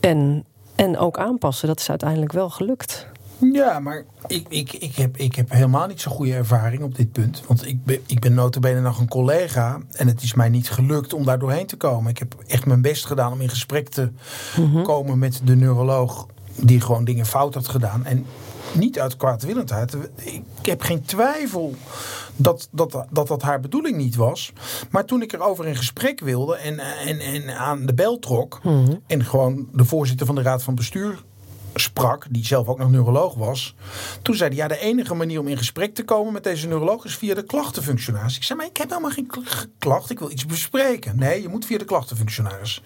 en, 0.01 0.45
en 0.75 0.99
ook 0.99 1.19
aanpassen. 1.19 1.69
Dat 1.69 1.81
is 1.81 1.91
uiteindelijk 1.91 2.33
wel 2.33 2.51
gelukt. 2.51 3.11
Ja, 3.51 3.81
maar 3.81 4.05
ik, 4.27 4.47
ik, 4.49 4.73
ik, 4.73 4.95
heb, 4.95 5.17
ik 5.17 5.35
heb 5.35 5.51
helemaal 5.51 5.87
niet 5.87 6.01
zo'n 6.01 6.13
goede 6.13 6.35
ervaring 6.35 6.83
op 6.83 6.95
dit 6.95 7.13
punt. 7.13 7.43
Want 7.47 7.67
ik 7.67 7.85
ben, 7.85 7.99
ik 8.07 8.21
ben 8.21 8.35
notabene 8.35 8.81
nog 8.81 8.99
een 8.99 9.09
collega. 9.09 9.79
En 9.93 10.07
het 10.07 10.23
is 10.23 10.35
mij 10.35 10.49
niet 10.49 10.71
gelukt 10.71 11.13
om 11.13 11.25
daar 11.25 11.39
doorheen 11.39 11.67
te 11.67 11.77
komen. 11.77 12.11
Ik 12.11 12.19
heb 12.19 12.35
echt 12.47 12.67
mijn 12.67 12.83
best 12.83 13.07
gedaan 13.07 13.33
om 13.33 13.41
in 13.41 13.49
gesprek 13.49 13.89
te 13.89 14.11
mhm. 14.57 14.83
komen 14.83 15.19
met 15.19 15.41
de 15.45 15.57
neuroloog. 15.57 16.27
Die 16.57 16.81
gewoon 16.81 17.05
dingen 17.05 17.27
fout 17.27 17.55
had 17.55 17.69
gedaan. 17.69 18.05
En 18.05 18.27
niet 18.73 19.01
uit 19.01 19.17
kwaadwillendheid. 19.17 19.97
Ik 20.25 20.67
heb 20.67 20.83
geen 20.83 21.03
twijfel 21.03 21.75
dat 22.37 22.69
dat, 22.71 23.07
dat 23.11 23.29
dat 23.29 23.43
haar 23.43 23.61
bedoeling 23.61 23.97
niet 23.97 24.17
was. 24.17 24.53
Maar 24.91 25.05
toen 25.05 25.23
ik 25.23 25.33
erover 25.33 25.67
in 25.67 25.77
gesprek 25.77 26.21
wilde 26.21 26.57
en, 26.57 26.79
en, 26.79 27.19
en 27.19 27.59
aan 27.59 27.87
de 27.87 27.95
bel 27.95 28.19
trok. 28.19 28.61
Mhm. 28.63 28.95
En 29.07 29.25
gewoon 29.25 29.69
de 29.73 29.85
voorzitter 29.85 30.27
van 30.27 30.35
de 30.35 30.43
raad 30.43 30.63
van 30.63 30.75
bestuur 30.75 31.23
sprak, 31.75 32.27
die 32.31 32.47
zelf 32.47 32.67
ook 32.67 32.79
nog 32.79 32.91
neuroloog 32.91 33.35
was. 33.35 33.75
Toen 34.23 34.35
zei 34.35 34.49
hij, 34.49 34.59
ja, 34.59 34.69
de 34.69 34.79
enige 34.79 35.15
manier 35.15 35.41
om 35.41 35.49
in 35.49 35.57
gesprek 35.57 35.95
te 35.95 36.05
komen 36.05 36.33
met 36.33 36.45
deze 36.45 36.67
neuroloog 36.67 37.05
is 37.05 37.17
via 37.17 37.35
de 37.35 37.45
klachtenfunctionaris. 37.45 38.37
Ik 38.37 38.43
zei, 38.43 38.59
maar 38.59 38.69
ik 38.69 38.77
heb 38.77 38.89
helemaal 38.89 39.11
geen 39.11 39.31
klacht, 39.79 40.11
ik 40.11 40.19
wil 40.19 40.31
iets 40.31 40.47
bespreken. 40.47 41.19
Nee, 41.19 41.43
je 41.43 41.49
moet 41.49 41.67
via 41.67 41.79
de 41.79 41.85
klachtenfunctionaris. 41.85 42.83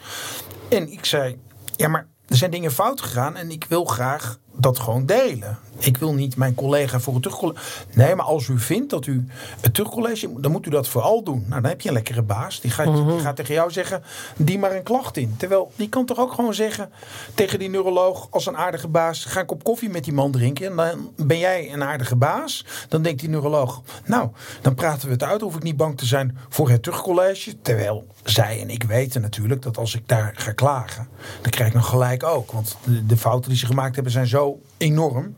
En 0.68 0.92
ik 0.92 1.04
zei, 1.04 1.38
ja, 1.76 1.88
maar 1.88 2.06
er 2.28 2.36
zijn 2.36 2.50
dingen 2.50 2.72
fout 2.72 3.00
gegaan 3.00 3.36
en 3.36 3.50
ik 3.50 3.64
wil 3.68 3.84
graag 3.84 4.38
dat 4.56 4.78
gewoon 4.78 5.06
delen. 5.06 5.58
Ik 5.78 5.96
wil 5.96 6.14
niet 6.14 6.36
mijn 6.36 6.54
collega 6.54 7.00
voor 7.00 7.14
het 7.14 7.22
terugcollege. 7.22 7.60
Nee, 7.94 8.14
maar 8.14 8.26
als 8.26 8.48
u 8.48 8.58
vindt 8.58 8.90
dat 8.90 9.06
u 9.06 9.26
het 9.60 9.74
terugcollege. 9.74 10.40
dan 10.40 10.52
moet 10.52 10.66
u 10.66 10.70
dat 10.70 10.88
vooral 10.88 11.22
doen. 11.22 11.44
Nou, 11.48 11.60
dan 11.60 11.70
heb 11.70 11.80
je 11.80 11.88
een 11.88 11.94
lekkere 11.94 12.22
baas. 12.22 12.60
Die 12.60 12.70
gaat, 12.70 12.94
die 12.94 13.18
gaat 13.18 13.36
tegen 13.36 13.54
jou 13.54 13.70
zeggen. 13.70 14.02
die 14.36 14.58
maar 14.58 14.74
een 14.74 14.82
klacht 14.82 15.16
in. 15.16 15.34
Terwijl 15.36 15.72
die 15.76 15.88
kan 15.88 16.06
toch 16.06 16.18
ook 16.18 16.32
gewoon 16.32 16.54
zeggen. 16.54 16.90
tegen 17.34 17.58
die 17.58 17.68
neuroloog. 17.68 18.26
als 18.30 18.46
een 18.46 18.56
aardige 18.56 18.88
baas. 18.88 19.24
ga 19.24 19.40
ik 19.40 19.50
op 19.50 19.64
koffie 19.64 19.88
met 19.90 20.04
die 20.04 20.12
man 20.12 20.30
drinken. 20.30 20.66
En 20.66 20.76
dan 20.76 21.26
ben 21.26 21.38
jij 21.38 21.72
een 21.72 21.82
aardige 21.82 22.16
baas. 22.16 22.64
Dan 22.88 23.02
denkt 23.02 23.20
die 23.20 23.28
neuroloog. 23.28 23.82
nou, 24.04 24.30
dan 24.62 24.74
praten 24.74 25.06
we 25.06 25.12
het 25.12 25.22
uit. 25.22 25.40
hoef 25.40 25.56
ik 25.56 25.62
niet 25.62 25.76
bang 25.76 25.98
te 25.98 26.06
zijn 26.06 26.38
voor 26.48 26.70
het 26.70 26.82
terugcollege. 26.82 27.60
Terwijl 27.62 28.06
zij 28.24 28.60
en 28.60 28.70
ik 28.70 28.82
weten 28.82 29.20
natuurlijk 29.20 29.62
dat 29.62 29.78
als 29.78 29.94
ik 29.94 30.08
daar 30.08 30.32
ga 30.36 30.52
klagen. 30.52 31.08
dan 31.40 31.50
krijg 31.50 31.68
ik 31.68 31.74
nog 31.74 31.88
gelijk 31.88 32.22
ook. 32.22 32.52
Want 32.52 32.76
de, 32.84 33.06
de 33.06 33.16
fouten 33.16 33.50
die 33.50 33.58
ze 33.58 33.66
gemaakt 33.66 33.94
hebben 33.94 34.12
zijn 34.12 34.26
zo 34.26 34.45
enorm. 34.76 35.36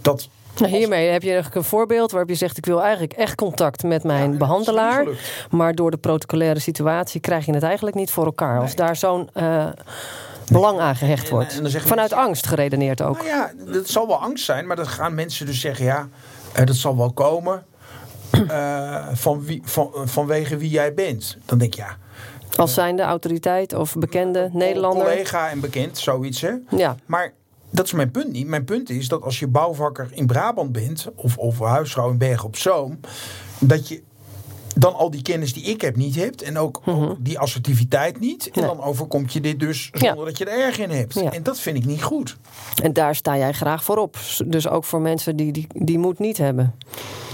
Dat 0.00 0.28
nou, 0.58 0.76
hiermee 0.76 1.08
heb 1.08 1.22
je 1.22 1.42
een 1.52 1.64
voorbeeld 1.64 2.10
waarop 2.10 2.30
je 2.30 2.36
zegt: 2.36 2.56
Ik 2.56 2.66
wil 2.66 2.82
eigenlijk 2.82 3.12
echt 3.12 3.34
contact 3.34 3.82
met 3.82 4.04
mijn 4.04 4.38
behandelaar. 4.38 5.06
Maar 5.50 5.74
door 5.74 5.90
de 5.90 5.96
protocolaire 5.96 6.60
situatie 6.60 7.20
krijg 7.20 7.46
je 7.46 7.52
het 7.52 7.62
eigenlijk 7.62 7.96
niet 7.96 8.10
voor 8.10 8.24
elkaar. 8.24 8.60
Als 8.60 8.74
daar 8.74 8.96
zo'n 8.96 9.28
uh, 9.34 9.66
belang 10.52 10.80
aan 10.80 10.96
gehecht 10.96 11.28
wordt. 11.28 11.60
Vanuit 11.64 12.12
angst 12.12 12.46
geredeneerd 12.46 13.02
ook. 13.02 13.16
Nou 13.16 13.26
ja, 13.26 13.52
dat 13.72 13.88
zal 13.88 14.06
wel 14.06 14.20
angst 14.20 14.44
zijn, 14.44 14.66
maar 14.66 14.76
dan 14.76 14.86
gaan 14.86 15.14
mensen 15.14 15.46
dus 15.46 15.60
zeggen: 15.60 15.84
Ja, 15.84 16.08
uh, 16.58 16.66
dat 16.66 16.76
zal 16.76 16.96
wel 16.96 17.12
komen. 17.12 17.64
Uh, 18.50 19.08
van 19.26 19.44
wie, 19.44 19.62
van, 19.64 19.90
vanwege 20.04 20.56
wie 20.56 20.70
jij 20.70 20.94
bent. 20.94 21.36
Dan 21.44 21.58
denk 21.58 21.72
ik 21.72 21.78
ja. 21.78 21.96
Als 22.56 22.74
zijnde 22.74 23.02
autoriteit 23.02 23.72
of 23.72 23.94
bekende 23.94 24.48
Nederlander. 24.52 25.06
Collega 25.06 25.50
en 25.50 25.60
bekend, 25.60 25.98
zoiets 25.98 26.40
hè. 26.40 26.52
Ja. 26.70 26.96
Maar 27.06 27.32
dat 27.74 27.84
is 27.84 27.92
mijn 27.92 28.10
punt 28.10 28.32
niet. 28.32 28.46
Mijn 28.46 28.64
punt 28.64 28.90
is 28.90 29.08
dat 29.08 29.22
als 29.22 29.38
je 29.38 29.46
bouwvakker 29.46 30.08
in 30.10 30.26
Brabant 30.26 30.72
bent, 30.72 31.08
of, 31.14 31.38
of 31.38 31.58
huisvrouw 31.58 32.10
in 32.10 32.18
Bergen 32.18 32.46
op 32.46 32.56
Zoom, 32.56 33.00
dat 33.58 33.88
je 33.88 34.02
dan 34.74 34.94
al 34.94 35.10
die 35.10 35.22
kennis 35.22 35.52
die 35.52 35.62
ik 35.62 35.80
heb 35.80 35.96
niet 35.96 36.14
hebt. 36.14 36.42
En 36.42 36.58
ook, 36.58 36.80
mhm. 36.84 37.14
die 37.18 37.38
assertiviteit 37.38 38.20
niet. 38.20 38.50
En 38.50 38.62
dan 38.62 38.82
overkomt 38.82 39.32
je 39.32 39.40
dit 39.40 39.60
dus 39.60 39.90
zonder 39.92 40.24
dat 40.24 40.38
je 40.38 40.44
er 40.44 40.60
erg 40.60 40.78
in 40.78 40.90
hebt. 40.90 41.16
En 41.16 41.42
dat 41.42 41.60
vind 41.60 41.76
ik 41.76 41.84
niet 41.84 42.02
goed. 42.02 42.36
En 42.82 42.92
daar 42.92 43.14
sta 43.14 43.36
jij 43.36 43.52
graag 43.52 43.84
voor 43.84 43.96
op. 43.96 44.16
Dus 44.46 44.68
ook 44.68 44.84
voor 44.84 45.00
mensen 45.00 45.36
die 45.36 45.52
die, 45.52 45.66
die 45.72 45.98
moed 45.98 46.18
niet 46.18 46.38
hebben. 46.38 46.74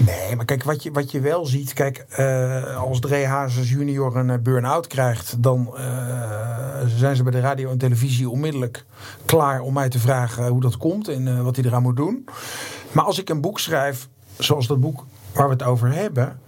Nee, 0.05 0.35
maar 0.35 0.45
kijk, 0.45 0.63
wat 0.63 0.83
je, 0.83 0.91
wat 0.91 1.11
je 1.11 1.19
wel 1.19 1.45
ziet. 1.45 1.73
Kijk, 1.73 2.05
uh, 2.19 2.81
als 2.81 2.99
Dre 2.99 3.25
Hazes 3.25 3.69
junior 3.69 4.15
een 4.17 4.29
uh, 4.29 4.37
burn-out 4.37 4.87
krijgt. 4.87 5.43
Dan 5.43 5.73
uh, 5.73 5.81
zijn 6.97 7.15
ze 7.15 7.23
bij 7.23 7.31
de 7.31 7.39
radio 7.39 7.71
en 7.71 7.77
televisie 7.77 8.29
onmiddellijk 8.29 8.85
klaar 9.25 9.61
om 9.61 9.73
mij 9.73 9.89
te 9.89 9.99
vragen 9.99 10.47
hoe 10.47 10.61
dat 10.61 10.77
komt. 10.77 11.07
En 11.07 11.43
wat 11.43 11.55
hij 11.55 11.65
eraan 11.65 11.81
moet 11.81 11.95
doen. 11.95 12.25
Maar 12.91 13.03
als 13.03 13.19
ik 13.19 13.29
een 13.29 13.41
boek 13.41 13.59
schrijf, 13.59 14.07
zoals 14.37 14.67
dat 14.67 14.79
boek 14.79 15.05
waar 15.33 15.47
we 15.47 15.53
het 15.53 15.63
over 15.63 15.93
hebben 15.93 16.39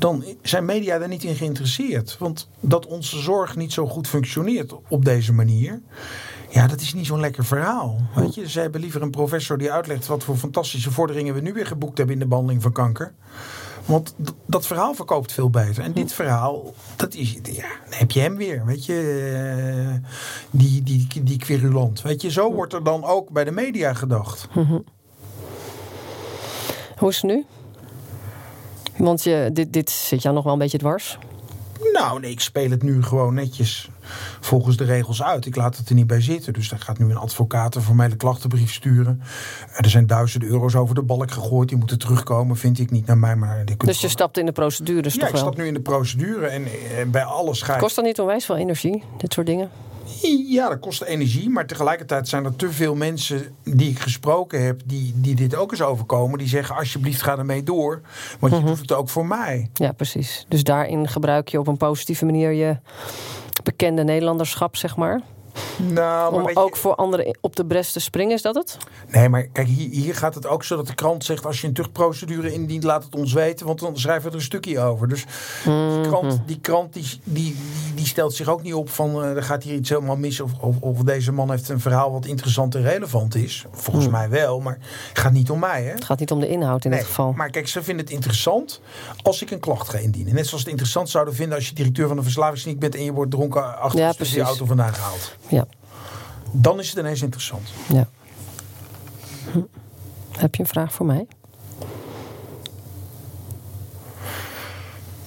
dan 0.00 0.24
zijn 0.42 0.64
media 0.64 0.98
daar 0.98 1.08
niet 1.08 1.24
in 1.24 1.34
geïnteresseerd. 1.34 2.16
Want 2.18 2.48
dat 2.60 2.86
onze 2.86 3.18
zorg 3.18 3.56
niet 3.56 3.72
zo 3.72 3.86
goed 3.86 4.08
functioneert 4.08 4.74
op 4.88 5.04
deze 5.04 5.32
manier. 5.32 5.80
Ja, 6.48 6.66
dat 6.66 6.80
is 6.80 6.94
niet 6.94 7.06
zo'n 7.06 7.20
lekker 7.20 7.44
verhaal. 7.44 8.00
Weet 8.14 8.34
je, 8.34 8.48
ze 8.48 8.60
hebben 8.60 8.80
liever 8.80 9.02
een 9.02 9.10
professor 9.10 9.58
die 9.58 9.72
uitlegt 9.72 10.06
wat 10.06 10.24
voor 10.24 10.36
fantastische 10.36 10.90
vorderingen 10.90 11.34
we 11.34 11.40
nu 11.40 11.52
weer 11.52 11.66
geboekt 11.66 11.98
hebben 11.98 12.14
in 12.14 12.20
de 12.20 12.28
behandeling 12.28 12.62
van 12.62 12.72
kanker. 12.72 13.14
Want 13.84 14.14
dat 14.46 14.66
verhaal 14.66 14.94
verkoopt 14.94 15.32
veel 15.32 15.50
beter. 15.50 15.82
En 15.82 15.92
dit 15.92 16.12
verhaal, 16.12 16.74
dat 16.96 17.14
is, 17.14 17.32
ja, 17.42 17.68
dan 17.88 17.98
heb 17.98 18.10
je 18.10 18.20
hem 18.20 18.36
weer. 18.36 18.64
Weet 18.64 18.86
je, 18.86 20.00
eh, 20.02 20.10
die, 20.50 20.82
die, 20.82 21.22
die 21.22 21.38
querulant. 21.38 22.02
Weet 22.02 22.22
je, 22.22 22.30
zo 22.30 22.52
wordt 22.52 22.72
er 22.72 22.84
dan 22.84 23.04
ook 23.04 23.30
bij 23.30 23.44
de 23.44 23.50
media 23.50 23.94
gedacht. 23.94 24.48
Hoe 26.96 27.08
is 27.08 27.22
het 27.22 27.30
nu? 27.30 27.44
Want 29.00 29.22
je, 29.22 29.50
dit, 29.52 29.72
dit 29.72 29.90
zit 29.90 30.22
jou 30.22 30.34
nog 30.34 30.44
wel 30.44 30.52
een 30.52 30.58
beetje 30.58 30.78
dwars? 30.78 31.18
Nou, 31.92 32.20
nee, 32.20 32.30
ik 32.30 32.40
speel 32.40 32.70
het 32.70 32.82
nu 32.82 33.02
gewoon 33.02 33.34
netjes 33.34 33.90
volgens 34.40 34.76
de 34.76 34.84
regels 34.84 35.22
uit. 35.22 35.46
Ik 35.46 35.56
laat 35.56 35.76
het 35.76 35.88
er 35.88 35.94
niet 35.94 36.06
bij 36.06 36.20
zitten. 36.20 36.52
Dus 36.52 36.68
daar 36.68 36.78
gaat 36.78 36.98
nu 36.98 37.10
een 37.10 37.16
advocaat 37.16 37.74
een 37.74 37.82
formele 37.82 38.16
klachtenbrief 38.16 38.72
sturen. 38.72 39.22
Er 39.76 39.90
zijn 39.90 40.06
duizenden 40.06 40.48
euro's 40.48 40.74
over 40.74 40.94
de 40.94 41.02
balk 41.02 41.30
gegooid. 41.30 41.68
Die 41.68 41.78
moeten 41.78 41.98
terugkomen, 41.98 42.56
vind 42.56 42.78
ik 42.78 42.90
niet 42.90 43.06
naar 43.06 43.18
mij. 43.18 43.36
Maar 43.36 43.64
dus 43.76 44.00
je 44.00 44.08
stapt 44.08 44.38
in 44.38 44.46
de 44.46 44.52
procedures 44.52 45.14
ja, 45.14 45.20
toch 45.20 45.30
wel? 45.30 45.40
Ja, 45.40 45.46
ik 45.46 45.52
stap 45.52 45.62
nu 45.62 45.68
in 45.68 45.74
de 45.74 45.80
procedure. 45.80 46.46
En, 46.46 46.64
en 46.64 46.70
eh, 46.98 47.06
bij 47.06 47.24
alles 47.24 47.62
ga 47.62 47.74
ik... 47.74 47.80
Kost 47.80 47.96
dat 47.96 48.04
niet 48.04 48.20
onwijs 48.20 48.44
veel 48.44 48.56
energie, 48.56 49.04
dit 49.16 49.32
soort 49.32 49.46
dingen? 49.46 49.70
Ja, 50.46 50.68
dat 50.68 50.78
kost 50.78 51.02
energie. 51.02 51.50
Maar 51.50 51.66
tegelijkertijd 51.66 52.28
zijn 52.28 52.44
er 52.44 52.56
te 52.56 52.70
veel 52.70 52.94
mensen 52.94 53.56
die 53.64 53.90
ik 53.90 53.98
gesproken 53.98 54.64
heb. 54.64 54.80
die, 54.84 55.12
die 55.16 55.34
dit 55.34 55.54
ook 55.54 55.70
eens 55.70 55.82
overkomen. 55.82 56.38
die 56.38 56.48
zeggen: 56.48 56.76
alsjeblieft, 56.76 57.22
ga 57.22 57.38
ermee 57.38 57.62
door. 57.62 58.00
Want 58.38 58.52
je 58.52 58.58
mhm. 58.58 58.68
doet 58.68 58.78
het 58.80 58.92
ook 58.92 59.08
voor 59.08 59.26
mij. 59.26 59.70
Ja, 59.74 59.92
precies. 59.92 60.46
Dus 60.48 60.64
daarin 60.64 61.08
gebruik 61.08 61.48
je 61.48 61.58
op 61.58 61.66
een 61.66 61.76
positieve 61.76 62.24
manier 62.24 62.52
je 62.52 62.76
bekende 63.62 64.04
Nederlanderschap, 64.04 64.76
zeg 64.76 64.96
maar. 64.96 65.20
Nou, 65.76 66.34
Om 66.34 66.50
ook 66.54 66.76
voor 66.76 66.94
anderen 66.94 67.38
op 67.40 67.56
de 67.56 67.64
bres 67.64 67.92
te 67.92 68.00
springen, 68.00 68.34
is 68.34 68.42
dat 68.42 68.54
het? 68.54 68.76
Nee, 69.12 69.28
maar 69.28 69.42
kijk, 69.42 69.68
hier, 69.68 69.90
hier, 69.90 70.14
gaat 70.14 70.34
het 70.34 70.46
ook 70.46 70.64
zo 70.64 70.76
dat 70.76 70.86
de 70.86 70.94
krant 70.94 71.24
zegt... 71.24 71.46
als 71.46 71.60
je 71.60 71.66
een 71.66 71.72
terugprocedure 71.72 72.52
indient, 72.52 72.84
laat 72.84 73.04
het 73.04 73.14
ons 73.14 73.32
weten... 73.32 73.66
want 73.66 73.80
dan 73.80 73.96
schrijven 73.96 74.22
we 74.22 74.28
er 74.28 74.34
een 74.34 74.42
stukje 74.42 74.80
over. 74.80 75.08
Dus 75.08 75.24
die 75.64 75.72
mhm. 75.72 76.02
krant, 76.02 76.40
die, 76.46 76.60
krant 76.60 76.92
die, 76.92 77.20
die, 77.24 77.56
die, 77.94 78.06
stelt 78.06 78.34
zich 78.34 78.48
ook 78.48 78.62
niet 78.62 78.74
op 78.74 78.90
van... 78.90 79.24
Uh, 79.24 79.36
er 79.36 79.42
gaat 79.42 79.62
hier 79.62 79.74
iets 79.74 79.88
helemaal 79.88 80.16
mis 80.16 80.40
of, 80.40 80.52
of, 80.60 80.76
of, 80.80 80.98
deze 80.98 81.32
man 81.32 81.50
heeft 81.50 81.68
een 81.68 81.80
verhaal... 81.80 82.12
wat 82.12 82.26
interessant 82.26 82.74
en 82.74 82.82
relevant 82.82 83.34
is. 83.34 83.64
Volgens 83.72 84.06
mhm. 84.06 84.14
mij 84.14 84.28
wel, 84.28 84.60
maar 84.60 84.78
het 85.08 85.18
gaat 85.18 85.32
niet 85.32 85.50
om 85.50 85.58
mij. 85.58 85.82
Hè? 85.82 85.90
Het 85.90 86.04
gaat 86.04 86.18
niet 86.18 86.30
om 86.30 86.40
de 86.40 86.48
inhoud 86.48 86.84
in 86.84 86.90
dit 86.90 87.04
geval. 87.04 87.32
Maar 87.32 87.50
kijk, 87.50 87.68
ze 87.68 87.82
vinden 87.82 88.04
het 88.04 88.14
interessant 88.14 88.80
als 89.22 89.42
ik 89.42 89.50
een 89.50 89.60
klacht 89.60 89.88
ga 89.88 89.98
indienen. 89.98 90.34
Net 90.34 90.46
zoals 90.46 90.62
het 90.62 90.70
interessant 90.70 91.08
zouden 91.08 91.34
vinden... 91.34 91.56
als 91.56 91.68
je 91.68 91.74
directeur 91.74 92.08
van 92.08 92.16
een 92.16 92.22
verslavingskliniek 92.22 92.80
bent... 92.80 92.94
en 92.94 93.04
je 93.04 93.12
wordt 93.12 93.30
dronken 93.30 93.78
achter 93.78 94.00
ja, 94.00 94.12
de 94.12 94.40
auto 94.40 94.64
vandaan 94.64 94.94
gehaald. 94.94 95.36
Ja 95.50 95.66
dan 96.52 96.78
is 96.78 96.88
het 96.88 96.98
ineens 96.98 97.22
interessant. 97.22 97.68
Ja. 97.88 98.08
Hm. 99.52 99.60
Heb 100.30 100.54
je 100.54 100.62
een 100.62 100.68
vraag 100.68 100.92
voor 100.92 101.06
mij? 101.06 101.26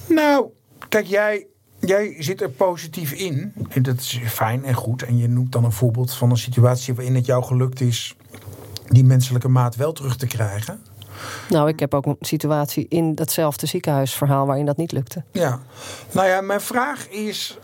Nou, 0.06 0.46
kijk, 0.88 1.06
jij, 1.06 1.46
jij 1.78 2.16
zit 2.18 2.40
er 2.40 2.50
positief 2.50 3.12
in. 3.12 3.52
En 3.68 3.82
dat 3.82 3.96
is 3.98 4.20
fijn 4.26 4.64
en 4.64 4.74
goed. 4.74 5.02
En 5.02 5.18
je 5.18 5.28
noemt 5.28 5.52
dan 5.52 5.64
een 5.64 5.72
voorbeeld 5.72 6.14
van 6.14 6.30
een 6.30 6.36
situatie 6.36 6.94
waarin 6.94 7.14
het 7.14 7.26
jou 7.26 7.44
gelukt 7.44 7.80
is 7.80 8.16
die 8.86 9.04
menselijke 9.04 9.48
maat 9.48 9.76
wel 9.76 9.92
terug 9.92 10.16
te 10.16 10.26
krijgen. 10.26 10.82
Nou, 11.48 11.68
ik 11.68 11.80
heb 11.80 11.94
ook 11.94 12.06
een 12.06 12.16
situatie 12.20 12.86
in 12.88 13.14
datzelfde 13.14 13.66
ziekenhuisverhaal 13.66 14.46
waarin 14.46 14.66
dat 14.66 14.76
niet 14.76 14.92
lukte. 14.92 15.24
Ja, 15.32 15.60
nou 16.12 16.28
ja, 16.28 16.40
mijn 16.40 16.60
vraag 16.60 17.08
is: 17.08 17.58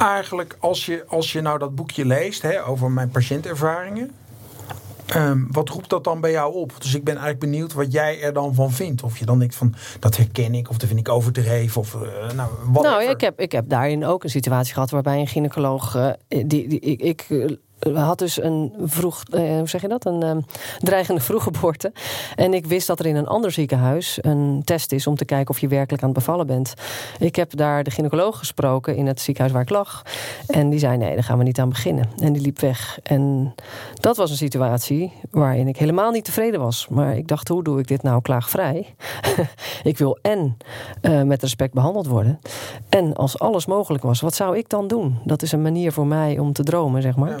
eigenlijk, 0.00 0.56
als 0.60 0.86
je, 0.86 1.04
als 1.08 1.32
je 1.32 1.40
nou 1.40 1.58
dat 1.58 1.74
boekje 1.74 2.04
leest 2.04 2.42
hè, 2.42 2.66
over 2.66 2.90
mijn 2.90 3.08
patiëntervaringen. 3.08 4.10
Ehm, 5.06 5.42
wat 5.50 5.68
roept 5.68 5.90
dat 5.90 6.04
dan 6.04 6.20
bij 6.20 6.30
jou 6.30 6.54
op? 6.54 6.72
Dus 6.78 6.94
ik 6.94 7.04
ben 7.04 7.14
eigenlijk 7.14 7.44
benieuwd 7.44 7.72
wat 7.72 7.92
jij 7.92 8.22
er 8.22 8.32
dan 8.32 8.54
van 8.54 8.72
vindt. 8.72 9.02
Of 9.02 9.18
je 9.18 9.24
dan 9.24 9.38
denkt 9.38 9.54
van 9.54 9.74
dat 10.00 10.16
herken 10.16 10.54
ik, 10.54 10.70
of 10.70 10.78
dat 10.78 10.88
vind 10.88 11.00
ik 11.00 11.08
overdreven. 11.08 11.80
Of, 11.80 11.94
uh, 11.94 12.00
nou, 12.34 12.50
nou 12.72 13.02
ik, 13.02 13.20
heb, 13.20 13.40
ik 13.40 13.52
heb 13.52 13.68
daarin 13.68 14.04
ook 14.04 14.24
een 14.24 14.30
situatie 14.30 14.72
gehad 14.72 14.90
waarbij 14.90 15.18
een 15.18 15.26
gynaecoloog. 15.26 15.96
Uh, 15.96 16.10
die, 16.28 16.46
die, 16.68 16.80
ik, 16.80 17.00
ik 17.00 17.26
had 17.92 18.18
dus 18.18 18.42
een 18.42 18.72
vroeg, 18.84 19.22
eh, 19.30 19.40
hoe 19.40 19.68
zeg 19.68 19.80
je 19.80 19.88
dat? 19.88 20.06
Een 20.06 20.24
uh, 20.24 20.36
dreigende 20.78 21.20
vroeggeboorte. 21.20 21.92
En 22.34 22.54
ik 22.54 22.66
wist 22.66 22.86
dat 22.86 22.98
er 22.98 23.06
in 23.06 23.16
een 23.16 23.26
ander 23.26 23.50
ziekenhuis 23.50 24.18
een 24.20 24.62
test 24.64 24.92
is 24.92 25.06
om 25.06 25.16
te 25.16 25.24
kijken 25.24 25.50
of 25.50 25.60
je 25.60 25.68
werkelijk 25.68 26.02
aan 26.02 26.08
het 26.08 26.18
bevallen 26.18 26.46
bent. 26.46 26.74
Ik 27.18 27.36
heb 27.36 27.56
daar 27.56 27.84
de 27.84 27.90
gynaecoloog 27.90 28.38
gesproken 28.38 28.96
in 28.96 29.06
het 29.06 29.20
ziekenhuis 29.20 29.54
waar 29.54 29.62
ik 29.62 29.70
lag. 29.70 30.02
En 30.46 30.70
die 30.70 30.78
zei: 30.78 30.96
nee, 30.96 31.14
daar 31.14 31.24
gaan 31.24 31.38
we 31.38 31.44
niet 31.44 31.58
aan 31.58 31.68
beginnen. 31.68 32.08
En 32.18 32.32
die 32.32 32.42
liep 32.42 32.60
weg. 32.60 32.98
En 33.02 33.54
dat 34.00 34.16
was 34.16 34.30
een 34.30 34.36
situatie 34.36 35.12
waarin 35.30 35.68
ik 35.68 35.76
helemaal 35.76 36.10
niet 36.10 36.24
tevreden 36.24 36.60
was. 36.60 36.88
Maar 36.88 37.16
ik 37.16 37.28
dacht: 37.28 37.48
hoe 37.48 37.62
doe 37.62 37.78
ik 37.78 37.86
dit 37.86 38.02
nou 38.02 38.22
klaagvrij? 38.22 38.94
ik 39.82 39.98
wil 39.98 40.18
en 40.22 40.56
uh, 41.02 41.22
met 41.22 41.42
respect 41.42 41.74
behandeld 41.74 42.06
worden. 42.06 42.40
En 42.88 43.14
als 43.14 43.38
alles 43.38 43.66
mogelijk 43.66 44.04
was, 44.04 44.20
wat 44.20 44.34
zou 44.34 44.56
ik 44.56 44.68
dan 44.68 44.86
doen? 44.86 45.18
Dat 45.24 45.42
is 45.42 45.52
een 45.52 45.62
manier 45.62 45.92
voor 45.92 46.06
mij 46.06 46.38
om 46.38 46.52
te 46.52 46.62
dromen, 46.62 47.02
zeg 47.02 47.16
maar. 47.16 47.40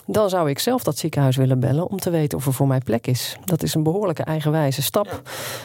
dan 0.11 0.29
zou 0.29 0.49
ik 0.49 0.59
zelf 0.59 0.83
dat 0.83 0.97
ziekenhuis 0.97 1.35
willen 1.35 1.59
bellen 1.59 1.89
om 1.89 1.99
te 1.99 2.09
weten 2.09 2.37
of 2.37 2.45
er 2.45 2.53
voor 2.53 2.67
mij 2.67 2.79
plek 2.79 3.07
is. 3.07 3.35
Dat 3.45 3.63
is 3.63 3.73
een 3.73 3.83
behoorlijke 3.83 4.23
eigenwijze 4.23 4.81
stap, 4.81 5.21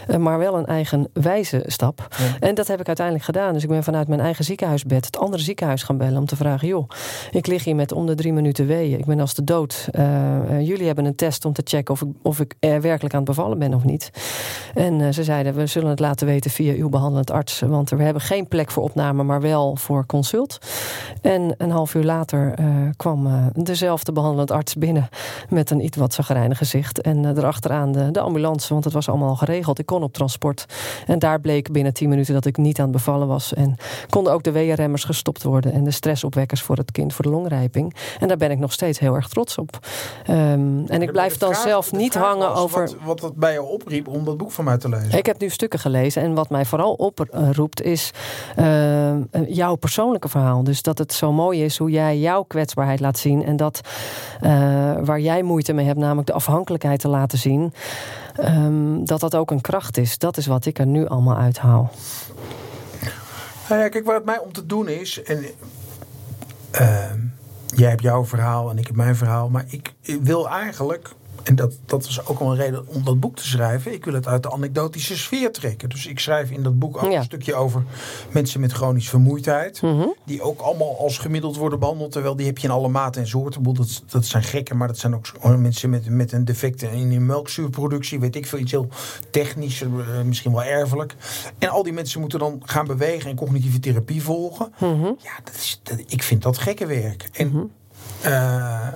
eh, 0.07 0.17
maar 0.17 0.39
wel 0.39 0.57
een 0.57 0.67
eigenwijze 0.67 1.63
stap. 1.67 2.09
En 2.41 2.55
dat 2.55 2.67
heb 2.67 2.81
ik 2.81 2.87
uiteindelijk 2.87 3.27
gedaan. 3.27 3.53
Dus 3.53 3.63
ik 3.63 3.69
ben 3.69 3.85
vanuit 3.85 4.09
mijn 4.09 4.21
eigen 4.21 4.45
ziekenhuisbed 4.45 5.05
het 5.05 5.19
andere 5.19 5.43
ziekenhuis 5.43 5.83
gaan 5.83 5.97
bellen 5.97 6.19
om 6.19 6.27
te 6.27 6.37
vragen: 6.37 6.69
joh, 6.69 6.89
ik 7.31 7.47
lig 7.47 7.65
hier 7.65 7.75
met 7.75 7.93
om 7.93 8.07
de 8.07 8.15
drie 8.15 8.33
minuten 8.33 8.67
weeën. 8.67 8.99
Ik 8.99 9.05
ben 9.05 9.21
als 9.21 9.35
de 9.35 9.45
dood. 9.45 9.89
Uh, 9.93 10.61
jullie 10.61 10.87
hebben 10.87 11.05
een 11.05 11.15
test 11.15 11.45
om 11.45 11.53
te 11.53 11.63
checken 11.65 11.95
of 11.95 12.03
ik, 12.03 12.09
of 12.23 12.41
ik 12.41 12.55
er 12.61 12.81
werkelijk 12.81 13.15
aan 13.15 13.21
het 13.21 13.29
bevallen 13.29 13.59
ben 13.59 13.75
of 13.75 13.85
niet. 13.85 14.11
En 14.75 15.15
ze 15.15 15.25
zeiden: 15.25 15.55
we 15.55 15.67
zullen 15.67 15.91
het 15.91 16.01
laten 16.01 16.27
weten 16.27 16.51
via 16.51 16.75
uw 16.75 16.89
behandelend 16.89 17.31
arts, 17.31 17.61
want 17.61 17.91
we 17.91 18.03
hebben 18.03 18.23
geen 18.23 18.49
plek 18.49 18.71
voor 18.71 18.83
opname, 18.83 19.23
maar 19.23 19.41
wel 19.41 19.77
voor 19.77 20.07
consult. 20.07 20.59
En 21.23 21.55
een 21.59 21.71
half 21.71 21.95
uur 21.95 22.05
later 22.05 22.55
uh, 22.61 22.67
kwam 22.97 23.51
dezelfde 23.53 24.13
behandelend 24.37 24.51
arts 24.51 24.75
binnen 24.75 25.09
met 25.49 25.71
een 25.71 25.85
iets 25.85 25.97
wat 25.97 26.15
zagrijnig 26.15 26.59
gezicht. 26.59 27.01
En 27.01 27.23
uh, 27.23 27.37
erachteraan 27.37 27.93
de, 27.93 28.11
de 28.11 28.21
ambulance, 28.21 28.73
want 28.73 28.85
het 28.85 28.93
was 28.93 29.09
allemaal 29.09 29.29
al 29.29 29.37
geregeld. 29.37 29.79
Ik 29.79 29.87
kon 29.87 30.03
op 30.03 30.13
transport. 30.13 30.67
En 31.07 31.19
daar 31.19 31.41
bleek 31.41 31.73
binnen 31.73 31.93
10 31.93 32.09
minuten 32.09 32.35
dat 32.35 32.45
ik 32.45 32.57
niet 32.57 32.79
aan 32.79 32.85
het 32.85 32.93
bevallen 32.93 33.29
was. 33.29 33.55
En 33.55 33.77
konden 34.09 34.33
ook 34.33 34.43
de 34.43 34.51
weeënremmers 34.51 35.05
gestopt 35.05 35.43
worden 35.43 35.73
en 35.73 35.85
de 35.85 35.91
stressopwekkers 35.91 36.63
voor 36.63 36.77
het 36.77 36.93
kind 36.93 37.15
voor 37.15 37.25
de 37.25 37.31
longrijping. 37.31 37.95
En 38.21 38.29
daar 38.29 38.37
ben 38.37 38.51
ik 38.51 38.59
nog 38.59 38.73
steeds 38.73 38.99
heel 38.99 39.15
erg 39.15 39.29
trots 39.29 39.59
op. 39.59 39.79
Um, 40.31 40.85
en 40.87 41.03
ik 41.03 41.13
blijf 41.13 41.37
dan 41.37 41.55
zelf 41.55 41.93
niet 41.93 42.15
hangen 42.15 42.55
over. 42.55 42.81
Wat, 42.81 42.97
wat 43.05 43.21
het 43.21 43.35
bij 43.35 43.53
je 43.53 43.63
opriep 43.63 44.09
om 44.09 44.25
dat 44.25 44.37
boek 44.37 44.53
van 44.53 44.65
mij 44.65 44.79
te 44.79 44.89
lezen. 44.89 45.19
Ik 45.19 45.27
heb 45.27 45.41
nu 45.41 45.49
stukken 45.49 45.79
gelezen 45.79 46.23
en 46.23 46.35
wat 46.35 46.51
mij 46.51 46.65
vooral 46.65 46.93
oproept 46.93 47.83
is 47.83 48.11
uh, 48.59 49.15
jouw 49.49 49.75
persoonlijke 49.75 50.29
verhaal. 50.29 50.65
Dus 50.65 50.83
dat 50.83 50.99
het 50.99 51.13
zo 51.13 51.33
mooi 51.33 51.65
is 51.65 51.79
hoe 51.79 51.91
jij 51.91 52.19
jouw 52.19 52.43
kwetsbaarheid 52.43 53.01
laat 53.01 53.19
zien. 53.19 53.45
En 53.45 53.57
dat 53.57 53.81
uh, 54.43 54.51
waar 55.05 55.21
jij 55.21 55.43
moeite 55.43 55.73
mee 55.73 55.87
hebt, 55.87 55.99
namelijk 55.99 56.27
de 56.27 56.33
afhankelijkheid 56.33 57.01
te 57.01 57.09
laten 57.09 57.39
zien. 57.39 57.73
Um, 58.41 59.05
dat 59.05 59.21
dat 59.21 59.35
ook 59.35 59.51
een 59.51 59.61
kracht 59.61 59.97
is. 59.97 60.19
Dat 60.19 60.37
is 60.37 60.47
wat 60.47 60.67
ik 60.67 60.79
er 60.79 60.87
nu 60.87 61.07
allemaal 61.07 61.37
uithaal. 61.37 61.91
Nou 63.69 63.81
ja, 63.81 63.89
kijk, 63.89 64.07
het 64.07 64.25
mij 64.25 64.39
om 64.39 64.53
te 64.53 64.67
doen 64.67 64.89
is. 64.89 65.23
En, 65.23 65.45
uh, 66.81 67.11
jij 67.67 67.89
hebt 67.89 68.03
jouw 68.03 68.25
verhaal 68.25 68.71
en 68.71 68.79
ik 68.79 68.87
heb 68.87 68.97
mijn 68.97 69.17
verhaal. 69.17 69.49
Maar 69.49 69.65
ik 69.69 69.95
wil 70.23 70.49
eigenlijk 70.49 71.15
en 71.47 71.55
dat, 71.55 71.79
dat 71.85 72.05
was 72.05 72.27
ook 72.27 72.39
wel 72.39 72.51
een 72.51 72.57
reden 72.57 72.89
om 72.89 73.05
dat 73.05 73.21
boek 73.21 73.37
te 73.37 73.47
schrijven. 73.47 73.93
Ik 73.93 74.05
wil 74.05 74.15
het 74.15 74.27
uit 74.27 74.43
de 74.43 74.53
anekdotische 74.53 75.17
sfeer 75.17 75.53
trekken. 75.53 75.89
Dus 75.89 76.07
ik 76.07 76.19
schrijf 76.19 76.51
in 76.51 76.63
dat 76.63 76.79
boek 76.79 76.97
ook 76.97 77.13
een 77.13 77.25
stukje 77.25 77.55
over 77.55 77.83
mensen 78.31 78.61
met 78.61 78.73
chronische 78.73 79.11
vermoeidheid. 79.11 79.83
Mhm. 79.83 80.07
Die 80.25 80.43
ook 80.43 80.61
allemaal 80.61 80.99
als 80.99 81.19
gemiddeld 81.19 81.57
worden 81.57 81.79
behandeld. 81.79 82.13
Terwijl 82.13 82.37
die 82.37 82.47
heb 82.47 82.59
je 82.59 82.67
in 82.67 82.73
alle 82.73 82.89
maten 82.89 83.21
en 83.23 83.29
soorten. 83.29 83.63
Dat, 83.63 84.03
dat 84.09 84.25
zijn 84.25 84.43
gekken, 84.43 84.77
maar 84.77 84.89
dat 84.89 84.99
zijn 84.99 85.15
ook 85.15 85.57
mensen 85.57 85.91
met, 85.91 86.09
met 86.09 86.33
een 86.33 86.45
defect 86.45 86.83
in 86.83 87.11
de 87.11 87.19
melkzuurproductie. 87.19 88.21
Weet 88.21 88.37
ik 88.37 88.47
veel, 88.47 88.59
iets 88.59 88.71
heel 88.73 88.89
technisch, 89.31 89.83
eh, 89.83 89.89
misschien 90.25 90.53
wel 90.53 90.65
erfelijk. 90.65 91.15
En 91.59 91.69
al 91.69 91.83
die 91.83 91.93
mensen 91.93 92.21
moeten 92.21 92.39
dan 92.39 92.63
gaan 92.65 92.87
bewegen 92.87 93.31
en 93.31 93.37
cognitieve 93.37 93.79
therapie 93.81 94.23
volgen. 94.23 94.73
Mhm. 94.79 95.05
Ja, 95.05 95.33
dat 95.45 95.55
is, 95.55 95.81
dat, 95.83 95.99
ik 96.07 96.23
vind 96.23 96.43
dat 96.43 96.59
gekke 96.59 96.87
werk. 96.87 97.29
En 97.33 97.49
Mhm. 97.49 97.65
Uh, 98.25 98.89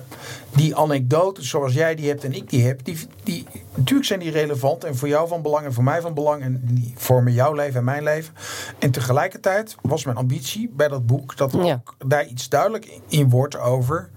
die 0.55 0.77
anekdotes 0.77 1.49
zoals 1.49 1.73
jij 1.73 1.95
die 1.95 2.09
hebt 2.09 2.25
en 2.25 2.33
ik 2.33 2.51
die 2.51 2.67
heb, 2.67 2.85
die, 2.85 2.99
die, 3.23 3.47
natuurlijk 3.75 4.07
zijn 4.07 4.21
die 4.21 4.31
relevant 4.31 4.85
en 4.85 4.97
voor 4.97 5.09
jou 5.09 5.29
van 5.29 5.43
belang 5.43 5.65
en 5.67 5.73
voor 5.73 5.85
mij 5.85 6.01
van 6.01 6.15
belang 6.15 6.43
en 6.43 6.61
die 6.65 6.95
vormen 6.97 7.33
jouw 7.33 7.53
leven 7.53 7.79
en 7.79 7.85
mijn 7.85 8.03
leven. 8.03 8.35
En 8.79 8.91
tegelijkertijd 8.91 9.75
was 9.83 10.05
mijn 10.05 10.17
ambitie 10.17 10.71
bij 10.77 10.89
dat 10.89 11.07
boek 11.07 11.37
dat 11.37 11.53
er 11.53 11.65
Ja. 11.65 11.73
ook 11.75 11.95
daar 12.09 12.27
iets 12.27 12.49
duidelijk 12.49 13.01
in 13.09 13.31
wordt 13.31 13.59
over 13.59 14.11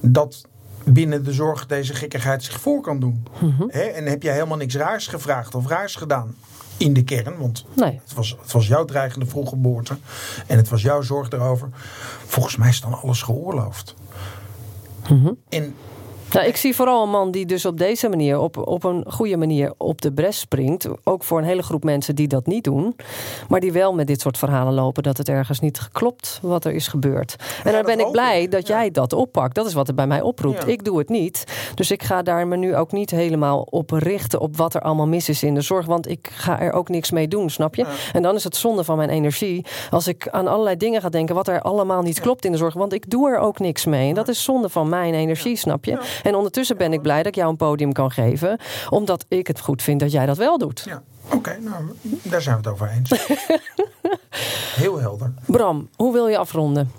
dat 0.00 0.46
binnen 0.84 1.24
de 1.24 1.32
zorg 1.32 1.66
deze 1.66 1.94
gekkigheid 1.94 2.44
zich 2.44 2.60
voor 2.60 2.80
kan 2.80 3.00
doen. 3.00 3.26
Hè? 3.68 3.80
En 3.82 4.06
heb 4.06 4.22
jij 4.22 4.32
helemaal 4.32 4.56
niks 4.56 4.76
raars 4.76 5.06
gevraagd 5.06 5.54
of 5.54 5.66
raars 5.66 5.94
gedaan 5.96 6.34
in 6.76 6.92
de 6.92 7.04
kern, 7.04 7.36
want 7.38 7.64
Nee. 7.74 8.00
het 8.04 8.14
was, 8.14 8.36
het 8.42 8.52
was 8.52 8.66
jouw 8.66 8.84
dreigende 8.84 9.26
vroeggeboorte 9.26 9.96
en 10.46 10.56
het 10.56 10.68
was 10.68 10.82
jouw 10.82 11.02
zorg 11.02 11.30
erover. 11.30 11.68
Volgens 12.26 12.56
mij 12.56 12.68
is 12.68 12.80
dan 12.80 13.00
alles 13.00 13.22
geoorloofd. 13.22 13.94
En 15.50 15.74
Nou, 16.32 16.46
ik 16.46 16.56
zie 16.56 16.74
vooral 16.74 17.02
een 17.02 17.10
man 17.10 17.30
die 17.30 17.46
dus 17.46 17.64
op 17.64 17.78
deze 17.78 18.08
manier, 18.08 18.38
op, 18.38 18.66
op 18.66 18.84
een 18.84 19.04
goede 19.08 19.36
manier, 19.36 19.72
op 19.76 20.00
de 20.00 20.12
bres 20.12 20.38
springt. 20.38 20.88
Ook 21.04 21.24
voor 21.24 21.38
een 21.38 21.44
hele 21.44 21.62
groep 21.62 21.84
mensen 21.84 22.14
die 22.14 22.28
dat 22.28 22.46
niet 22.46 22.64
doen. 22.64 22.96
Maar 23.48 23.60
die 23.60 23.72
wel 23.72 23.94
met 23.94 24.06
dit 24.06 24.20
soort 24.20 24.38
verhalen 24.38 24.74
lopen 24.74 25.02
dat 25.02 25.16
het 25.16 25.28
ergens 25.28 25.60
niet 25.60 25.88
klopt 25.92 26.38
wat 26.42 26.64
er 26.64 26.72
is 26.72 26.88
gebeurd. 26.88 27.36
En 27.38 27.72
dan 27.72 27.72
dat 27.72 27.96
ben 27.96 28.06
ik 28.06 28.10
blij 28.10 28.42
ik, 28.42 28.50
dat 28.50 28.66
ja. 28.66 28.78
jij 28.78 28.90
dat 28.90 29.12
oppakt. 29.12 29.54
Dat 29.54 29.66
is 29.66 29.72
wat 29.72 29.86
het 29.86 29.96
bij 29.96 30.06
mij 30.06 30.20
oproept. 30.20 30.62
Ja. 30.62 30.72
Ik 30.72 30.84
doe 30.84 30.98
het 30.98 31.08
niet. 31.08 31.44
Dus 31.74 31.90
ik 31.90 32.02
ga 32.02 32.22
daar 32.22 32.46
me 32.46 32.56
nu 32.56 32.76
ook 32.76 32.92
niet 32.92 33.10
helemaal 33.10 33.60
op 33.60 33.90
richten 33.90 34.40
op 34.40 34.56
wat 34.56 34.74
er 34.74 34.80
allemaal 34.80 35.06
mis 35.06 35.28
is 35.28 35.42
in 35.42 35.54
de 35.54 35.60
zorg. 35.60 35.86
Want 35.86 36.08
ik 36.08 36.30
ga 36.32 36.60
er 36.60 36.72
ook 36.72 36.88
niks 36.88 37.10
mee 37.10 37.28
doen, 37.28 37.50
snap 37.50 37.74
je? 37.74 37.86
En 38.12 38.22
dan 38.22 38.34
is 38.34 38.44
het 38.44 38.56
zonde 38.56 38.84
van 38.84 38.96
mijn 38.96 39.10
energie 39.10 39.66
als 39.90 40.08
ik 40.08 40.28
aan 40.28 40.46
allerlei 40.46 40.76
dingen 40.76 41.00
ga 41.00 41.08
denken 41.08 41.34
wat 41.34 41.48
er 41.48 41.62
allemaal 41.62 42.02
niet 42.02 42.20
klopt 42.20 42.44
in 42.44 42.52
de 42.52 42.58
zorg. 42.58 42.74
Want 42.74 42.92
ik 42.92 43.10
doe 43.10 43.30
er 43.30 43.38
ook 43.38 43.58
niks 43.58 43.84
mee. 43.84 44.08
En 44.08 44.14
dat 44.14 44.28
is 44.28 44.44
zonde 44.44 44.68
van 44.68 44.88
mijn 44.88 45.14
energie, 45.14 45.56
snap 45.56 45.84
je? 45.84 46.17
En 46.22 46.34
ondertussen 46.34 46.76
ben 46.76 46.92
ik 46.92 47.02
blij 47.02 47.16
dat 47.16 47.26
ik 47.26 47.34
jou 47.34 47.50
een 47.50 47.56
podium 47.56 47.92
kan 47.92 48.10
geven. 48.10 48.58
Omdat 48.88 49.24
ik 49.28 49.46
het 49.46 49.60
goed 49.60 49.82
vind 49.82 50.00
dat 50.00 50.12
jij 50.12 50.26
dat 50.26 50.36
wel 50.36 50.58
doet. 50.58 50.82
ja, 50.86 51.02
oké, 51.32 51.58
nou, 51.60 51.84
daar 52.22 52.42
zijn 52.42 52.56
we 52.62 52.68
het 52.68 52.70
over 52.72 52.88
eens. 52.90 53.10
Heel 54.82 54.98
helder. 55.00 55.32
Bram, 55.46 55.88
hoe 55.96 56.12
wil 56.12 56.28
je 56.28 56.38
afronden? 56.38 56.90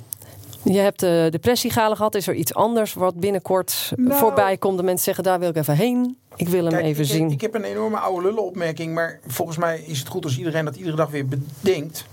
Je 0.63 0.79
hebt 0.79 0.99
de 0.99 1.27
depressie 1.29 1.71
gehad. 1.71 2.15
Is 2.15 2.27
er 2.27 2.33
iets 2.33 2.53
anders 2.53 2.93
wat 2.93 3.15
binnenkort 3.15 3.91
Nou- 3.95 4.19
voorbij 4.19 4.57
komt? 4.57 4.77
De 4.77 4.83
mensen 4.83 5.03
zeggen, 5.03 5.23
daar 5.23 5.39
wil 5.39 5.49
ik 5.49 5.55
even 5.55 5.75
heen. 5.75 6.17
Ik 6.35 6.47
wil 6.49 6.63
hem 6.63 6.71
Kijk, 6.71 6.83
even 6.85 7.03
ik, 7.03 7.09
zien. 7.09 7.31
Ik 7.31 7.41
heb 7.41 7.55
een 7.55 7.63
enorme 7.63 7.97
oude 7.97 8.21
lullenopmerking, 8.21 8.93
maar 8.93 9.19
volgens 9.27 9.57
mij 9.57 9.79
is 9.79 9.99
het 9.99 10.07
goed 10.07 10.23
als 10.23 10.37
iedereen 10.37 10.65
dat 10.65 10.75
iedere 10.75 10.95
dag 10.95 11.09
weer 11.09 11.25
bedenkt. 11.27 12.05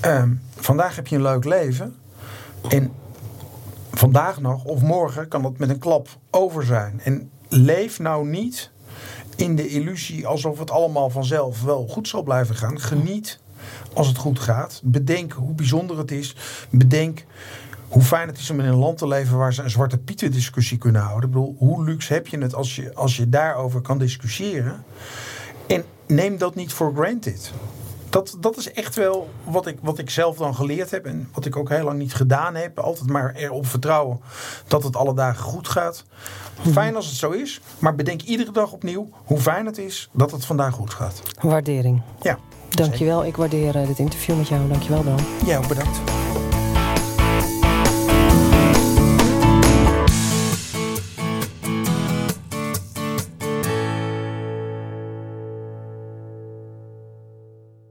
Ehm, 0.00 0.30
vandaag 0.56 0.96
heb 0.96 1.06
je 1.06 1.16
een 1.16 1.22
leuk 1.22 1.44
leven. 1.44 1.96
En 2.68 2.92
vandaag 3.98 4.40
nog 4.40 4.64
of 4.64 4.82
morgen 4.82 5.28
kan 5.28 5.42
dat 5.42 5.58
met 5.58 5.68
een 5.68 5.78
klap 5.78 6.08
over 6.30 6.64
zijn. 6.64 7.00
En 7.04 7.30
leef 7.48 7.98
nou 7.98 8.28
niet 8.28 8.70
in 9.36 9.56
de 9.56 9.68
illusie 9.68 10.26
alsof 10.26 10.58
het 10.58 10.70
allemaal 10.70 11.10
vanzelf 11.10 11.62
wel 11.62 11.86
goed 11.88 12.08
zal 12.08 12.22
blijven 12.22 12.54
gaan. 12.54 12.80
Geniet 12.80 13.38
als 13.92 14.06
het 14.06 14.16
goed 14.16 14.38
gaat. 14.38 14.80
Bedenk 14.84 15.32
hoe 15.32 15.54
bijzonder 15.54 15.98
het 15.98 16.10
is. 16.10 16.36
Bedenk 16.70 17.24
hoe 17.88 18.02
fijn 18.02 18.28
het 18.28 18.38
is 18.38 18.50
om 18.50 18.60
in 18.60 18.66
een 18.66 18.74
land 18.74 18.98
te 18.98 19.08
leven 19.08 19.36
waar 19.36 19.54
ze 19.54 19.62
een 19.62 19.70
zwarte 19.70 19.98
pieten 19.98 20.30
discussie 20.30 20.78
kunnen 20.78 21.02
houden. 21.02 21.28
Ik 21.28 21.34
bedoel, 21.34 21.56
hoe 21.58 21.84
luxe 21.84 22.12
heb 22.12 22.26
je 22.26 22.38
het 22.38 22.54
als 22.54 22.76
je, 22.76 22.94
als 22.94 23.16
je 23.16 23.28
daarover 23.28 23.80
kan 23.80 23.98
discussiëren? 23.98 24.84
En 25.66 25.84
neem 26.06 26.38
dat 26.38 26.54
niet 26.54 26.72
voor 26.72 26.92
granted. 26.94 27.52
Dat, 28.10 28.36
dat 28.40 28.56
is 28.56 28.72
echt 28.72 28.94
wel 28.94 29.28
wat 29.44 29.66
ik, 29.66 29.78
wat 29.82 29.98
ik 29.98 30.10
zelf 30.10 30.36
dan 30.36 30.54
geleerd 30.54 30.90
heb. 30.90 31.04
En 31.04 31.28
wat 31.32 31.44
ik 31.44 31.56
ook 31.56 31.68
heel 31.68 31.84
lang 31.84 31.98
niet 31.98 32.14
gedaan 32.14 32.54
heb. 32.54 32.78
Altijd 32.78 33.08
maar 33.10 33.34
erop 33.34 33.66
vertrouwen 33.66 34.20
dat 34.66 34.82
het 34.82 34.96
alle 34.96 35.14
dagen 35.14 35.42
goed 35.44 35.68
gaat. 35.68 36.04
Fijn 36.72 36.96
als 36.96 37.06
het 37.06 37.16
zo 37.16 37.30
is. 37.30 37.60
Maar 37.78 37.94
bedenk 37.94 38.22
iedere 38.22 38.52
dag 38.52 38.72
opnieuw 38.72 39.08
hoe 39.24 39.40
fijn 39.40 39.66
het 39.66 39.78
is 39.78 40.08
dat 40.12 40.30
het 40.30 40.44
vandaag 40.44 40.74
goed 40.74 40.94
gaat. 40.94 41.22
Waardering. 41.40 42.02
Ja, 42.20 42.38
Dankjewel. 42.76 43.24
Ik 43.24 43.36
waardeer 43.36 43.76
eh, 43.76 43.86
dit 43.86 43.98
interview 43.98 44.36
met 44.36 44.48
jou. 44.48 44.68
Dankjewel, 44.68 45.02
Bram. 45.02 45.16
jij 45.46 45.58
ook 45.58 45.68
bedankt. 45.68 46.00